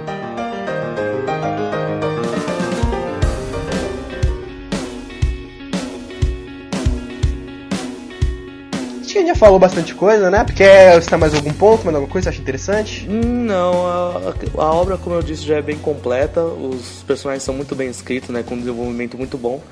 Que 9.15 9.19
a 9.19 9.21
gente 9.21 9.29
já 9.29 9.35
falou 9.35 9.57
bastante 9.57 9.95
coisa, 9.95 10.29
né? 10.29 10.43
Porque 10.43 10.63
está 10.63 11.17
mais 11.17 11.33
algum 11.33 11.53
ponto, 11.53 11.85
mais 11.85 11.95
alguma 11.95 12.11
coisa 12.11 12.29
que 12.29 12.35
você 12.35 12.35
acha 12.35 12.41
interessante? 12.41 13.07
Não, 13.07 13.87
a, 13.87 14.33
a, 14.57 14.73
obra, 14.73 14.97
como 14.97 15.15
eu 15.15 15.23
disse, 15.23 15.43
já 15.43 15.55
é 15.55 15.61
bem 15.61 15.77
completa. 15.77 16.43
Os 16.43 17.01
personagens 17.03 17.41
são 17.41 17.55
muito 17.55 17.73
bem 17.75 17.89
escritos, 17.89 18.29
né? 18.29 18.43
Com 18.43 18.55
um 18.55 18.59
desenvolvimento 18.59 19.17
muito 19.17 19.37
bom. 19.37 19.63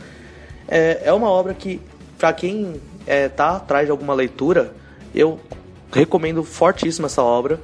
É, 0.66 1.02
é 1.04 1.12
uma 1.12 1.30
obra 1.30 1.54
que, 1.54 1.82
para 2.18 2.32
quem 2.32 2.80
é, 3.06 3.28
tá 3.28 3.58
atrás 3.58 3.86
de 3.86 3.92
alguma 3.92 4.14
leitura, 4.14 4.74
eu 5.14 5.38
recomendo 5.92 6.42
fortíssimo 6.46 7.08
essa 7.08 7.22
obra. 7.22 7.60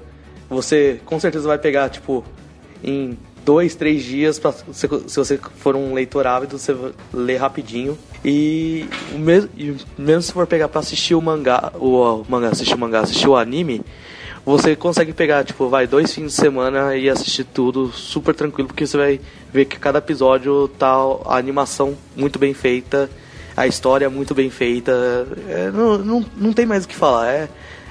Você 0.50 1.00
com 1.06 1.18
certeza 1.18 1.48
vai 1.48 1.58
pegar, 1.58 1.88
tipo, 1.88 2.26
em 2.84 3.18
dois, 3.50 3.74
três 3.74 4.04
dias, 4.04 4.38
pra, 4.38 4.52
se, 4.52 4.88
se 5.08 5.16
você 5.16 5.40
for 5.58 5.76
um 5.76 5.92
leitor 5.92 6.28
ávido, 6.28 6.60
você 6.60 6.76
lê 7.12 7.36
rapidinho. 7.36 7.98
E 8.24 8.86
mesmo, 9.14 9.50
mesmo 9.98 10.22
se 10.22 10.32
for 10.32 10.46
pegar 10.46 10.68
para 10.68 10.82
assistir 10.82 11.16
o 11.16 11.22
mangá, 11.22 11.72
o, 11.74 12.22
o 12.22 12.26
mangá, 12.30 12.50
assistir 12.50 12.76
o 12.76 12.78
mangá, 12.78 13.00
assistir 13.00 13.28
o 13.28 13.36
anime, 13.36 13.82
você 14.46 14.76
consegue 14.76 15.14
pegar, 15.14 15.44
tipo, 15.44 15.68
vai 15.68 15.88
dois 15.88 16.14
fins 16.14 16.28
de 16.28 16.34
semana 16.34 16.96
e 16.96 17.10
assistir 17.10 17.44
tudo 17.44 17.92
super 17.92 18.36
tranquilo, 18.36 18.68
porque 18.68 18.86
você 18.86 18.98
vai 18.98 19.20
ver 19.52 19.66
que 19.66 19.80
cada 19.80 19.98
episódio 19.98 20.68
tá 20.68 20.94
a 21.26 21.36
animação 21.36 21.98
muito 22.16 22.38
bem 22.38 22.54
feita, 22.54 23.10
a 23.58 23.66
história 23.66 24.12
muito 24.12 24.36
bem 24.36 24.52
feita. 24.52 24.92
É, 25.50 25.72
não, 25.72 25.98
não, 25.98 26.26
não 26.38 26.54
tem 26.54 26.68
mais 26.68 26.86
o 26.86 26.88
que 26.88 26.96
falar. 26.96 27.32
É, 27.32 27.50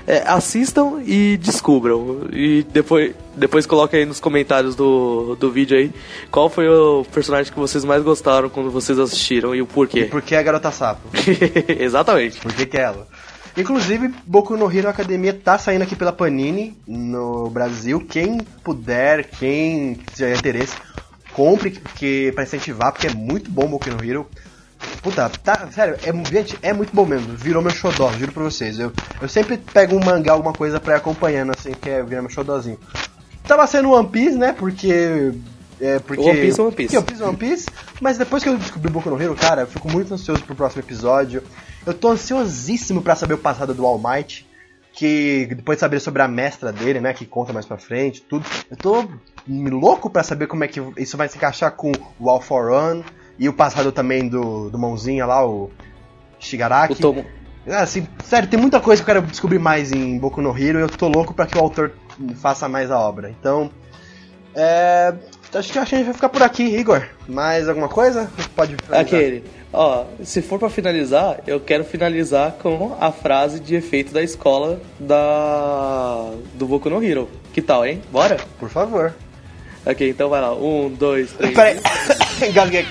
é, 0.09 0.25
assistam 0.27 1.03
e 1.05 1.37
descubram. 1.37 2.27
E 2.33 2.67
depois, 2.73 3.15
depois 3.37 3.67
coloquem 3.67 4.01
aí 4.01 4.07
nos 4.07 4.19
comentários 4.19 4.75
do, 4.75 5.37
do 5.37 5.53
vídeo 5.53 5.77
aí 5.77 5.93
qual 6.31 6.49
foi 6.49 6.67
o 6.67 7.05
personagem 7.13 7.53
que 7.53 7.59
vocês 7.59 7.85
mais 7.85 8.03
gostaram 8.03 8.49
quando 8.49 8.71
vocês 8.71 8.99
assistiram 8.99 9.55
e 9.55 9.61
o 9.61 9.67
porquê. 9.67 10.01
E 10.01 10.05
por 10.07 10.23
que 10.23 10.35
a 10.35 10.43
garota 10.43 10.73
sapo? 10.73 11.11
Exatamente. 11.79 12.41
Por 12.41 12.53
que, 12.55 12.65
que 12.65 12.79
é 12.79 12.81
ela? 12.81 13.07
Inclusive, 13.55 14.15
Boku 14.25 14.57
no 14.57 14.73
Hero 14.73 14.89
Academia 14.89 15.35
tá 15.35 15.59
saindo 15.59 15.83
aqui 15.83 15.95
pela 15.95 16.13
Panini 16.13 16.77
no 16.87 17.51
Brasil. 17.51 18.01
Quem 18.09 18.39
puder, 18.65 19.25
quem 19.25 19.95
tiver 20.15 20.35
interesse, 20.37 20.77
compre 21.33 21.71
porque 21.71 22.33
para 22.35 22.45
incentivar, 22.45 22.93
porque 22.93 23.09
é 23.09 23.15
muito 23.15 23.51
bom 23.51 23.67
Boku 23.67 23.91
no 23.91 24.03
Hero. 24.03 24.27
Puta, 25.03 25.29
tá, 25.29 25.69
sério, 25.71 25.97
é, 26.03 26.31
gente, 26.31 26.59
é 26.61 26.73
muito 26.73 26.95
bom 26.95 27.07
mesmo. 27.07 27.35
Virou 27.37 27.63
meu 27.63 27.71
xodó, 27.71 28.11
juro 28.13 28.33
pra 28.33 28.43
vocês. 28.43 28.79
Eu, 28.79 28.93
eu 29.21 29.29
sempre 29.29 29.57
pego 29.57 29.97
um 29.97 30.05
mangá, 30.05 30.33
alguma 30.33 30.53
coisa 30.53 30.81
pra 30.81 30.95
ir 30.95 30.97
acompanhando, 30.97 31.53
assim, 31.57 31.73
que 31.73 31.89
é 31.89 32.03
virar 32.03 32.23
meu 32.23 32.31
xodózinho. 32.31 32.79
Tava 33.47 33.67
sendo 33.67 33.93
One 33.93 34.09
Piece, 34.09 34.37
né? 34.37 34.53
Porque. 34.53 35.33
É, 35.81 35.99
porque. 36.01 36.23
One 36.23 36.41
Piece, 36.41 36.61
One 36.61 36.73
Piece. 36.73 36.97
One 36.97 37.07
Piece, 37.07 37.23
One 37.23 37.37
Piece. 37.37 37.67
Mas 38.01 38.19
depois 38.19 38.43
que 38.43 38.49
eu 38.49 38.59
descobri 38.59 38.91
Boku 38.93 39.09
no 39.09 39.21
Hero, 39.21 39.35
cara, 39.35 39.63
eu 39.63 39.67
fico 39.67 39.91
muito 39.91 40.13
ansioso 40.13 40.43
pro 40.45 40.55
próximo 40.55 40.83
episódio. 40.83 41.43
Eu 41.87 41.95
tô 41.95 42.09
ansiosíssimo 42.09 43.01
para 43.01 43.17
saber 43.17 43.35
o 43.35 43.39
passado 43.39 43.73
do 43.73 43.87
All 43.87 43.99
Might. 43.99 44.47
Que 44.93 45.47
depois 45.47 45.77
de 45.77 45.81
saber 45.81 46.01
sobre 46.01 46.23
a 46.23 46.29
mestra 46.29 46.73
dele, 46.73 47.01
né? 47.01 47.15
Que 47.15 47.25
conta 47.25 47.53
mais 47.53 47.65
pra 47.65 47.79
frente, 47.79 48.21
tudo. 48.21 48.45
Eu 48.69 48.77
tô 48.77 49.09
louco 49.49 50.11
para 50.11 50.25
saber 50.25 50.49
como 50.49 50.65
é 50.65 50.69
que 50.69 50.83
isso 50.97 51.17
vai 51.17 51.29
se 51.29 51.37
encaixar 51.37 51.71
com 51.73 51.93
o 52.19 52.29
All 52.29 52.41
for 52.41 52.71
One. 52.71 53.05
E 53.39 53.49
o 53.49 53.53
passado 53.53 53.93
também 53.93 54.29
do, 54.29 54.69
do 54.71 54.79
Mãozinha 54.79 55.25
lá, 55.27 55.47
o. 55.47 55.71
Shigaraki. 56.41 56.95
O 56.95 56.97
Tomo. 56.97 57.25
Assim, 57.67 58.07
sério, 58.25 58.49
tem 58.49 58.59
muita 58.59 58.81
coisa 58.81 59.03
que 59.03 59.11
eu 59.11 59.15
quero 59.15 59.27
descobrir 59.27 59.59
mais 59.59 59.93
em 59.93 60.19
Boku 60.19 60.41
no 60.41 60.57
Hero 60.57 60.79
e 60.79 60.83
eu 60.83 60.89
tô 60.89 61.09
louco 61.09 61.35
pra 61.35 61.47
que 61.47 61.59
o 61.59 61.61
autor 61.61 61.93
faça 62.37 62.69
mais 62.69 62.91
a 62.91 62.99
obra. 62.99 63.29
Então, 63.29 63.71
é, 64.55 65.15
acho 65.55 65.73
que 65.73 65.79
a 65.79 65.85
gente 65.85 66.05
vai 66.05 66.15
ficar 66.15 66.29
por 66.31 66.43
aqui, 66.43 66.63
Igor. 66.63 67.07
Mais 67.29 67.69
alguma 67.69 67.89
coisa? 67.89 68.31
Pode 68.57 68.75
finalizar. 68.77 69.01
Aquele. 69.01 69.45
Ó, 69.73 70.07
se 70.25 70.41
for 70.41 70.59
pra 70.59 70.71
finalizar, 70.71 71.41
eu 71.47 71.61
quero 71.61 71.85
finalizar 71.85 72.53
com 72.53 72.97
a 72.99 73.13
frase 73.13 73.61
de 73.61 73.75
efeito 73.75 74.15
da 74.15 74.23
escola 74.23 74.81
da 74.99 76.33
do 76.55 76.67
Boku 76.67 76.89
no 76.89 77.03
Hero. 77.03 77.29
Que 77.53 77.61
tal, 77.61 77.85
hein? 77.85 78.01
Bora? 78.11 78.39
Por 78.59 78.71
favor. 78.71 79.15
Ok, 79.87 80.09
então 80.11 80.29
vai 80.29 80.41
lá. 80.41 80.55
Um, 80.55 80.89
dois, 80.91 81.33
três. 81.33 81.55
Peraí, 81.55 81.79
engasguei. 82.49 82.87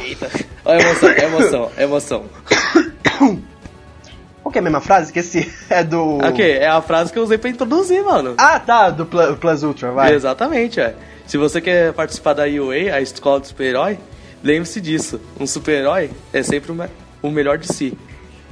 Eita. 0.00 0.30
Ó, 0.64 0.74
emoção, 0.74 1.08
emoção, 1.10 1.70
emoção. 1.78 2.24
Qual 4.42 4.50
que 4.52 4.58
é 4.58 4.60
a 4.60 4.62
mesma 4.64 4.80
frase? 4.80 5.12
Que 5.12 5.20
esse 5.20 5.52
é 5.70 5.84
do. 5.84 6.18
Ok, 6.18 6.44
é 6.44 6.66
a 6.66 6.82
frase 6.82 7.12
que 7.12 7.18
eu 7.18 7.22
usei 7.22 7.38
pra 7.38 7.48
introduzir, 7.50 8.02
mano. 8.02 8.34
Ah, 8.38 8.58
tá, 8.58 8.90
do 8.90 9.06
Pl- 9.06 9.36
Plus 9.36 9.62
Ultra, 9.62 9.92
vai. 9.92 10.12
Exatamente, 10.14 10.80
é. 10.80 10.94
Se 11.26 11.38
você 11.38 11.60
quer 11.60 11.92
participar 11.92 12.32
da 12.34 12.44
UA, 12.44 12.92
a 12.94 13.00
escola 13.00 13.38
do 13.38 13.46
super-herói, 13.46 13.98
lembre-se 14.42 14.80
disso. 14.80 15.20
Um 15.38 15.46
super-herói 15.46 16.10
é 16.32 16.42
sempre 16.42 16.72
o 17.22 17.30
melhor 17.30 17.58
de 17.58 17.72
si. 17.72 17.96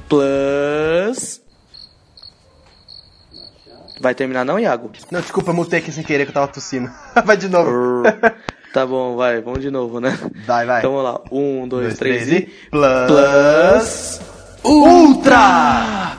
Plus. 0.07 1.40
Vai 4.01 4.15
terminar 4.15 4.43
não, 4.43 4.59
Iago? 4.59 4.89
Não, 5.11 5.21
desculpa, 5.21 5.53
mutei 5.53 5.77
aqui 5.79 5.91
sem 5.91 6.03
querer 6.03 6.25
que 6.25 6.31
eu 6.31 6.33
tava 6.33 6.47
tossindo. 6.47 6.89
vai 7.23 7.37
de 7.37 7.47
novo. 7.47 8.01
tá 8.73 8.83
bom, 8.83 9.15
vai, 9.15 9.39
vamos 9.41 9.61
de 9.61 9.69
novo, 9.69 9.99
né? 9.99 10.17
Vai, 10.43 10.65
vai. 10.65 10.79
Então 10.79 10.91
vamos 10.91 11.05
lá. 11.05 11.21
Um, 11.31 11.67
dois, 11.67 11.83
Dois, 11.83 11.97
três, 11.99 12.25
três 12.25 12.41
e. 12.43 12.51
Plus. 12.71 14.21
Ultra! 14.63 16.17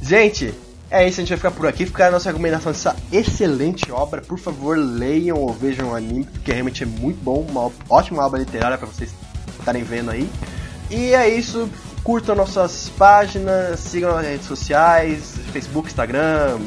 Gente, 0.00 0.54
é 0.90 1.06
isso, 1.06 1.20
a 1.20 1.22
gente 1.22 1.28
vai 1.28 1.36
ficar 1.36 1.50
por 1.50 1.66
aqui. 1.66 1.84
Ficar 1.84 2.06
a 2.06 2.10
nossa 2.10 2.30
recomendação 2.30 2.72
dessa 2.72 2.96
excelente 3.12 3.92
obra. 3.92 4.22
Por 4.22 4.38
favor, 4.38 4.78
leiam 4.78 5.36
ou 5.36 5.52
vejam 5.52 5.90
o 5.90 5.94
anime, 5.94 6.24
porque 6.24 6.50
realmente 6.50 6.82
é 6.82 6.86
muito 6.86 7.22
bom. 7.22 7.44
Uma 7.46 7.70
ótima 7.90 8.24
obra 8.24 8.40
literária 8.40 8.78
pra 8.78 8.86
vocês 8.86 9.10
estarem 9.58 9.82
vendo 9.82 10.10
aí. 10.10 10.30
E 10.90 11.12
é 11.12 11.28
isso. 11.28 11.68
Curtam 12.02 12.34
nossas 12.34 12.88
páginas, 12.96 13.80
sigam 13.80 14.14
nas 14.14 14.24
redes 14.24 14.46
sociais, 14.46 15.34
Facebook, 15.52 15.88
Instagram. 15.88 16.58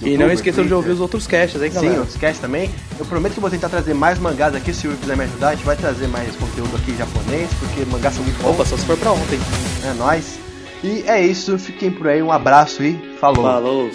E 0.00 0.16
não 0.16 0.30
esqueçam 0.30 0.64
de 0.64 0.72
ouvir 0.72 0.90
os 0.90 1.00
outros 1.00 1.26
casts, 1.26 1.60
hein, 1.60 1.70
galera? 1.72 1.92
Sim, 1.92 1.98
não 1.98 2.06
esquece 2.06 2.40
também. 2.40 2.70
Eu 2.98 3.04
prometo 3.04 3.34
que 3.34 3.40
vou 3.40 3.50
tentar 3.50 3.68
trazer 3.68 3.94
mais 3.94 4.18
mangás 4.18 4.54
aqui, 4.54 4.72
se 4.72 4.78
o 4.78 4.80
Silvio 4.82 4.98
quiser 4.98 5.16
me 5.16 5.24
ajudar. 5.24 5.48
A 5.48 5.54
gente 5.54 5.64
vai 5.64 5.76
trazer 5.76 6.06
mais 6.06 6.34
conteúdo 6.36 6.76
aqui 6.76 6.92
em 6.92 6.96
japonês, 6.96 7.50
porque 7.58 7.84
mangás 7.90 8.14
são 8.14 8.22
muito 8.22 8.40
bons. 8.40 8.50
Opa, 8.50 8.64
só 8.64 8.76
se 8.76 8.84
for 8.84 8.96
pra 8.96 9.12
ontem. 9.12 9.38
É 9.84 9.92
nóis. 9.94 10.38
E 10.84 11.02
é 11.06 11.20
isso, 11.20 11.58
fiquem 11.58 11.90
por 11.90 12.06
aí, 12.06 12.22
um 12.22 12.30
abraço 12.30 12.82
e 12.82 13.16
falou. 13.20 13.42
Falou. 13.42 13.90